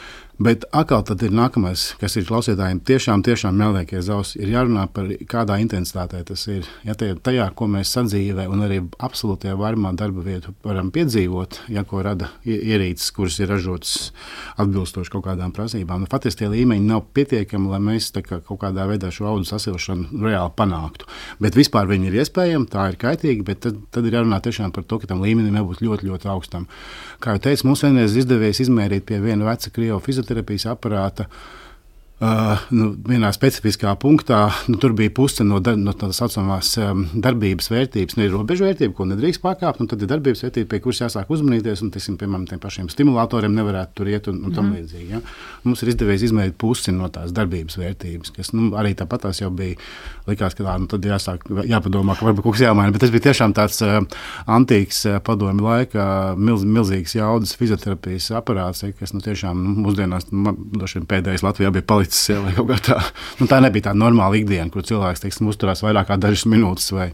Bet 0.42 0.64
atkal 0.74 1.04
tad 1.06 1.20
ir 1.22 1.30
nākamais, 1.34 1.92
kas 2.00 2.16
ir 2.18 2.24
klausītājiem 2.26 2.80
tiešām, 2.88 3.20
tiešām 3.22 3.54
melnēkie 3.54 4.00
zausi, 4.02 4.40
ir 4.42 4.50
jārunā 4.50 4.88
par 4.90 5.06
kādā 5.30 5.58
intensitātē 5.62 6.22
tas 6.26 6.42
ir. 6.50 6.66
Ja 6.82 6.96
tajā, 6.96 7.44
ko 7.54 7.68
mēs 7.70 7.92
sadzīvē 7.94 8.48
un 8.50 8.64
arī 8.66 8.80
absolūtajā 9.06 9.54
vairumā 9.60 9.92
darba 9.98 10.24
vietu 10.26 10.54
varam 10.64 10.90
piedzīvot, 10.94 11.60
ja 11.70 11.84
ko 11.86 12.00
rada 12.02 12.32
ierīces, 12.48 13.12
kuras 13.14 13.36
ir 13.38 13.52
ražotas 13.52 13.92
atbilstoši 14.62 15.12
kaut 15.12 15.28
kādām 15.28 15.52
prasībām, 15.54 16.02
nu, 16.02 16.10
faktiski 16.10 16.42
tie 16.42 16.50
līmeņi 16.50 16.88
nav 16.88 17.04
pietiekami, 17.14 17.70
lai 17.76 17.82
mēs 17.92 18.10
kā 18.16 18.40
kaut 18.40 18.62
kādā 18.64 18.88
veidā 18.90 19.12
šo 19.14 19.28
audu 19.30 19.46
sasilšanu 19.46 20.24
reāli 20.24 20.56
panāktu. 20.58 21.06
Bet 21.44 21.60
vispār 21.60 21.86
viņi 21.92 22.10
ir 22.10 22.18
iespējami, 22.24 22.70
tā 22.72 22.88
ir 22.90 22.98
kaitīgi, 23.04 23.46
bet 23.46 23.62
tad, 23.68 23.78
tad 23.94 24.10
ir 24.10 24.18
jārunā 24.18 24.42
tiešām 24.42 24.74
par 24.74 24.88
to, 24.88 24.98
ka 24.98 25.12
tam 25.12 25.22
līmenim 25.22 25.60
jābūt 25.60 25.86
ļoti, 25.86 26.10
ļoti 26.10 26.32
augstam. 26.34 26.66
Kā 27.22 27.36
jau 27.36 27.46
teicu, 27.46 27.68
mums 27.68 27.86
vienreiz 27.86 28.18
izdevās 28.18 28.58
izmērīt 28.64 29.06
pie 29.06 29.22
viena 29.22 29.46
veca 29.46 29.70
krievu 29.70 30.02
fizioterapijas 30.02 30.31
fizioterapijas 30.32 30.66
aparāta. 30.66 31.26
Uh, 32.22 32.60
nu, 32.70 32.92
vienā 33.02 33.32
specifiskā 33.34 33.96
punktā 33.98 34.44
nu, 34.70 34.76
tur 34.78 34.92
bija 34.94 35.10
puse 35.10 35.42
no, 35.42 35.56
dar, 35.58 35.74
no 35.74 35.90
tā 35.98 36.06
saucamās 36.14 36.68
um, 36.78 37.00
darbības 37.18 37.66
vērtības, 37.72 38.14
ne 38.14 38.28
robežu 38.30 38.62
vērtība, 38.68 38.94
ko 38.94 39.08
nedrīkst 39.10 39.42
pārkāpt. 39.42 39.82
Tad 39.90 40.04
ir 40.04 40.10
darbības 40.12 40.44
vērtība, 40.44 40.68
pie 40.70 40.78
kuras 40.84 41.00
jāsāk 41.02 41.32
uzmanīties, 41.34 41.82
un 41.82 41.90
tiksim, 41.90 42.14
piemēram 42.20 42.44
tiem 42.46 42.60
pašiem 42.62 42.92
stimulatoriem 42.94 43.56
nevarētu 43.56 43.98
tur 43.98 44.10
iet 44.12 44.28
un, 44.30 44.38
un 44.46 44.54
tam 44.54 44.68
mm. 44.68 44.76
līdzīgi. 44.76 45.08
Ja? 45.16 45.18
Mums 45.66 45.82
ir 45.82 45.90
izdevies 45.90 46.22
izmērīt 46.28 46.54
pusi 46.62 46.94
no 46.94 47.08
tās 47.10 47.34
darbības 47.34 47.80
vērtības, 47.80 48.30
kas 48.38 48.52
nu, 48.54 48.68
arī 48.78 48.94
tāpat 49.02 49.26
jau 49.42 49.50
bija. 49.58 49.80
Likās, 50.28 50.54
ka 50.54 50.62
tā 50.62 50.76
nu, 50.78 50.86
tad 50.86 51.02
jāsāk, 51.02 51.48
jāpadomā, 51.66 52.14
ka 52.14 52.28
varbūt 52.28 52.46
kaut 52.46 52.54
kas 52.54 52.62
jāmaina. 52.68 52.94
Bet 52.94 53.02
tas 53.02 53.10
bija 53.10 53.24
tiešām 53.24 53.56
tāds 53.58 53.82
uh, 53.82 53.98
antīks 54.46 55.02
uh, 55.10 55.18
padomju 55.26 55.66
laika, 55.66 56.04
milz, 56.38 56.62
milzīgs 56.62 57.16
jaudas 57.18 57.56
fizioterapijas 57.58 58.30
aparāts, 58.38 58.86
kas 59.00 59.16
nu, 59.16 59.24
tiešām 59.26 59.58
nu, 59.58 59.74
mūsdienās 59.88 60.30
nu, 60.30 60.54
pēdējais 61.10 61.42
Latvijā 61.42 61.74
bija 61.74 61.88
palicis 61.90 62.11
palicis. 62.12 62.28
Ja, 62.28 62.76
tā, 62.82 62.98
nu, 63.40 63.46
tā 63.46 63.60
nebija 63.62 63.90
tā 63.90 63.94
normāla 63.96 64.36
ikdiena, 64.38 64.70
kur 64.70 64.82
cilvēks 64.82 65.22
teiksim, 65.22 65.48
uzturās 65.48 65.82
vairāk 65.82 66.08
kā 66.08 66.18
dažas 66.20 66.44
minūtes 66.46 66.92
vai, 66.92 67.12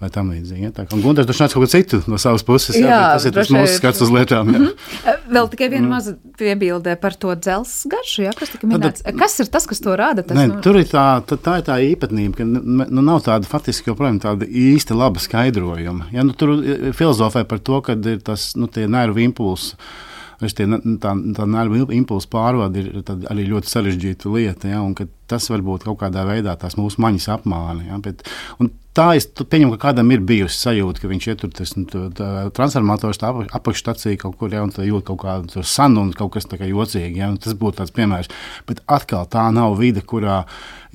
vai 0.00 0.10
tam 0.10 0.30
līdzīgi. 0.32 0.70
Ja. 0.70 0.86
Gunārs 0.90 1.26
tur 1.28 1.36
nāca 1.36 1.54
kaut 1.54 1.64
ko 1.64 1.70
citu 1.70 2.02
no 2.06 2.18
savas 2.18 2.44
puses. 2.46 2.76
Jā, 2.76 2.88
jā, 2.88 3.00
tas 3.14 3.26
ir 3.26 3.34
tas 3.34 3.52
mūsu 3.54 3.76
skats 3.76 4.02
uz 4.02 4.10
lietām. 4.10 4.50
Jā. 4.50 4.58
Mm 4.58 4.66
-hmm. 4.66 5.30
Vēl 5.30 5.50
tikai 5.50 5.68
viena 5.70 5.86
mm. 5.86 5.90
maza 5.90 6.16
piebilde 6.38 6.96
par 6.96 7.14
to 7.14 7.34
dzelzs 7.34 7.86
garšu, 7.86 8.22
ja, 8.22 8.32
kas 8.32 8.50
tika 8.50 8.66
minēts. 8.66 9.02
Tad, 9.02 9.18
kas 9.18 9.40
ir 9.40 9.46
tas, 9.46 9.66
kas 9.66 9.80
to 9.80 9.96
rada? 9.96 10.22
Tas, 10.22 10.36
ne, 10.36 10.46
nu... 10.48 10.60
Tur 10.60 10.76
ir 10.76 10.86
tā, 10.86 11.22
tā, 11.22 11.36
tā 11.36 11.58
ir 11.58 11.64
tā 11.64 11.78
īpatnība, 11.78 12.36
ka 12.36 12.44
nu, 12.44 13.02
nav 13.02 13.22
tāda 13.22 13.46
faktiski 13.46 13.90
joprojām 13.90 14.20
tāda 14.20 14.46
īsti 14.46 14.94
laba 14.94 15.20
skaidrojuma. 15.20 16.10
Ja, 16.12 16.22
nu, 16.22 16.32
tur 16.32 16.56
filozofē 16.92 17.44
par 17.44 17.58
to, 17.58 17.80
ka 17.80 17.92
ir 17.92 18.20
tas 18.20 18.56
nu, 18.56 18.68
nervu 18.86 19.18
impulss 19.18 19.76
tie, 20.40 20.66
tā, 21.02 21.14
tā 21.36 21.46
nervu 21.48 21.84
impulsu 21.96 22.30
pārvade 22.32 22.82
ir 22.82 23.12
arī 23.30 23.46
ļoti 23.50 23.70
sarežģīta 23.70 24.32
lieta. 24.32 24.70
Ja, 24.72 24.82
tas 25.30 25.48
var 25.52 25.64
būt 25.66 25.86
kaut 25.88 26.00
kādā 26.02 26.24
veidā 26.28 26.56
tās 26.60 26.78
mūsu 26.80 27.02
maņas 27.04 27.28
apmāni. 27.36 27.90
Ja, 27.90 28.00
bet, 28.02 28.24
tā 28.96 29.06
es 29.18 29.28
pieņemu, 29.28 29.76
ka 29.76 29.90
kādam 29.90 30.10
ir 30.14 30.24
bijusi 30.26 30.58
sajūta, 30.58 31.02
ka 31.02 31.10
viņš 31.10 31.28
ietur 31.32 31.52
tas 31.54 31.74
nu, 31.78 31.86
transformators, 32.56 33.20
tā 33.22 33.30
apakšstācija 33.58 34.20
kaut 34.24 34.36
kur, 34.40 34.52
ja, 34.54 34.64
un 34.66 34.74
jūt 34.74 35.06
kaut 35.10 35.22
kādu 35.22 35.64
sanu 35.66 36.06
un 36.06 36.12
kaut 36.16 36.34
kas 36.36 36.48
tāds 36.50 36.68
jocīgs. 36.70 37.18
Ja, 37.20 37.30
tas 37.40 37.56
būtu 37.58 37.80
tāds 37.80 37.94
piemērs. 37.96 38.30
Bet 38.68 38.82
atkal 38.90 39.28
tā 39.30 39.46
nav 39.54 39.78
vide, 39.80 40.02
kurā 40.02 40.44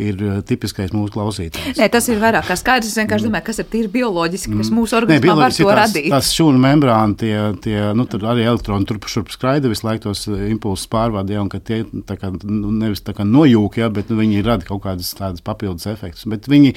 ir 0.02 0.20
eh, 0.20 0.40
tipiskais 0.46 0.92
mūsu 0.96 1.14
klausītājs. 1.16 1.78
Nē, 1.80 1.88
tas 1.92 2.08
ir 2.12 2.20
vairāk 2.20 2.48
kā 2.50 2.58
skaidrs. 2.60 2.92
Es 2.92 3.00
vienkārši 3.00 3.28
domāju, 3.30 3.46
kas 3.48 3.62
ir 3.62 3.68
tīri 3.72 3.92
bioloģiski, 3.94 4.52
kas 4.52 4.70
mm. 4.72 4.80
mūsu 4.80 4.98
organismā 5.00 5.32
Nē, 5.32 5.38
var 5.40 5.56
to 5.56 5.68
tās, 5.70 5.78
radīt. 5.80 6.10
Tās 6.12 6.32
šūnu 6.36 6.62
membrāni, 6.62 7.18
tie, 7.22 7.34
tie 7.64 7.78
nu, 7.96 8.08
arī 8.32 8.46
elektroni 8.46 8.88
turp 8.90 9.08
šurp 9.12 9.32
skraida 9.34 9.72
visu 9.72 9.88
laiku 9.88 10.10
tos 10.10 10.26
eh, 10.28 10.48
impulsus 10.52 10.90
pārvadīja, 10.92 11.46
un 11.46 11.52
ka 11.52 11.62
tie 11.64 11.82
tā 12.08 12.20
kā, 12.20 12.34
nu, 12.44 12.74
nevis 12.76 13.06
tā 13.08 13.16
kā 13.16 13.28
nojūk, 13.28 13.80
ja, 13.80 13.90
bet 13.94 14.12
nu, 14.12 14.20
viņi 14.20 14.44
rada 14.46 14.68
kaut 14.68 14.84
kādas 14.84 15.14
tādas 15.16 15.44
papildus 15.46 15.88
efektus. 15.92 16.28
Bet 16.32 16.50
viņi 16.52 16.76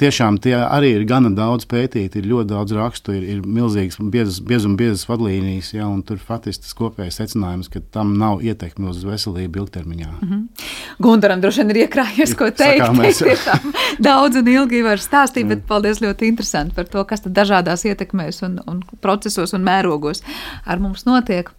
tiešām 0.00 0.40
tie 0.44 0.56
arī 0.72 0.92
ir 0.96 1.04
gana 1.08 1.30
daudz 1.34 1.66
pētīti, 1.70 2.20
ir 2.20 2.28
ļoti 2.30 2.48
daudz 2.50 2.74
rakstu, 2.76 3.14
ir, 3.16 3.24
ir 3.34 3.40
milzīgs 3.46 3.98
biezas, 4.12 4.40
biezuma 4.44 4.78
biezas 4.80 5.06
vadlīnijas, 5.08 5.72
ja, 5.74 5.88
un 5.90 6.02
tur 6.06 6.20
faktiski 6.22 6.64
tas 6.64 6.76
kopējais 6.78 7.18
secinājums, 7.20 7.70
ka 7.72 7.82
tam 7.94 8.14
nav 8.20 8.44
ietekmi 8.44 8.88
uz 8.90 9.02
veselību 9.06 9.64
ilgtermiņā. 9.64 10.10
Mm 10.12 10.28
-hmm. 10.30 10.68
Gundaram 11.06 11.40
droši 11.40 11.62
vien 11.62 11.74
ir 11.74 11.82
iekrājies, 11.84 12.36
ko 12.38 12.50
teikt. 12.50 13.02
Tiešām 13.24 13.74
daudz 13.98 14.36
un 14.36 14.48
ilgi 14.48 14.82
var 14.82 15.02
stāstīt, 15.02 15.48
bet 15.48 15.66
paldies 15.66 16.02
ļoti 16.04 16.28
interesanti 16.28 16.74
par 16.74 16.88
to, 16.88 17.04
kas 17.04 17.20
tad 17.24 17.32
dažādās 17.32 17.84
ietekmēs 17.84 18.42
un, 18.46 18.60
un 18.66 18.82
procesos 19.00 19.54
un 19.54 19.64
mērogos 19.64 20.22
ar 20.66 20.78
mums 20.78 21.06
notiek. 21.06 21.50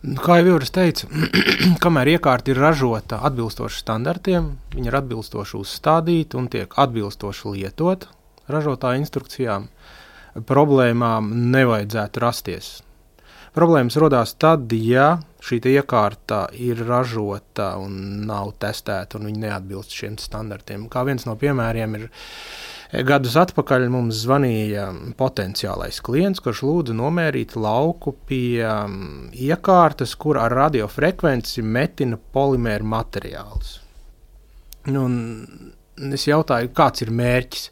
Kā 0.00 0.38
jau 0.40 0.54
Jūras 0.54 0.72
teica, 0.72 1.10
kamēr 1.84 2.14
iekārta 2.14 2.54
ir 2.54 2.60
ražota 2.62 3.18
atbilstoši 3.28 3.82
standartiem, 3.82 4.46
viņa 4.72 4.88
ir 4.88 4.96
atbilstoši 4.96 5.58
uzstādīta 5.58 6.38
un 6.40 6.48
tiek 6.48 6.72
atbilstoši 6.72 7.52
lietota 7.52 8.08
ražotāja 8.50 9.02
instrukcijām, 9.02 9.68
problēmām 10.48 11.28
nevajadzētu 11.52 12.22
rasties. 12.24 12.70
Problēmas 13.52 13.98
radās 14.00 14.32
tad, 14.40 14.72
ja 14.72 15.18
šī 15.44 15.58
iekārta 15.74 16.44
ir 16.56 16.80
ražota 16.86 17.74
un 17.82 18.24
nav 18.24 18.54
testēta, 18.62 19.18
un 19.18 19.28
viņa 19.28 19.44
neatbilst 19.44 19.92
šiem 20.00 20.16
standartiem. 20.22 20.88
Kā 20.88 21.02
viens 21.04 21.26
no 21.28 21.34
piemēriem 21.36 21.98
ir 21.98 22.08
Gadus 22.90 23.36
atpakaļ 23.38 23.84
mums 23.92 24.24
zvanīja 24.24 24.88
potenciālais 25.18 26.00
klients, 26.02 26.42
kurš 26.42 26.64
lūdza 26.66 26.96
nomērīt 26.98 27.54
lauku 27.54 28.16
pie 28.26 28.64
um, 28.66 29.28
iekārtas, 29.30 30.16
kur 30.18 30.40
ar 30.42 30.50
radiofrekvenci 30.58 31.62
metina 31.62 32.18
polimēra 32.34 32.88
materiālus. 32.96 33.76
Nu, 34.90 35.06
es 36.10 36.26
jautāju, 36.26 36.72
kāds 36.74 37.06
ir 37.06 37.14
mērķis? 37.14 37.70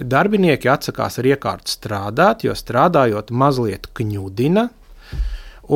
Darbinieki 0.00 0.72
atsakās 0.72 1.20
ar 1.20 1.28
iekārtu 1.34 1.74
strādāt, 1.74 2.48
jo 2.48 2.56
strādājot 2.56 3.34
mazliet 3.36 3.92
kņudina, 3.92 4.70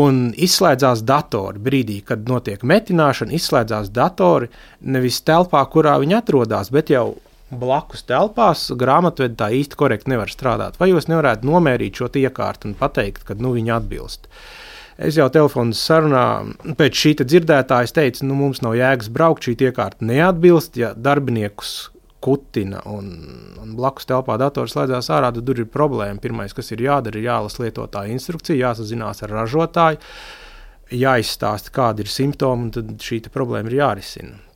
un 0.01 0.33
izslēdzās 0.33 1.05
datori. 1.05 1.61
Brīdī, 1.61 2.01
kad 2.09 2.25
notiek 2.29 2.65
metināšana, 2.65 3.37
izslēdzās 3.37 3.93
datori 3.93 4.49
nevis 4.81 5.21
telpā, 5.29 5.61
kurā 5.69 5.99
viņi 6.01 6.23
atrodas, 6.23 6.73
bet 6.73 6.97
jau 6.97 7.11
blakus 7.51 8.05
telpās 8.09 8.69
grāmatvedi 8.77 9.37
tā 9.39 9.51
īsti 9.57 9.79
korekti 9.79 10.13
nevar 10.13 10.33
strādāt. 10.33 10.79
Vai 10.81 10.91
jūs 10.93 11.09
nevarētu 11.09 11.49
nomērīt 11.49 12.01
šo 12.01 12.11
iekārtu 12.21 12.71
un 12.71 12.79
pateikt, 12.79 13.25
ka 13.29 13.37
nu, 13.39 13.55
viņi 13.57 13.75
atbilst? 13.79 14.29
Es 14.99 15.15
jau 15.15 15.29
telefonā 15.31 15.77
sarunā 15.79 16.25
pēc 16.79 17.03
šī 17.03 17.13
dzirdētāja 17.23 17.93
teicu, 18.01 18.27
nu, 18.27 18.35
mums 18.39 18.61
nav 18.65 18.75
jēgas 18.75 19.13
braukt, 19.15 19.47
šī 19.47 19.55
iekārta 19.69 20.05
neatbilst. 20.05 20.77
Ja 20.81 20.91
darbiniekus 20.97 21.93
kutina 22.21 22.83
un, 22.91 23.13
un 23.63 23.77
blakus 23.79 24.09
telpā 24.11 24.35
dators 24.43 24.75
slēdzās 24.75 25.11
ārā, 25.15 25.31
tad 25.35 25.47
tur 25.47 25.63
ir 25.63 25.71
problēma. 25.71 26.19
Pirmais, 26.23 26.55
kas 26.57 26.73
ir 26.75 26.83
jādara, 26.83 27.15
ir 27.21 27.31
jālasa 27.31 27.63
lietotāja 27.63 28.11
instrukcija, 28.17 28.59
jāsazinās 28.67 29.23
ar 29.23 29.37
ražotāju, 29.39 30.03
jāizstāsta, 30.99 31.73
kādi 31.79 32.03
ir 32.03 32.11
simptomi, 32.11 32.67
un 32.67 32.75
tad 32.75 32.93
šī 33.07 33.23
problēma 33.31 33.71
ir 33.71 33.79
jārisina. 33.79 34.48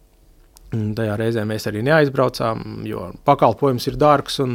Tajā 0.72 1.18
reizē 1.20 1.44
mēs 1.48 1.68
arī 1.68 1.82
neaizbraucām, 1.84 2.82
jo 2.88 3.10
pakalpojums 3.28 3.86
ir 3.90 3.98
dārgs. 4.00 4.38
Un, 4.44 4.52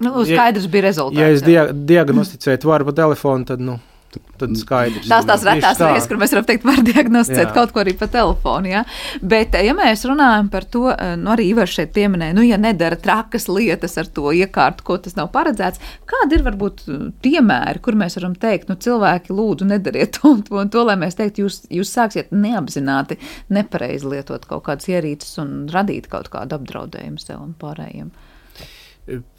nu, 0.00 0.12
skaidrs 0.24 0.68
bija 0.72 0.88
rezultāts. 0.88 1.20
Ja 1.20 1.28
es 1.34 1.44
dia 1.44 1.66
diagnosticēju 1.72 2.70
varu 2.70 2.88
pa 2.88 2.96
telefonu, 3.02 3.48
tad 3.52 3.60
nu, 3.64 3.76
Tad 4.12 4.56
skaidrs. 4.58 5.06
Tās 5.08 5.26
tās 5.28 5.44
retās 5.46 5.80
reizes, 5.80 6.06
kur 6.10 6.18
mēs 6.20 6.32
varam 6.34 6.46
teikt, 6.48 6.64
var 6.66 6.80
diagnosticēt 6.84 7.44
jā. 7.46 7.52
kaut 7.54 7.72
ko 7.74 7.82
arī 7.82 7.94
pa 7.98 8.08
telefonu. 8.10 8.70
Ja? 8.72 8.82
Bet, 9.22 9.54
ja 9.54 9.74
mēs 9.76 10.04
runājam 10.08 10.50
par 10.52 10.66
to, 10.68 10.88
eh, 10.92 11.14
nu 11.20 11.32
arī 11.34 11.48
Ivars 11.52 11.76
šeit 11.76 11.92
pieminēja, 11.96 12.36
nu, 12.36 12.44
ja 12.46 12.58
nedara 12.60 12.98
trakas 13.00 13.48
lietas 13.50 13.96
ar 14.02 14.10
to 14.12 14.34
iekārtu, 14.36 14.84
ko 14.86 14.98
tas 15.02 15.16
nav 15.18 15.30
paredzēts, 15.34 15.80
kādi 16.10 16.38
ir 16.38 16.46
varbūt 16.48 16.84
piemēri, 17.24 17.82
kur 17.84 17.98
mēs 17.98 18.18
varam 18.18 18.34
teikt, 18.42 18.72
nu, 18.72 18.76
cilvēki 18.82 19.36
lūdzu 19.36 19.68
nedariet 19.70 20.18
to 20.18 20.34
un 20.34 20.42
to, 20.46 20.58
un 20.60 20.72
to 20.72 20.84
lai 20.88 20.98
mēs 21.00 21.18
teiktu, 21.20 21.46
jūs, 21.46 21.62
jūs 21.72 21.94
sāksiet 21.94 22.34
neapzināti 22.34 23.20
nepareizi 23.52 24.10
lietot 24.12 24.44
kaut 24.50 24.66
kādas 24.68 24.90
ierīces 24.90 25.38
un 25.42 25.56
radīt 25.72 26.10
kaut 26.12 26.32
kādu 26.32 26.58
apdraudējumu 26.58 27.22
sev 27.22 27.40
un 27.40 27.56
pārējiem. 27.58 28.12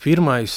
Pirmais, 0.04 0.54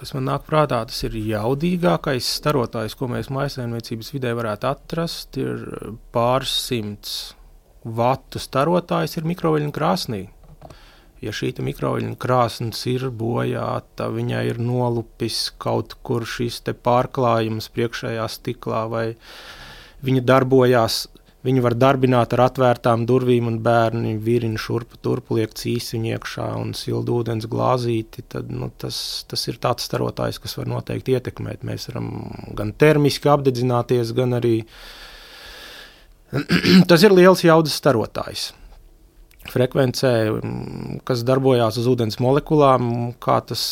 kas 0.00 0.14
man 0.16 0.30
nāk 0.30 0.46
prātā, 0.46 0.78
tas 0.88 1.02
ir 1.04 1.16
jaudīgākais 1.20 2.28
starotājs, 2.38 2.94
ko 2.96 3.10
mēs 3.12 3.28
maisaimniecības 3.28 4.14
vidē 4.14 4.32
varētu 4.38 4.70
atrast. 4.70 5.36
Ir 5.36 5.66
pāris 6.14 6.54
simts 6.64 7.18
vatu 7.84 8.40
starotājs, 8.40 9.18
ir 9.18 9.28
mikroviļņu 9.28 9.74
krāsnī. 9.76 10.22
Ja 11.20 11.34
šī 11.36 11.52
mikroviļņu 11.64 12.16
krāsnes 12.20 12.80
ir 12.88 13.10
bojāta, 13.12 14.08
viņai 14.12 14.42
ir 14.48 14.60
nolupis 14.60 15.50
kaut 15.60 15.98
kur 16.04 16.24
šis 16.28 16.62
pārklājums 16.84 17.68
priekšējā 17.76 18.24
stiklā, 18.32 18.86
vai 18.88 19.06
viņa 20.04 20.24
darbojās 20.32 21.06
Viņu 21.46 21.62
var 21.62 21.76
darbināt 21.78 22.34
ar 22.34 22.42
atvērtām 22.48 23.04
durvīm, 23.06 23.46
un 23.50 23.60
bērni 23.62 24.16
virina 24.22 24.58
šurpu 24.58 24.98
turpu, 25.04 25.38
liek 25.38 25.54
cīsiņu 25.54 26.12
iekšā 26.16 26.48
un 26.58 26.74
sildu 26.74 27.20
ūdens 27.20 27.46
glāzīti. 27.50 28.26
Tad, 28.34 28.50
nu, 28.50 28.72
tas, 28.82 28.98
tas 29.30 29.46
ir 29.46 29.60
tāds 29.62 29.86
starotājs, 29.86 30.40
kas 30.42 30.58
var 30.58 30.70
noteikti 30.74 31.14
ietekmēt. 31.14 31.62
Mēs 31.66 31.88
varam 31.92 32.12
gan 32.58 32.74
termiski 32.74 33.30
apdedzināties, 33.30 34.14
gan 34.16 34.40
arī 34.40 34.56
tas 36.90 37.06
ir 37.06 37.14
liels 37.14 37.46
jaudas 37.46 37.78
starotājs 37.78 38.50
frekvencē, 39.52 40.12
mm, 40.30 40.98
kas 41.06 41.22
darbojās 41.26 41.78
uz 41.80 41.88
ūdens 41.90 42.18
molekulām, 42.22 42.88
kā 43.22 43.38
tas 43.46 43.62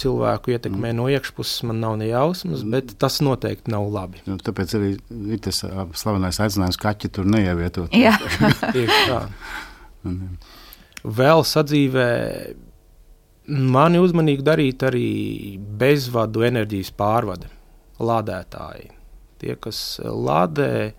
cilvēku 0.00 0.54
ietekmē 0.54 0.90
mm. 0.90 0.98
no 0.98 1.08
iekšpuses, 1.12 1.64
man 1.68 1.80
nav 1.84 1.96
ne 2.00 2.10
jausmas, 2.10 2.64
bet 2.68 2.96
tas 3.00 3.20
noteikti 3.24 3.72
nav 3.74 3.88
labi. 3.92 4.22
Nu, 4.28 4.38
tāpēc 4.40 4.76
arī 4.78 4.90
ir 5.34 5.42
tas 5.44 5.62
slavenais 6.00 6.40
aicinājums, 6.44 6.80
ka 6.80 6.92
kaķi 6.92 7.12
tur 7.18 7.28
neievietot. 7.30 7.94
Jā, 7.96 8.16
tieši 8.76 9.00
tā. 9.10 9.22
Vēl 11.04 11.44
sadzīvē 11.48 12.08
mani 13.48 14.00
uzmanīgi 14.00 14.44
darīt 14.44 14.84
arī 14.88 15.08
bezvadu 15.80 16.44
enerģijas 16.48 16.92
pārvade, 16.96 17.50
lādētāji. 18.00 18.90
Tie, 19.42 19.56
kas 19.60 19.78
lādē 20.00 20.94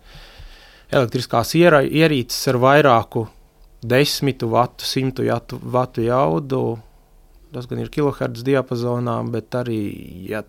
elektriskās 0.94 1.56
ierīces 1.58 2.52
ar 2.52 2.60
vairāku 2.62 3.26
desmitu 3.90 4.50
vatu, 4.52 4.86
simtu 4.88 5.26
vatu 5.62 6.04
jaudu. 6.06 6.66
Tas 7.56 7.70
gan 7.70 7.80
ir 7.80 7.92
kilohertz 7.94 8.44
diapazonā, 8.44 9.16
bet 9.32 9.56
arī, 9.56 9.80
ja 10.28 10.44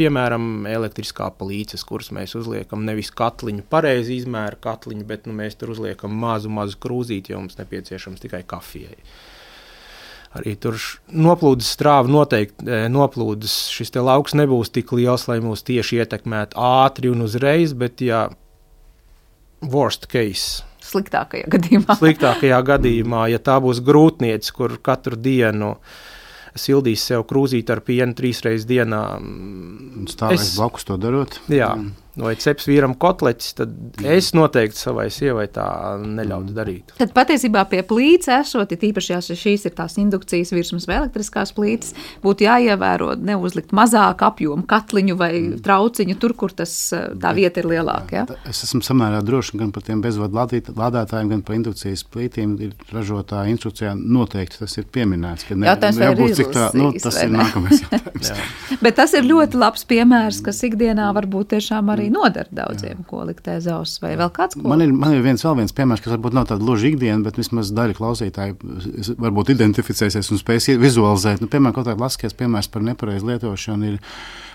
piemēram, 0.00 0.66
elektriskā 0.68 1.28
plīces, 1.36 1.84
kuras 1.88 2.10
mēs 2.14 2.34
uzliekam 2.38 2.84
nevis 2.88 3.12
katliņu, 3.16 3.66
pareizi 3.72 4.20
izmēra 4.20 4.58
katliņu, 4.60 5.04
bet 5.08 5.28
nu, 5.28 5.36
mēs 5.36 5.58
tur 5.60 5.74
uzliekam 5.74 6.14
mazu, 6.22 6.52
mazu 6.52 6.80
krūzīti, 6.80 7.34
jo 7.34 7.42
mums 7.42 7.58
nepieciešams 7.60 8.22
tikai 8.24 8.42
kafijai. 8.48 8.98
Arī 10.38 10.54
tur 10.62 10.78
noplūdes 11.10 11.72
strāva 11.74 12.06
noteikti 12.06 12.68
e, 12.68 12.84
noplūdes. 12.92 13.54
Šis 13.74 13.90
lauks 13.98 14.36
nebūs 14.38 14.70
tik 14.70 14.92
liels, 14.94 15.26
lai 15.26 15.40
mūs 15.42 15.66
tieši 15.66 16.04
ietekmētu 16.04 16.60
ātri 16.60 17.10
un 17.10 17.24
uzreiz, 17.26 17.74
bet 17.74 18.04
ja 18.04 18.28
worst 19.60 20.06
case 20.12 20.69
Sliktākajā 20.90 21.50
gadījumā. 21.54 21.96
Sliktākajā 22.00 22.60
gadījumā, 22.72 23.26
ja 23.32 23.40
tā 23.42 23.58
būs 23.62 23.82
grūtniece, 23.86 24.54
kur 24.56 24.76
katru 24.82 25.18
dienu 25.18 25.76
sildīs 26.58 27.04
sev 27.06 27.22
krūzīt 27.30 27.70
ar 27.70 27.82
pienu 27.86 28.16
trīs 28.18 28.42
reizes 28.42 28.66
dienā. 28.66 29.04
Stāvēs 30.10 30.48
es, 30.48 30.54
blakus 30.58 30.88
to 30.88 30.98
darot. 31.00 31.38
Jā. 31.48 31.74
Mm 31.78 32.09
vai 32.18 32.34
ceps 32.40 32.66
vīram 32.68 32.94
kotleķis, 32.98 33.52
tad 33.60 34.02
es 34.06 34.32
noteikti 34.36 34.78
savai 34.78 35.06
sievai 35.14 35.46
tā 35.52 35.66
neļautu 36.02 36.54
darīt. 36.56 36.94
Tad 36.98 37.12
patiesībā 37.16 37.64
pie 37.70 37.82
plīts 37.86 38.30
esot, 38.34 38.72
ja 38.72 38.80
tīpaši 38.80 39.14
ja 39.14 39.20
šīs 39.22 39.66
ir 39.68 39.74
tās 39.78 39.96
indukcijas 40.00 40.52
virsmas 40.54 40.88
vai 40.90 40.98
elektriskās 41.00 41.54
plīts, 41.56 41.94
būtu 42.24 42.46
jāievēro 42.46 43.14
neuzlikt 43.20 43.74
mazāku 43.76 44.26
apjomu 44.26 44.66
katliņu 44.70 45.16
vai 45.20 45.32
mm. 45.38 45.60
trauciņu 45.66 46.18
tur, 46.20 46.34
kur 46.38 46.54
tas, 46.56 46.74
tā 46.92 47.34
vieta 47.36 47.62
ir 47.62 47.70
lielāka. 47.74 48.22
Ja? 48.22 48.40
Es 48.50 48.64
esmu 48.66 48.82
samērā 48.86 49.22
droši 49.26 49.60
gan 49.60 49.72
par 49.74 49.86
tiem 49.86 50.02
bezvadu 50.04 50.40
lādētājiem, 50.40 51.30
gan 51.34 51.44
par 51.46 51.58
indukcijas 51.58 52.04
plītīm. 52.10 52.56
Ir 52.60 52.74
ražotāja 52.92 53.50
instrukcijā 53.52 53.94
noteikti 53.94 54.60
tas 54.62 54.76
ir 54.80 54.88
pieminēts. 54.92 55.46
Ne, 55.54 55.68
jautājums, 55.70 56.00
jābūt, 56.02 56.36
cik 56.38 56.52
tā, 56.54 56.66
nu, 56.76 56.90
tas 57.00 57.20
ir 57.22 57.32
nākamais 57.34 57.82
jautājums. 57.84 58.32
Bet 58.82 58.98
tas 58.98 59.14
ir 59.16 59.26
ļoti 59.28 59.60
labs 59.60 59.86
piemērs, 59.88 60.40
kas 60.44 60.62
ikdienā 60.66 61.10
varbūt 61.16 61.54
tiešām 61.54 61.90
arī 61.94 61.99
arī 62.00 62.10
noder 62.12 62.50
daudziem, 62.50 63.02
Jā. 63.02 63.06
ko 63.10 63.22
likt 63.28 63.48
aiz 63.52 63.68
auss, 63.70 64.00
vai 64.02 64.16
vēl 64.18 64.32
kāds 64.34 64.58
ko. 64.58 64.66
Man 64.72 64.84
ir, 64.84 64.92
man 64.96 65.14
ir 65.14 65.24
viens 65.24 65.44
vēl 65.44 65.58
viens 65.62 65.76
piemērs, 65.76 66.02
kas 66.04 66.16
varbūt 66.16 66.36
nav 66.36 66.48
tāds 66.50 66.64
gluži 66.64 66.94
ikdiena, 66.94 67.20
bet 67.26 67.38
vismaz 67.40 67.72
daļa 67.76 67.98
klausītāju 68.00 69.16
varbūt 69.20 69.54
identificēsies 69.54 70.32
un 70.32 70.40
spēs 70.40 70.70
vizualizēt. 70.80 71.44
Nu, 71.44 71.50
piemēram, 71.52 71.76
kaut 71.76 71.90
kāds 71.90 72.02
laskais 72.02 72.36
piemērs 72.36 72.70
par 72.72 72.86
nepareizu 72.86 73.30
lietošanu 73.30 73.92
ir 73.92 74.00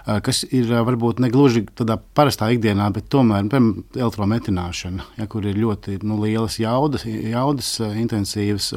kas 0.06 0.44
ir 0.54 0.70
eh, 0.70 0.82
varbūt 0.86 1.20
ne 1.24 1.30
gluži 1.34 1.64
tādā 1.74 1.98
parastā 2.18 2.52
ikdienā, 2.54 2.88
bet 2.94 3.08
tomēr 3.14 3.48
elektrometināšana, 3.50 5.06
ja, 5.18 5.28
kur 5.32 5.46
ir 5.50 5.58
ļoti 5.58 5.98
nu, 6.06 6.20
lielas 6.22 6.60
jaudas, 6.62 7.08
jaudas 7.08 7.72
eh, 7.82 7.96
intensīvas. 8.04 8.72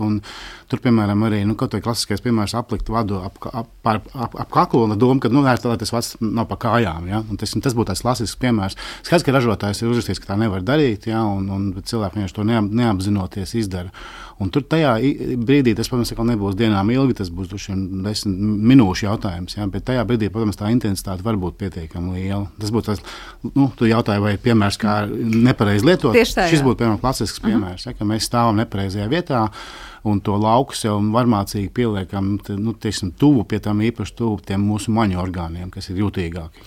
Tur, 0.69 0.83
piemēram, 0.85 1.23
arī 1.29 1.43
nu, 1.49 1.57
klasiskais 1.57 2.23
piemērs 2.25 2.55
aplikt 2.59 2.91
vadu 2.93 3.21
ap, 3.25 3.37
ap, 3.49 3.69
ap, 3.89 4.09
ap, 4.13 4.39
ap 4.45 4.51
kaklu 4.53 4.85
un 4.85 4.97
doma, 5.01 5.21
ka 5.21 5.31
nu, 5.33 5.45
tā, 5.45 5.77
tas 5.81 5.93
vads 5.93 6.15
nav 6.21 6.49
pa 6.51 6.59
kājām. 6.65 7.09
Ja, 7.09 7.23
tas, 7.41 7.55
tas 7.65 7.77
būtu 7.77 7.91
tāds 7.93 8.05
klasisks 8.05 8.41
piemērs. 8.41 8.77
Skaidrs, 9.07 9.27
ka 9.27 9.37
ražotājs 9.37 9.83
ir 9.83 9.93
uzrakstījis, 9.93 10.23
ka 10.25 10.33
tā 10.33 10.41
nevar 10.41 10.65
darīt, 10.65 11.09
ja, 11.09 11.25
un, 11.25 11.49
un 11.53 11.69
cilvēki 11.81 12.21
vienkārši 12.21 12.39
to 12.41 12.49
neapzinoties 12.49 13.57
izdara. 13.63 13.93
Un 14.39 14.53
tur 14.55 14.63
tajā 14.63 14.93
brīdī, 15.43 15.73
tas, 15.75 15.89
protams, 15.91 16.13
nebūs 16.29 16.55
dienām 16.59 16.93
ilgi, 16.95 17.17
tas 17.19 17.31
būs 17.35 17.51
desmit 17.51 18.29
minūšu 18.71 19.09
jautājums. 19.09 19.57
Ja, 19.59 19.67
bet 19.67 19.89
tajā 19.89 20.05
brīdī, 20.07 20.29
protams, 20.31 20.59
tā 20.61 20.71
intensitāte 20.71 21.27
var 21.27 21.41
būt 21.43 21.59
pietiekami 21.59 22.15
liela. 22.15 22.45
Tas 22.61 22.71
būtu 22.75 22.93
tas, 22.93 23.03
nu, 23.49 23.67
tu 23.75 23.89
jautāji, 23.91 24.23
vai 24.23 24.37
piemērs 24.39 24.79
kā 24.79 25.01
nepareizi 25.11 25.89
lietot. 25.89 26.15
Tā, 26.15 26.47
Šis 26.53 26.63
būtu, 26.63 26.85
piemēram, 26.85 27.01
klasisks 27.03 27.43
piemērs, 27.43 27.83
uh 27.83 27.91
-huh. 27.91 27.97
ja, 27.97 27.99
ka 27.99 28.07
mēs 28.07 28.31
stāvam 28.31 28.63
nepareizajā 28.63 29.11
vietā 29.11 29.49
un 30.13 30.21
to 30.25 30.37
lauku 30.41 30.77
sev 30.77 30.99
varmācīgi 31.15 31.71
pieliekam 31.75 32.35
nu, 32.59 32.75
tiesim, 32.79 33.13
tuvu 33.19 33.45
pie 33.49 33.61
tam 33.65 33.83
īpaši 33.85 34.15
tuvu 34.19 34.39
tiem 34.49 34.65
mūsu 34.69 34.93
maņu 34.95 35.21
orgāniem, 35.23 35.69
kas 35.75 35.91
ir 35.93 36.03
jutīgāki. 36.03 36.67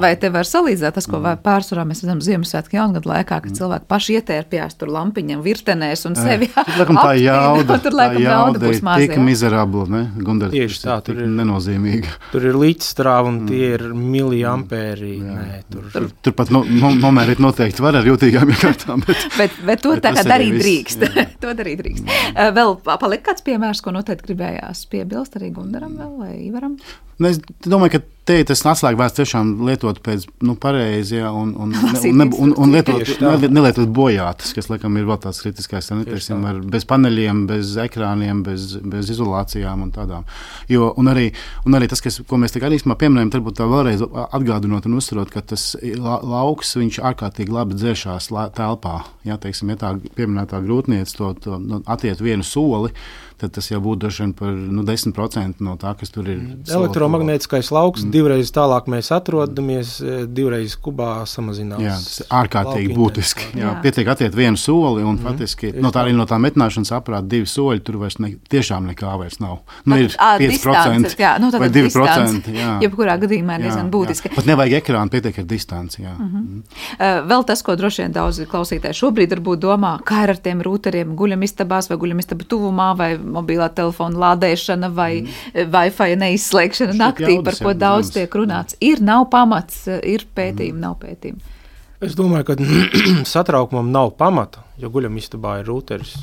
Vai 0.00 0.14
te 0.20 0.30
var 0.32 0.48
salīdzināt 0.48 0.98
tas, 0.98 1.08
ko 1.10 1.20
mm. 1.20 1.42
pārsvarā 1.44 1.86
mēs 1.88 2.04
redzam 2.04 2.22
Ziemassvētku 2.24 2.78
jaungadu 2.78 3.10
laikā, 3.10 3.40
kad 3.40 3.50
mm. 3.50 3.58
cilvēki 3.58 3.88
paši 3.90 4.18
ietērpjas 4.20 4.78
tur 4.80 4.92
lampiņam, 4.94 5.42
virtenēs 5.44 6.06
un 6.08 6.18
sevi 6.18 6.50
apgādājot? 6.50 7.00
Tā 7.00 7.14
jauda, 7.28 7.78
tur 7.84 7.96
laikam 7.96 8.24
jauda 8.26 8.62
būs 8.64 8.82
mazā. 8.86 9.06
Tik 9.06 9.24
mizerabla, 9.24 9.86
ne? 9.90 10.02
Gundar, 10.24 10.52
Tieši 10.54 10.82
tā, 10.84 10.98
tur 11.04 11.20
ir 11.22 11.30
nenozīmīga. 11.30 12.16
Tur 12.32 12.46
ir 12.50 12.58
līdzstrāva 12.60 13.30
un 13.30 13.40
tie 13.48 13.72
ir 13.76 13.86
miliampēri. 13.96 15.14
Nē, 15.24 15.60
tur, 15.70 15.88
tur, 15.94 16.08
tur 16.24 16.36
pat 16.36 16.52
no, 16.54 16.62
no, 16.64 16.92
nomērīt 17.00 17.42
noteikti 17.42 17.84
var 17.84 18.00
ar 18.00 18.08
jūtīgām 18.08 18.52
iekārtām. 18.54 19.04
Bet, 19.06 19.26
bet, 19.40 19.58
bet 19.66 19.84
to 19.84 19.94
bet 19.96 20.04
tā 20.06 20.14
kā 20.16 20.24
darīt 20.26 20.58
drīkst. 20.60 21.06
to 21.42 21.54
darīt 21.58 21.82
drīkst. 21.82 22.14
Vēl 22.56 22.69
palika 22.84 23.30
kāds 23.30 23.44
piemērs, 23.46 23.82
ko 23.84 23.94
noteikti 23.94 24.30
gribējās 24.30 24.86
piebilst 24.92 25.38
arī 25.38 25.52
Gundaram 25.56 25.96
vēl 26.00 26.18
vai 26.20 26.34
Ivaram? 26.46 26.76
Nu, 27.20 27.28
es 27.28 27.36
domāju, 27.68 27.98
ka 27.98 28.00
te 28.30 28.36
ir 28.40 28.46
tas 28.48 28.62
atslēgvārds 28.64 29.16
tiešām 29.18 29.50
lietot 29.66 29.98
pēc 30.04 30.22
nu, 30.46 30.54
pareizi, 30.60 31.18
ja, 31.18 31.32
un, 31.36 31.50
un, 31.52 31.74
un, 31.76 32.22
un, 32.22 32.32
un, 32.46 32.54
un 32.64 32.72
lietot, 32.72 33.02
ne, 33.20 33.50
nelietot 33.52 33.90
bojātas, 33.92 34.54
kas, 34.56 34.70
laikam, 34.70 34.96
ir 34.96 35.04
vēl 35.08 35.18
tāds 35.20 35.42
kritiskais, 35.44 35.90
neteiksim, 35.92 36.46
ar 36.48 36.62
bez 36.72 36.86
paneļiem, 36.88 37.42
bez 37.50 37.74
ekrāniem, 37.84 38.40
bez, 38.46 38.70
bez 38.80 39.12
izolācijām 39.12 39.84
un 39.84 39.92
tādām. 39.92 40.24
Jo, 40.72 40.92
un, 41.00 41.10
arī, 41.12 41.28
un 41.68 41.76
arī 41.76 41.90
tas, 41.92 42.00
kas, 42.04 42.20
ko 42.24 42.40
mēs 42.40 42.56
tagad 42.56 42.76
īstenībā 42.78 42.96
pieminējam, 43.02 43.34
varbūt 43.36 43.60
tā 43.60 43.68
vēlreiz 43.68 44.04
atgādinot 44.24 44.88
un 44.88 44.96
uzsverot, 45.00 45.32
ka 45.34 45.44
tas 45.52 45.72
la, 45.82 46.20
lauks, 46.24 46.76
viņš 46.80 47.02
ārkārtīgi 47.10 47.52
labi 47.52 47.76
dzēšās 47.80 48.30
telpā. 48.56 49.00
Ja, 49.28 49.36
teiksim, 49.40 49.74
ja 49.74 49.80
tā 49.80 49.96
pieminētā 50.16 50.62
grūtniece 50.64 51.18
to, 51.18 51.34
to 51.44 51.60
nu, 51.60 51.84
atiet 51.90 52.24
vienu 52.24 52.46
soli, 52.46 52.94
tad 53.40 53.54
tas 53.56 53.70
jau 53.70 53.80
būtu 53.82 54.04
dažs 54.06 54.20
vien 54.22 54.32
par 54.36 54.52
nu, 54.52 54.84
10% 54.86 55.64
no 55.64 55.76
tā, 55.80 55.92
kas 55.98 56.12
tur 56.12 56.28
ir. 56.28 56.38
Mm. 56.40 56.64
Elektromagnētiskais 56.78 57.70
lauks, 57.74 58.04
mm. 58.04 58.12
divreiz 58.14 58.52
tālāk 58.54 58.88
mēs 58.92 59.10
atrodamies, 59.14 59.96
e, 60.02 60.18
divreiz 60.28 60.76
kubā 60.80 61.24
samazinās. 61.30 61.82
Jā, 61.84 61.96
tas 61.96 62.20
ir 62.22 62.34
ārkārtīgi 62.40 62.96
būtiski. 62.96 63.48
Jā, 63.54 63.64
jā. 63.64 63.74
Pietiek 63.84 64.10
atiet 64.14 64.36
vienu 64.36 64.60
soli, 64.60 65.04
un 65.04 65.16
mm. 65.16 65.24
faktiski 65.26 65.72
no 65.80 65.92
tā 65.94 66.04
arī 66.04 66.14
no 66.16 66.26
tā 66.28 66.38
metināšanas 66.42 66.92
aparāta 66.96 67.28
divi 67.30 67.48
soļi, 67.50 67.84
tur 67.86 68.00
vairs 68.02 68.18
ne, 68.22 68.34
tiešām 68.52 68.90
nekā 68.92 69.14
vairs 69.20 69.40
nav. 69.42 69.60
Nu, 69.84 69.98
ir 70.00 70.14
à, 70.18 70.34
5% 70.40 71.16
jā, 71.20 71.34
nu, 71.42 71.50
vai 71.56 71.70
2%. 71.72 72.54
Jā. 72.54 72.76
Jebkurā 72.84 73.16
gadījumā 73.22 73.58
ir 73.58 73.66
diezgan 73.68 73.90
būtiski. 73.92 74.30
Jā. 74.30 74.36
Pat 74.36 74.48
nevajag 74.50 74.80
ekrānu, 74.80 75.12
pietiek 75.12 75.40
ar 75.42 75.48
distanci. 75.48 76.02
Jā. 76.04 76.14
Mm 76.16 76.30
-hmm. 76.30 76.62
uh, 76.98 77.28
vēl 77.30 77.46
tas, 77.48 77.62
ko 77.66 77.76
droši 77.76 78.04
vien 78.04 78.12
daudzi 78.16 78.46
klausītāji 78.50 79.00
šobrīd 79.00 79.34
varbūt 79.36 79.62
domā, 79.64 79.96
kā 80.06 80.24
ir 80.24 80.34
ar 80.34 80.40
tiem 80.42 80.62
rūteriem 80.64 81.14
guļamistabās 81.16 81.90
vai 81.90 81.98
guļamistaba 82.00 82.46
tuvumā 82.48 82.90
vai 82.96 83.10
mobilā 83.32 83.70
telefona 83.76 84.20
lādēšana 84.26 84.90
vai 84.94 85.12
mm. 85.22 85.70
Wi-Fi 85.72 86.18
neizslēgšana 86.20 86.96
Šķiet 86.96 87.00
naktī, 87.00 87.38
par 87.46 87.58
ko 87.60 87.74
daudz 87.78 88.12
tiek 88.16 88.36
runāts. 88.36 88.78
Ir, 88.84 89.02
nav 89.04 89.28
pamats, 89.32 89.86
ir 89.88 90.26
pētījumi, 90.36 90.78
mm. 90.78 90.84
nav 90.84 90.98
pētījumi. 91.02 91.56
Es 92.00 92.14
domāju, 92.16 92.46
ka 92.48 92.54
satraukumam 93.34 93.90
nav 93.92 94.14
pamata, 94.20 94.62
jo 94.80 94.88
guļam 94.92 95.18
istabā 95.20 95.58
ir 95.60 95.68
rūteris. 95.68 96.14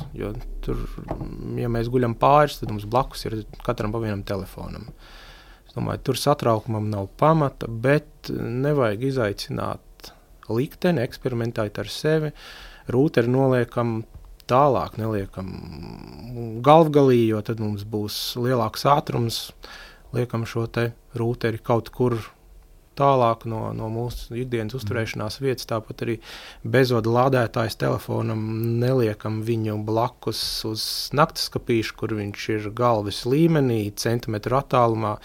Tur, 0.64 0.80
ja 1.54 1.70
mēs 1.70 1.90
guļam 1.92 2.16
pāris, 2.18 2.58
tad 2.58 2.72
mums 2.72 2.88
blakus 2.90 3.22
ir 3.28 3.40
katram 3.62 3.94
pa 3.94 4.02
vienam 4.02 4.24
telefonam. 4.26 4.88
Es 5.68 5.76
domāju, 5.76 6.02
tur 6.08 6.18
satraukumam 6.18 6.88
nav 6.90 7.06
pamata, 7.20 7.70
bet 7.70 8.32
nevajag 8.34 9.06
izaicināt 9.12 10.10
likteni, 10.50 11.04
eksperimentēt 11.04 11.78
ar 11.78 11.92
sevi. 11.92 12.32
Rūteri 12.90 13.30
noliekam 13.30 14.00
tālāk, 14.48 14.96
neliekam 15.00 15.52
galvgalī, 16.64 17.20
jo 17.28 17.42
tad 17.44 17.60
mums 17.62 17.84
būs 17.88 18.18
lielāks 18.40 18.86
ātrums. 18.88 19.48
Liekam 20.16 20.46
šo 20.48 20.64
rūteri 21.18 21.60
kaut 21.60 21.90
kur 21.92 22.16
tālāk 22.98 23.44
no, 23.50 23.68
no 23.76 23.88
mūsu 23.92 24.36
ikdienas 24.42 24.74
mhm. 24.74 24.80
uzturēšanās 24.80 25.38
vietas. 25.42 25.68
Tāpat 25.70 26.04
arī 26.06 26.16
bezvadu 26.64 27.12
lādētājs 27.14 27.78
telefonam 27.80 28.42
neliekam 28.80 29.42
viņu 29.46 29.78
blakus 29.86 30.42
uz 30.68 30.82
naktas 31.16 31.48
skapīšu, 31.50 31.98
kur 32.00 32.16
viņš 32.18 32.48
ir 32.56 32.72
galvas 32.76 33.24
līmenī, 33.28 33.84
centimetru 33.96 34.58
attālumā. 34.60 35.18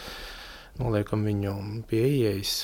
Noliekam 0.81 1.25
viņu 1.27 1.57
pie 1.89 2.01
ieejas 2.09 2.63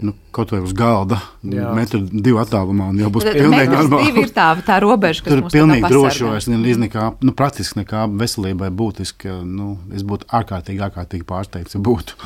Nu, 0.00 0.14
kaut 0.34 0.50
vai 0.50 0.58
uz 0.64 0.72
galda, 0.74 1.20
metru 1.44 2.00
divu 2.10 2.40
attālumā, 2.42 2.88
un 2.90 2.96
jau 2.98 3.10
būs 3.12 3.26
pilnīgi 3.28 3.70
normāli. 3.70 4.22
Ir 4.24 4.32
tā, 4.34 4.48
tā 4.66 4.78
robeža, 4.82 5.22
kas 5.22 5.30
tur 5.30 5.42
ir 5.42 5.52
pilnīgi 5.52 5.90
droši, 5.92 6.24
vairs 6.26 6.48
nekā, 6.50 7.04
nu, 7.22 7.34
praktiski 7.36 7.78
nekā 7.82 8.06
veselībai 8.18 8.70
būtiski. 8.74 9.36
Nu, 9.46 9.76
es 9.94 10.02
būtu 10.06 10.26
ārkārtīgi, 10.40 10.82
ārkārtīgi 10.88 11.26
pārsteigts, 11.28 11.76
ja 11.76 11.82
būtu. 11.86 12.16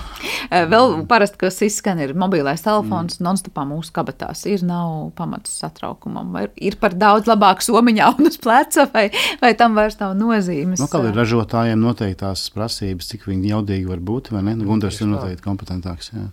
Eh, 0.48 0.64
vēl 0.70 0.96
parasti, 1.10 1.40
kas 1.42 1.60
izskan, 1.66 2.00
ir 2.04 2.14
mobilais 2.16 2.64
telefons, 2.64 3.18
mm. 3.18 3.26
non-stopā 3.26 3.66
mūsu 3.68 3.92
kabatās. 3.96 4.46
Ir 4.48 4.64
nav 4.64 5.10
pamats 5.18 5.52
satraukumam, 5.60 6.32
vai 6.36 6.46
ir 6.56 6.78
par 6.80 6.96
daudz 6.96 7.28
labāk 7.28 7.64
somiņā 7.66 8.14
un 8.14 8.30
uz 8.30 8.40
pleca, 8.40 8.86
vai, 8.94 9.08
vai 9.42 9.52
tam 9.58 9.76
vairs 9.76 9.98
nav 10.00 10.16
nozīmes. 10.20 10.80
Nu, 10.80 10.88
kā 10.88 11.02
ir 11.08 11.16
ražotājiem 11.18 11.82
noteiktās 11.82 12.46
prasības, 12.54 13.10
cik 13.10 13.28
viņi 13.28 13.56
jaudīgi 13.56 13.90
var 13.90 14.04
būt, 14.04 14.32
vai 14.36 14.46
ne? 14.48 14.56
Gundars 14.64 15.02
ir 15.02 15.10
noteikti 15.10 15.44
kompetentāks. 15.44 16.14
Jā. 16.14 16.28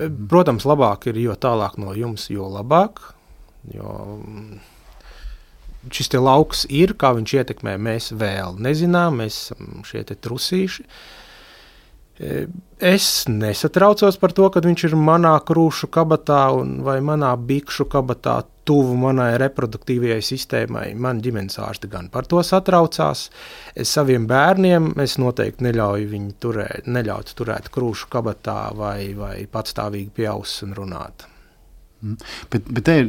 Protams, 0.00 0.64
labāk 0.64 1.10
ir 1.10 1.18
jo 1.20 1.34
tālāk 1.36 1.76
no 1.80 1.92
jums, 1.96 2.30
jo 2.32 2.48
labāk. 2.48 3.02
Jo 3.68 3.90
mm, 4.16 4.60
šis 5.92 6.12
lauks 6.16 6.64
ir, 6.72 6.94
kā 6.96 7.12
viņš 7.16 7.34
ietekmē, 7.42 7.76
mēs 7.76 8.10
vēl 8.16 8.56
nezinām, 8.64 9.20
mēs 9.20 9.42
esam 9.50 9.82
šie 9.84 10.04
trusīši. 10.08 10.86
Es 12.80 13.24
nesatraucos 13.28 14.16
par 14.20 14.32
to, 14.36 14.46
ka 14.52 14.60
viņš 14.64 14.86
ir 14.90 14.96
manā 14.96 15.32
krūšu 15.44 15.88
kabatā 15.92 16.42
vai 16.84 16.98
manā 17.04 17.32
bikšu 17.36 17.86
kabatā 17.92 18.42
tuvu 18.68 18.94
manai 19.00 19.34
reproduktīvajai 19.40 20.20
sistēmai. 20.24 20.84
Man 21.00 21.22
ģimenes 21.24 21.58
ārsti 21.60 21.90
gan 21.92 22.10
par 22.12 22.28
to 22.28 22.42
satraucās. 22.44 23.26
Es 23.74 23.92
saviem 23.96 24.28
bērniem 24.30 24.92
es 25.00 25.16
noteikti 25.20 25.64
neļauju 25.66 26.08
viņu 26.12 26.36
turēt, 26.44 26.88
neļaut 26.88 27.34
turēt 27.36 27.68
krūšu 27.72 28.08
kabatā 28.12 28.60
vai, 28.76 29.12
vai 29.16 29.36
patstāvīgi 29.50 30.12
pie 30.20 30.28
auss 30.32 30.64
un 30.66 30.76
runāt. 30.76 31.26
Mm. 32.00 32.16
Bet, 32.52 32.68
bet 32.72 32.84
te 32.88 32.96
ir 33.02 33.08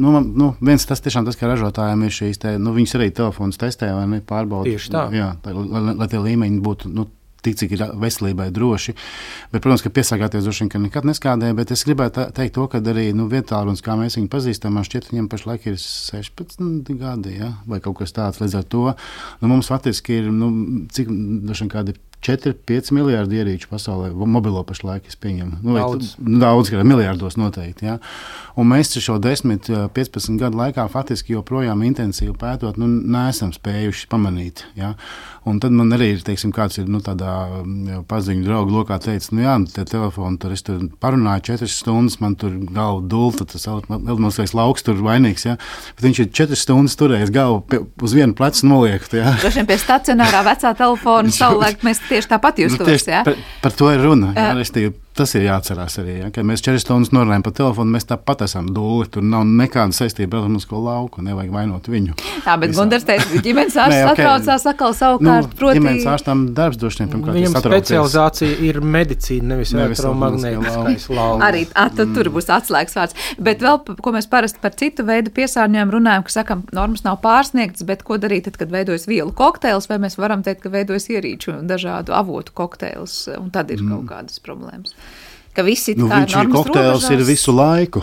nu, 0.00 0.14
nu, 0.20 0.52
viens 0.64 0.86
tas, 0.88 1.02
tiešām, 1.04 1.26
tas, 1.28 1.36
ka 1.36 1.48
ražotājiem 1.50 2.06
ir 2.06 2.14
šīs, 2.16 2.40
te, 2.40 2.54
nu, 2.60 2.72
viņas 2.76 2.96
arī 2.96 3.10
telefons 3.12 3.60
testē 3.60 3.90
vai 3.92 4.06
ne 4.08 4.20
pārbauda. 4.24 4.68
Tieši 4.68 4.92
tā. 4.94 5.08
Jā, 5.12 5.34
lai, 5.44 5.56
lai, 5.60 5.96
lai 6.00 6.08
tie 6.08 6.22
līmeņi 6.24 6.62
būtu 6.64 6.92
nu, 6.94 7.04
tik, 7.44 7.58
cik 7.60 7.74
ir 7.76 7.84
veselībai 8.00 8.50
droši. 8.54 8.94
Bet, 9.52 9.62
protams, 9.62 9.84
ka 9.84 9.92
piesākāties 9.94 10.46
droši 10.46 10.66
vien 10.66 10.86
nekad 10.88 11.08
neskādē, 11.08 11.52
bet 11.56 11.72
es 11.74 11.84
gribētu 11.88 12.28
teikt 12.36 12.56
to, 12.58 12.66
ka 12.70 12.82
arī 12.92 13.10
nu, 13.16 13.28
vietāluns, 13.32 13.84
kā 13.84 13.96
mēs 14.00 14.18
viņu 14.18 14.30
pazīstam, 14.32 14.76
man 14.76 14.86
šķiet, 14.88 15.10
viņam 15.12 15.30
pašlaik 15.32 15.66
ir 15.70 15.80
16 15.80 16.92
gadi, 17.00 17.38
ja? 17.40 17.54
vai 17.70 17.80
kaut 17.84 18.00
kas 18.02 18.14
tāds. 18.16 18.42
Līdz 18.42 18.60
ar 18.60 18.68
to 18.70 18.86
nu, 18.92 19.50
mums 19.50 19.70
faktiski 19.70 20.20
ir, 20.20 20.30
nu, 20.34 20.52
cik, 20.92 21.10
droši 21.46 21.66
vien 21.66 21.74
kādi 21.74 21.98
4-5 22.20 22.92
miljardi 22.92 23.38
ierīču 23.40 23.70
pasaulē, 23.70 24.10
mobilo 24.28 24.60
pašlaik 24.68 25.06
es 25.08 25.16
pieņemu. 25.20 25.60
Nu, 25.64 25.76
daudz, 25.78 26.12
nu, 26.20 26.36
daudz 26.42 26.68
kā 26.72 26.82
miljardos 26.84 27.38
noteikti. 27.40 27.88
Ja? 27.88 27.96
Un 28.60 28.68
mēs 28.68 28.92
šo 29.00 29.16
10-15 29.22 30.36
gadu 30.40 30.60
laikā 30.60 30.84
faktiski 30.92 31.32
joprojām 31.38 31.80
intensīvi 31.88 32.36
pētot, 32.40 32.76
nu, 32.80 32.90
neesam 32.90 33.54
spējuši 33.56 34.10
pamanīt. 34.12 34.66
Ja? 34.76 34.92
Un 35.48 35.56
tad 35.56 35.72
man 35.72 35.88
arī 35.96 36.10
teiksim, 36.20 36.50
kāds 36.52 36.76
ir 36.82 36.88
nu, 36.92 36.98
tādā 37.04 37.32
mm, 37.62 38.02
paziņu 38.10 38.44
draugu 38.44 38.74
lokā 38.74 38.98
teicis, 39.00 39.30
nu 39.32 39.40
jā, 39.40 39.54
nu, 39.62 39.70
te 39.72 39.86
telefonu 39.88 40.36
tur 40.40 40.52
es 40.52 40.64
tur 40.66 40.82
parunāju 41.00 41.46
četras 41.48 41.78
stundas, 41.80 42.18
man 42.20 42.36
tur 42.40 42.58
galva 42.68 43.00
dulta, 43.08 43.46
tas 43.48 43.64
elektroniskais 43.70 44.52
lauks 44.58 44.84
tur 44.84 45.00
vainīgs, 45.00 45.46
ja? 45.48 45.56
Bet 45.96 46.04
viņš 46.04 46.20
ir 46.20 46.30
četras 46.36 46.66
stundas 46.66 46.98
turējis 47.00 47.32
galvu 47.32 47.62
pie, 47.72 47.80
uz 48.04 48.16
vienu 48.16 48.36
plecu 48.36 48.68
noliekt, 48.68 49.16
ja? 49.16 49.32
Droši 49.40 49.62
vien 49.62 49.70
pie 49.72 49.80
stacionārā 49.80 50.44
vecā 50.50 50.74
telefona 50.76 51.32
savulaik 51.40 51.86
mēs 51.88 52.04
tieši 52.04 52.34
tāpat 52.34 52.60
jūs 52.60 52.76
nu, 52.76 52.90
tieši, 52.90 53.14
ja? 53.16 53.24
par, 53.24 53.40
par 53.64 53.78
to 53.80 53.88
ir 53.94 54.04
runa, 54.04 54.34
jā, 54.36 54.50
restīvi 54.60 54.92
Tas 55.10 55.32
ir 55.34 55.42
jāatcerās 55.42 55.98
arī. 56.00 56.12
Ja? 56.20 56.28
Kad 56.32 56.46
mēs 56.46 56.62
četras 56.62 56.84
stundas 56.84 57.10
norunājam 57.12 57.42
pa 57.42 57.50
telefonu, 57.54 57.90
mēs 57.96 58.06
tāpat 58.08 58.44
esam 58.46 58.68
dūli. 58.72 59.08
Tur 59.10 59.24
nav 59.26 59.42
nekāda 59.44 59.92
saistība 59.92 60.38
ar 60.38 60.44
elektronisko 60.44 60.78
lauku. 60.84 61.24
Nevajag 61.26 61.50
vainot 61.52 61.88
viņu. 61.90 62.14
Tā, 62.44 62.54
bet 62.62 62.72
Gunārs 62.76 63.06
teica, 63.08 63.26
ka 63.28 63.42
ģimenes 63.44 63.76
ārsts 63.82 63.98
okay. 63.98 64.12
atraucās 64.12 64.66
atkal 64.70 64.94
savukārt. 64.96 65.50
Nu, 65.50 65.58
proti... 65.58 65.80
Ģimenes 65.80 66.06
ārstam 66.12 66.44
darbs 66.56 66.78
droši 66.80 67.02
vien 67.02 67.10
pirmkārt. 67.12 67.38
Viņam 67.40 67.56
specializācija 67.58 68.60
ir 68.70 68.78
medicīna, 68.80 69.48
nevis, 69.52 69.74
nevis 69.74 70.00
elektromagnētiskais 70.04 71.08
lauks. 71.10 71.44
Arī 71.48 71.64
a, 71.74 71.88
tad, 71.90 72.06
mm. 72.06 72.14
tur 72.16 72.32
būs 72.38 72.48
atslēgas 72.54 72.96
vārds. 73.00 73.18
Bet 73.50 73.66
vēl, 73.66 73.82
ko 74.00 74.14
mēs 74.14 74.30
parasti 74.30 74.62
par 74.62 74.78
citu 74.78 75.04
veidu 75.10 75.34
piesārņojumu 75.36 75.96
runājam, 75.98 76.26
ka 76.28 76.36
sakam, 76.38 76.64
normas 76.76 77.04
nav 77.04 77.18
pārsniegtas, 77.24 77.84
bet 77.88 78.06
ko 78.06 78.20
darīt 78.22 78.46
tad, 78.46 78.60
kad 78.62 78.72
veidojas 78.72 79.08
vielu 79.10 79.34
kokteils, 79.36 79.90
vai 79.90 80.00
mēs 80.06 80.16
varam 80.22 80.46
teikt, 80.46 80.62
ka 80.64 80.72
veidojas 80.72 81.10
ierīču 81.10 81.58
un 81.58 81.68
dažādu 81.70 82.14
avotu 82.16 82.54
kokteils, 82.56 83.24
un 83.36 83.50
tad 83.52 83.74
ir 83.74 83.82
mm. 83.82 83.92
kaut 83.96 84.08
kādas 84.14 84.42
problēmas 84.44 84.94
ka 85.56 85.64
visi 85.66 85.94
nu, 85.98 86.06
viņš 86.10 86.34
ir 86.38 86.50
kokteils 86.52 87.06
ir 87.10 87.22
visu 87.26 87.54
laiku. 87.54 88.02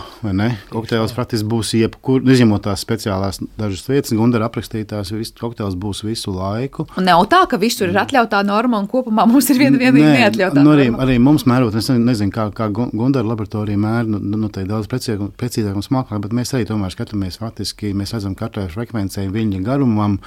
Kokteils 0.68 1.14
praktiski 1.16 1.48
būs 1.48 1.72
jebkur, 1.78 2.20
nu, 2.24 2.34
izņemot 2.34 2.66
tās 2.66 2.84
speciālās 2.84 3.40
dažas 3.58 3.86
vietas, 3.88 4.12
Gundara 4.18 4.48
aprakstītās, 4.50 5.12
viss 5.16 5.36
kokteils 5.38 5.76
būs 5.80 6.04
visu 6.06 6.34
laiku. 6.34 6.88
Un 7.00 7.08
nav 7.08 7.24
tā, 7.32 7.44
ka 7.50 7.60
visur 7.60 7.88
ir 7.88 7.98
atļautā 8.02 8.42
norma 8.46 8.82
un 8.82 8.90
kopumā 8.90 9.26
mums 9.30 9.48
ir 9.52 9.60
viena 9.62 9.80
vienīga 9.80 10.12
neatļautā 10.14 10.62
nu, 10.62 10.76
arī, 10.76 10.88
norma. 10.90 11.02
Arī 11.06 11.18
mums 11.22 11.46
mērot, 11.48 11.80
es 11.80 11.90
nezinu, 11.94 12.34
kā, 12.34 12.50
kā 12.56 12.70
Gundara 12.74 13.26
laboratorija 13.26 13.80
mēra, 13.80 14.06
nu, 14.12 14.22
nu, 14.22 14.44
nu 14.44 14.52
daudz 14.52 14.90
precīzāk 14.90 15.74
un 15.74 15.84
smalkāk, 15.84 16.20
bet 16.26 16.36
mēs 16.36 16.54
arī 16.54 16.68
tomēr 16.68 16.94
skatāmies 16.94 17.40
faktiski, 17.40 17.96
mēs 17.96 18.16
redzam 18.16 18.36
katrai 18.38 18.68
frekvencei 18.72 19.28
viļņa 19.32 19.64
garumam 19.66 20.20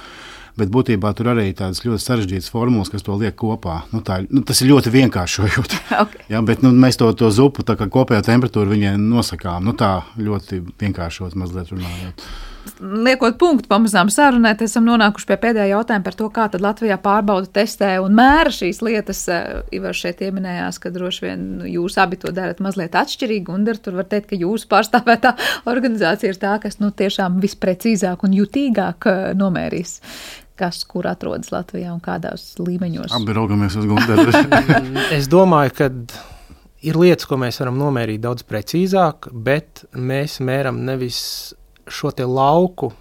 bet 0.58 0.72
būtībā 0.72 1.12
tur 1.16 1.32
arī 1.32 1.48
ir 1.50 1.56
tādas 1.58 1.80
ļoti 1.84 2.02
sarežģītas 2.04 2.50
formulas, 2.52 2.90
kas 2.92 3.04
to 3.06 3.16
liek 3.18 3.36
kopā. 3.38 3.82
Nu, 3.92 4.02
tā, 4.04 4.20
nu, 4.28 4.42
tas 4.46 4.60
ir 4.62 4.70
ļoti 4.72 4.92
vienkāršojot. 4.92 5.76
okay. 6.02 6.26
ja, 6.32 6.42
bet 6.44 6.64
nu, 6.64 6.72
mēs 6.76 7.00
to, 7.00 7.08
to 7.18 7.30
zupu 7.34 7.64
kopējā 7.64 8.22
temperatūru 8.30 8.74
viņai 8.74 8.94
nosakām. 9.00 9.66
Nu, 9.68 9.76
tā 9.78 10.00
ļoti 10.20 10.62
vienkāršot 10.82 11.38
mazliet 11.38 11.74
runājot 11.74 12.26
liekot 12.82 13.38
punktu 13.38 13.68
pamazām 13.70 14.10
sarunai, 14.12 14.52
esam 14.62 14.84
nonākuši 14.86 15.26
pie 15.28 15.38
pēdējā 15.44 15.68
jautājuma 15.72 16.06
par 16.06 16.16
to, 16.18 16.28
kā 16.34 16.46
Latvijā 16.62 16.98
pārbauda, 17.02 17.48
testē 17.58 17.94
un 18.02 18.14
mēra 18.18 18.52
šīs 18.54 18.82
lietas. 18.84 19.24
Ivar 19.74 19.96
šeit 19.96 20.20
pieminējās, 20.22 20.78
ka 20.82 20.92
droši 20.94 21.26
vien 21.26 21.44
jūs 21.70 21.98
abi 22.02 22.18
to 22.22 22.32
darat 22.34 22.62
mazliet 22.64 22.96
atšķirīgi, 22.98 23.52
un 23.52 23.66
tur 23.82 23.98
var 23.98 24.08
teikt, 24.10 24.30
ka 24.32 24.38
jūsu 24.38 24.68
pārstāvētā 24.70 25.34
organizācija 25.72 26.32
ir 26.32 26.40
tā, 26.42 26.56
kas 26.62 26.78
nu, 26.82 26.92
tiešām 26.94 27.40
visprecīzāk 27.42 28.26
un 28.26 28.38
jutīgāk 28.42 29.10
nomērīs 29.38 30.00
kas 30.62 30.82
kur 30.86 31.08
atrodas 31.10 31.48
Latvijā 31.50 31.90
un 31.90 31.98
kādos 32.04 32.52
līmeņos. 32.60 33.14
Abi 33.16 33.34
raugamies 33.34 33.74
uz 33.80 33.88
Gunteru. 33.88 34.28
es 35.16 35.26
domāju, 35.32 35.72
ka 35.74 35.88
ir 36.82 36.98
lietas, 36.98 37.26
ko 37.28 37.38
mēs 37.40 37.60
varam 37.62 37.78
nomērīt 37.80 38.22
daudz 38.22 38.46
precīzāk, 38.48 39.30
bet 39.32 39.84
mēs 39.94 40.40
mēram 40.44 40.82
nevis 40.86 41.20
šo 41.90 42.12
lauku 42.26 42.92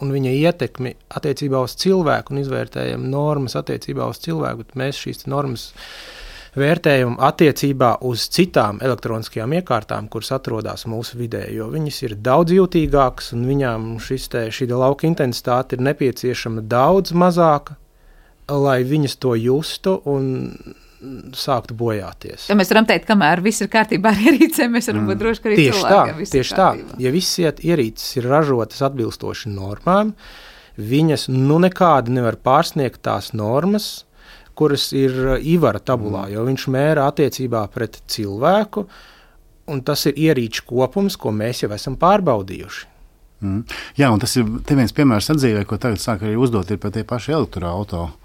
un 0.00 0.14
viņa 0.14 0.32
ietekmi 0.32 0.94
attiecībā 1.12 1.60
uz 1.60 1.76
cilvēku 1.80 2.32
un 2.32 2.40
izvērtējam 2.40 3.04
normas 3.12 3.56
attiecībā 3.60 4.08
uz 4.08 4.20
cilvēku. 4.24 4.64
Mēs 4.80 5.00
šīs 5.04 5.26
normas 5.28 5.70
vērtējam 6.56 7.18
attiecībā 7.22 7.92
uz 8.08 8.24
citām 8.32 8.80
elektroniskajām 8.82 9.52
iekārtām, 9.60 10.08
kuras 10.10 10.32
atrodas 10.34 10.86
mūsu 10.90 11.20
vidē, 11.20 11.44
jo 11.54 11.68
viņas 11.70 12.02
ir 12.08 12.16
daudz 12.18 12.56
jutīgākas 12.56 13.34
un 13.36 13.44
viņām 13.46 13.90
te, 14.32 14.46
šī 14.50 14.70
lauka 14.72 15.06
intensitāte 15.06 15.76
ir 15.76 15.84
nepieciešama 15.86 16.64
daudz 16.66 17.12
mazāka, 17.12 17.76
lai 18.50 18.80
viņas 18.82 19.20
to 19.22 19.36
justu 19.38 20.00
sāktu 21.36 21.74
bojāties. 21.78 22.48
Ja 22.50 22.56
mēs 22.58 22.70
varam 22.72 22.86
teikt, 22.88 23.06
kamēr 23.08 23.42
viss 23.44 23.62
ir 23.64 23.70
kārtībā 23.72 24.12
ar 24.12 24.20
ierīcēm, 24.30 24.74
mēs 24.76 24.90
varam 24.90 25.06
būt 25.08 25.14
mm. 25.16 25.22
droši, 25.22 25.42
ka 25.42 25.50
arī 25.50 25.58
tieši 25.60 25.82
tā. 25.86 26.00
Tieši 26.34 26.58
tā. 26.58 26.68
Ja 27.00 27.12
visas 27.14 27.62
ierīces 27.64 28.18
ir 28.20 28.28
ražotas 28.30 28.82
atbilstoši 28.90 29.52
normām, 29.54 30.12
viņas 30.80 31.28
nu 31.32 31.58
nekādi 31.64 32.14
nevar 32.16 32.36
pārsniegt 32.44 33.02
tās 33.06 33.32
normas, 33.36 33.90
kuras 34.58 34.90
ir 34.96 35.38
Ivara 35.40 35.80
tabulā, 35.80 36.26
mm. 36.26 36.34
jo 36.36 36.44
viņš 36.50 36.68
mēra 36.74 37.08
attiecībā 37.08 37.64
pret 37.72 38.02
cilvēku, 38.12 38.84
un 39.72 39.84
tas 39.86 40.04
ir 40.10 40.20
ierīču 40.20 40.66
kopums, 40.68 41.16
ko 41.16 41.32
mēs 41.32 41.64
jau 41.64 41.72
esam 41.76 41.96
pārbaudījuši. 42.00 42.88
Mm. 43.40 43.62
Jā, 43.96 44.10
un 44.12 44.20
tas 44.20 44.34
ir 44.36 44.44
viens 44.68 44.92
piemērs 44.92 45.30
atzīvē, 45.32 45.64
ko 45.64 45.80
tagad 45.80 46.02
sāk 46.02 46.26
arī 46.26 46.36
uzdot 46.36 46.68
par 46.82 46.92
tie 46.92 47.06
paši 47.08 47.32
elektroautorāti 47.38 48.19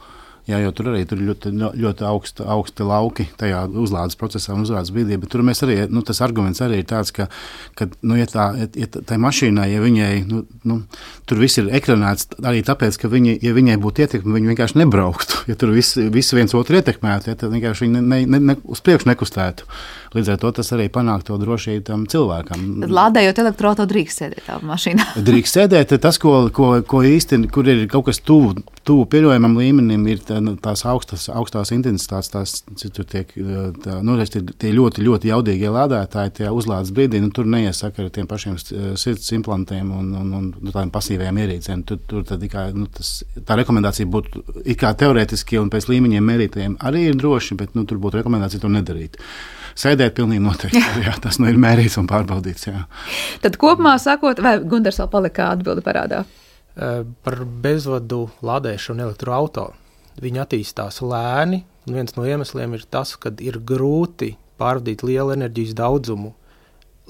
Jā, 0.46 0.60
jo 0.62 0.70
tur 0.78 0.92
arī 0.92 1.02
tur 1.10 1.18
ļoti, 1.26 1.50
ļoti 1.58 2.06
augsti, 2.06 2.44
augsti 2.54 2.86
lauki 2.86 3.24
tajā 3.40 3.64
uzlādes 3.82 4.18
procesā 4.20 4.54
un 4.54 4.62
uzlādes 4.62 4.92
brīdī. 4.94 5.18
Bet 5.18 5.32
tur 5.34 5.42
mēs 5.46 5.64
arī, 5.66 5.80
nu, 5.90 6.04
tas 6.06 6.22
arguments 6.22 6.62
arī 6.62 6.84
ir 6.84 6.86
tāds, 6.90 7.10
ka, 7.16 7.26
ka 7.74 7.88
nu, 8.06 8.14
ja 8.20 8.28
tā, 8.30 8.46
ja 8.78 8.86
tā 8.94 9.18
mašīnai, 9.22 9.66
ja 9.74 9.82
viņai, 9.82 10.12
nu, 10.30 10.44
nu, 10.70 10.78
tur 11.26 11.42
viss 11.42 11.58
ir 11.58 11.72
ekranēts 11.74 12.38
arī 12.46 12.62
tāpēc, 12.68 13.00
ka 13.02 13.10
viņi, 13.10 13.40
ja 13.42 13.56
viņai 13.58 13.80
būtu 13.82 14.06
ietekme, 14.06 14.36
viņi 14.38 14.52
vienkārši 14.54 14.84
nebrauktu. 14.84 15.42
Ja 15.50 15.58
tur 15.58 15.74
viss, 15.74 15.98
viss 16.14 16.38
viens 16.38 16.54
otru 16.58 16.78
ietekmētu, 16.78 17.34
ja, 17.34 17.40
tad 17.42 17.54
vienkārši 17.56 17.88
viņi 17.88 18.06
ne, 18.06 18.22
ne, 18.30 18.44
ne, 18.52 18.58
uz 18.70 18.86
priekšu 18.86 19.10
nekustētu. 19.10 19.66
Līdz 20.14 20.32
ar 20.36 20.40
to 20.46 20.54
tas 20.62 20.72
arī 20.78 20.88
panāk 20.94 21.26
to 21.28 21.42
drošību 21.42 21.88
tam 21.90 22.06
cilvēkam. 22.10 22.70
Tad 22.86 22.94
lādējot 22.94 23.42
elektroautorātu, 23.48 23.92
drīkst 23.92 24.22
sēdēt 24.22 24.46
tādā 24.46 24.70
mašīnā. 24.70 25.10
drīkst 25.28 25.58
sēdēt, 25.58 25.98
tas, 26.06 26.22
ko, 26.22 26.38
ko, 26.54 26.72
ko 26.86 27.02
īsti, 27.06 27.42
kur 27.54 27.68
ir 27.74 27.84
kaut 27.92 28.08
kas 28.12 28.22
tuvu, 28.24 28.62
tuvu 28.86 29.06
pieļaujamam 29.10 29.56
līmenim, 29.58 30.04
ir 30.12 30.22
tā, 30.26 30.38
nu, 30.44 30.54
tās 30.62 30.84
augstas, 30.88 31.26
augstās 31.34 31.72
intensitātes, 31.74 32.30
tās 32.34 32.84
tur 32.94 33.08
tiek, 33.10 33.32
tā, 33.82 33.98
nu, 34.06 34.18
tie 34.26 34.72
ļoti, 34.76 35.04
ļoti 35.06 35.32
jaudīgie 35.32 35.72
lādētāji, 35.74 36.36
tie 36.40 36.52
uzlādes 36.54 36.94
brīdī, 36.96 37.22
nu, 37.24 37.32
tur 37.34 37.50
neiesaka 37.50 38.06
ar 38.06 38.14
tiem 38.14 38.30
pašiem 38.30 38.60
sirds 38.62 39.32
implantiem 39.38 39.90
un, 39.90 40.14
un, 40.22 40.32
un, 40.40 40.48
un 40.62 40.72
tādiem 40.72 40.94
pasīviem 40.94 41.42
ierīcēm. 41.46 41.84
Tur, 41.90 42.00
tur 42.10 42.24
tad, 42.30 42.46
kā, 42.52 42.68
nu, 42.78 42.88
tas, 42.94 43.18
tā 43.48 43.58
rekomendācija 43.62 44.10
būtu 44.12 44.46
it 44.64 44.80
kā 44.82 44.94
teorētiski 45.02 45.60
un 45.62 45.74
pēc 45.74 45.90
līmeņiem 45.92 46.32
mērītājiem 46.32 46.80
arī 46.86 47.08
ir 47.10 47.20
droši, 47.20 47.58
bet 47.60 47.78
nu, 47.78 47.88
tur 47.90 48.02
būtu 48.04 48.22
rekomendācija 48.22 48.64
to 48.64 48.72
nedarīt 48.72 49.22
sēdēt 49.76 50.16
pilnīgi 50.16 50.44
noteikti. 50.46 50.82
Jā, 51.08 51.18
tas 51.22 51.42
nu 51.42 51.50
ir 51.52 51.60
mērīts 51.60 51.98
un 52.00 52.08
pārbaudīts. 52.08 52.70
Jā. 52.70 52.86
Tad 53.44 53.60
kopumā 53.60 53.98
sakot, 54.00 54.40
vai 54.44 54.58
Gunārs 54.64 55.02
vēl 55.02 55.12
palika 55.12 55.52
atbildi 55.56 55.84
parādā? 55.86 56.24
Par 56.76 57.42
bezvadu 57.64 58.26
lādēšanu 58.46 59.06
elektroautorātu. 59.08 59.82
Viņi 60.24 60.40
attīstās 60.40 61.02
lēni, 61.04 61.66
un 61.88 61.98
viens 61.98 62.16
no 62.16 62.24
iemesliem 62.24 62.78
ir 62.78 62.86
tas, 62.88 63.18
ka 63.20 63.34
ir 63.44 63.60
grūti 63.68 64.38
pārvadīt 64.60 65.04
lielu 65.04 65.34
enerģijas 65.36 65.74
daudzumu, 65.76 66.32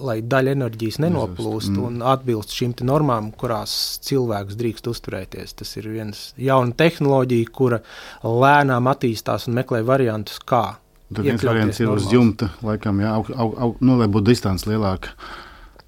lai 0.01 0.18
daļa 0.26 0.55
enerģijas 0.57 0.97
nenoplūst 1.03 1.70
mm. 1.72 1.84
un 1.86 2.01
atbilst 2.05 2.55
šīm 2.57 2.74
normām, 2.89 3.30
kurās 3.38 3.76
cilvēks 4.05 4.57
drīkst 4.59 4.89
uzturēties. 4.91 5.53
Tas 5.61 5.76
ir 5.78 5.91
viens 5.93 6.24
jauna 6.41 6.74
tehnoloģija, 6.78 7.51
kura 7.53 7.80
lēnām 8.26 8.89
attīstās 8.91 9.45
un 9.47 9.61
meklē 9.61 9.84
variantus, 9.86 10.41
kā 10.41 10.66
Tur 11.13 11.22
viens 11.28 11.43
variants 11.45 11.80
ir 11.80 11.91
uz 11.93 12.07
jumta, 12.09 12.49
laikam, 12.66 12.97
jā, 13.03 13.11
aug, 13.13 13.30
aug, 13.30 13.51
aug, 13.61 13.82
nu, 13.86 13.99
lai 13.99 14.07
būtu 14.09 14.32
distance 14.32 14.66
lielāka. 14.66 15.13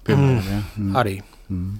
Piemēram, 0.06 0.36
mm. 0.38 0.52
Jā. 0.52 0.60
Mm. 0.78 0.92
Arī. 1.02 1.14
Mm. 1.48 1.78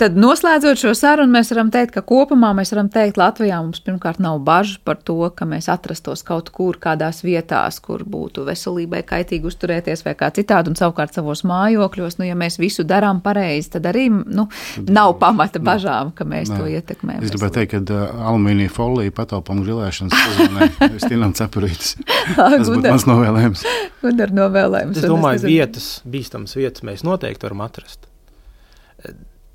Tad 0.00 0.16
noslēdzot 0.18 0.80
šo 0.80 0.90
sarunu, 0.98 1.30
mēs 1.36 1.52
varam 1.52 1.68
teikt, 1.70 1.92
ka 1.94 2.02
kopumā 2.02 2.48
mēs 2.56 2.72
varam 2.72 2.88
teikt, 2.90 3.18
Latvijā 3.20 3.60
mums 3.62 3.78
pirmkārt 3.84 4.18
nav 4.22 4.40
bažas 4.42 4.80
par 4.82 4.96
to, 4.98 5.18
ka 5.36 5.46
mēs 5.46 5.68
atrastos 5.70 6.24
kaut 6.26 6.48
kur 6.54 6.78
kādās 6.82 7.20
vietās, 7.22 7.78
kur 7.84 8.02
būtu 8.02 8.42
veselībai 8.48 9.04
kaitīgi 9.06 9.46
uzturēties 9.46 10.02
vai 10.06 10.16
kā 10.18 10.32
citādi, 10.34 10.72
un 10.72 10.78
savukārt 10.80 11.14
savos 11.14 11.44
mājokļos, 11.46 12.16
nu, 12.18 12.26
ja 12.26 12.34
mēs 12.38 12.58
visu 12.58 12.82
darām 12.88 13.20
pareizi, 13.22 13.74
tad 13.76 13.86
arī 13.90 14.08
nu, 14.10 14.48
nav 14.88 15.14
pamata 15.20 15.62
bažām, 15.62 16.10
ka 16.16 16.26
mēs 16.26 16.50
Nē. 16.50 16.58
to 16.58 16.72
ietekmējam. 16.72 17.28
Es 17.28 17.36
gribēju 17.36 17.56
teikt, 17.58 17.76
ka 17.76 17.82
uh, 17.84 18.24
alumīnija 18.32 18.72
folija 18.74 19.14
pataupām 19.14 19.60
grilēšanas 19.62 20.16
sezonai, 20.24 20.70
es 20.96 21.06
tienam 21.06 21.36
cepurītes. 21.38 21.94
Tas 22.40 22.66
būtu 22.72 22.88
mans 22.88 23.06
novēlējums. 23.12 23.68
Un 24.10 24.26
ar 24.26 24.34
novēlējums. 24.40 24.98
Es 25.04 25.06
domāju, 25.12 25.46
vietas, 25.46 25.92
bīstamas 26.02 26.58
vietas 26.58 26.82
mēs 26.88 27.06
noteikti 27.06 27.46
varam 27.46 27.62
atrast 27.68 28.08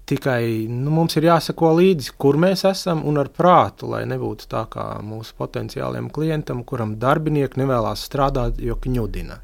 Tikai 0.10 0.66
nu, 0.66 0.90
mums 0.90 1.14
ir 1.20 1.28
jāsako 1.28 1.76
līdzi, 1.78 2.16
kur 2.18 2.40
mēs 2.42 2.64
esam 2.66 3.04
un 3.06 3.20
ar 3.22 3.28
prātu, 3.30 3.92
lai 3.92 4.08
nebūtu 4.10 4.48
tā 4.50 4.64
kā 4.74 4.86
mūsu 5.06 5.36
potenciālajam 5.38 6.08
klientam, 6.10 6.64
kuram 6.66 6.96
darbinieki 7.02 7.62
nevēlas 7.62 8.08
strādāt, 8.10 8.58
jo 8.58 8.74
kņudina. 8.82 9.38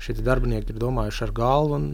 Šie 0.00 0.18
darbinieki 0.20 0.74
ir 0.74 0.82
domājuši 0.82 1.24
ar 1.24 1.32
galvu 1.40 1.78
un 1.78 1.88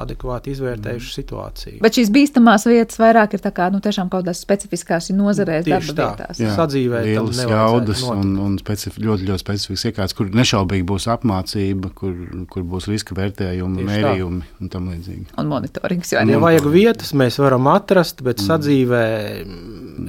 adekvāti 0.00 0.52
izvērtējuši 0.54 1.08
mm. 1.08 1.14
situāciju. 1.16 1.80
Bet 1.84 1.98
šīs 1.98 2.10
bīstamās 2.14 2.66
vietas 2.68 3.00
vairāk 3.00 3.36
ir 3.36 3.44
kā, 3.46 3.68
nu, 3.72 3.80
kaut 3.82 4.12
kādās 4.12 4.42
specifiskās 4.44 5.10
nozarēs, 5.16 5.66
darba 5.66 5.94
tā. 5.96 6.08
vietās. 6.10 6.40
Jā, 6.42 6.54
sadzīvē 6.56 7.02
lielas 7.06 7.42
jaudas 7.42 8.02
un, 8.10 8.34
un 8.42 8.56
specif, 8.60 8.98
ļoti, 9.02 9.28
ļoti 9.30 9.44
specifisks 9.44 9.90
iekārts, 9.90 10.16
kur 10.16 10.30
nešaubīgi 10.34 10.86
būs 10.88 11.08
apmācība, 11.14 11.92
kur, 11.96 12.16
kur 12.52 12.66
būs 12.66 12.90
riska 12.92 13.16
vērtējumi, 13.18 13.82
Tieši 13.82 13.90
mērījumi 13.92 14.42
tā. 14.42 14.58
un 14.60 14.72
tam 14.74 14.90
līdzīgi. 14.92 15.28
Un 15.40 15.52
monitorings. 15.52 16.12
Ja 16.16 16.42
vajag 16.42 16.68
vietas, 16.72 17.14
mēs 17.16 17.40
varam 17.42 17.70
atrast, 17.72 18.22
bet 18.26 18.42
mm. 18.42 18.48
sadzīvē 18.50 19.04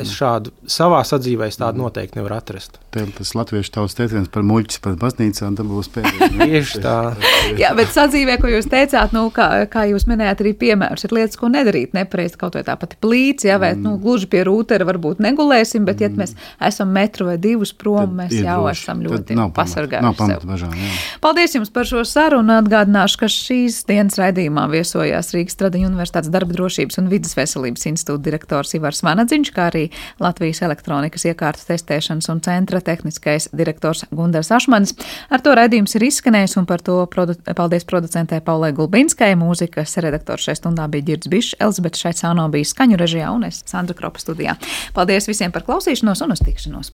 es 0.04 0.18
šādu 0.18 0.54
savā 0.70 1.04
sadzīvē 1.08 1.50
tādu 1.58 1.80
mm. 1.80 1.88
noteikti 1.88 2.20
nevaru 2.20 2.38
atrast. 2.38 2.82
Te, 2.98 3.06
tas 3.14 3.32
latviešu 3.38 3.72
tautas 3.76 3.94
teiciens 3.98 4.30
par 4.34 4.46
muļķis 4.48 4.80
pat 4.82 4.96
baznīcā, 4.98 5.46
un 5.52 5.58
tam 5.60 5.68
būs 5.70 5.90
pēdējais. 5.94 6.38
Tieši 6.42 6.80
tā. 6.82 6.96
Jā, 7.62 7.70
bet 7.78 7.92
sadzīvē, 7.94 8.40
ko 8.42 8.50
jūs 8.50 8.70
teicāt, 8.72 9.14
nu, 9.14 9.28
kā, 9.34 9.68
kā 9.70 9.84
jūs 9.92 10.08
minējāt, 10.10 10.42
arī 10.42 10.54
piemērs 10.58 11.06
ir 11.06 11.14
lietas, 11.14 11.38
ko 11.38 11.52
nedarīt 11.54 11.94
nepareizi. 11.98 12.40
Kaut 12.42 12.58
vai 12.58 12.64
tā 12.66 12.74
pati 12.80 12.98
plīts, 13.02 13.46
ja, 13.46 13.60
vai 13.62 13.76
nu, 13.76 13.84
mm. 13.84 13.86
nu, 13.86 14.02
gluži 14.02 14.30
pie 14.32 14.42
rūtera 14.48 14.88
varbūt 14.88 15.22
negulēsim, 15.22 15.86
bet, 15.86 16.02
ja 16.02 16.10
mēs 16.14 16.34
esam 16.64 16.90
metru 16.96 17.30
vai 17.30 17.38
divus 17.42 17.74
prom, 17.78 18.16
mēs 18.18 18.34
jau 18.40 18.58
droši. 18.64 18.82
esam 18.82 19.04
ļoti 19.06 19.38
pasargājuši. 19.54 20.82
Paldies 21.22 21.58
jums 21.58 21.74
par 21.74 21.90
šo 21.90 22.02
sarunu. 22.08 22.58
Atgādināšu, 22.58 23.22
ka 23.22 23.30
šīs 23.32 23.84
dienas 23.90 24.18
raidījumā 24.18 24.66
viesojās 24.74 25.34
Rīgas 25.36 25.60
Tradiņu 25.60 25.92
Universitātes 25.92 26.34
darba 26.34 26.58
drošības 26.58 26.98
un 27.02 27.12
vidas 27.12 27.38
veselības 27.38 27.86
institūta 27.92 28.26
direktors 28.26 28.74
Ivars 28.78 29.04
Vanadziņš, 29.06 29.54
kā 29.54 29.70
arī 29.70 29.86
Latvijas 30.24 30.64
elektronikas 30.66 31.28
iekārtas 31.30 31.70
testēšanas 31.70 32.30
un 32.34 32.42
centra 32.46 32.82
tehniskais 32.88 33.50
direktors 33.58 34.06
Gundars 34.16 34.52
Ašmanis. 34.56 34.96
Ar 35.30 35.44
to 35.44 35.54
raidījums 35.58 35.96
ir 35.98 36.08
izskanējis 36.08 36.58
un 36.62 36.68
par 36.70 36.84
to 36.86 37.00
produ 37.12 37.36
paldies 37.58 37.88
producentē 37.88 38.40
Paulai 38.46 38.74
Gulbinskai, 38.78 39.34
mūzikas 39.40 39.98
redaktors 40.04 40.48
šajā 40.48 40.62
stundā 40.62 40.88
bija 40.92 41.12
Girds 41.12 41.32
Bišs, 41.32 41.58
Elizabete 41.64 42.02
Šaicāno 42.02 42.48
bija 42.54 42.72
skaņu 42.72 43.00
režijā 43.00 43.32
un 43.36 43.48
es 43.50 43.64
Sandra 43.68 43.98
Kropa 43.98 44.24
studijā. 44.24 44.58
Paldies 44.96 45.30
visiem 45.30 45.54
par 45.56 45.68
klausīšanos 45.68 46.24
un 46.26 46.38
uz 46.38 46.44
tikšanos! 46.46 46.86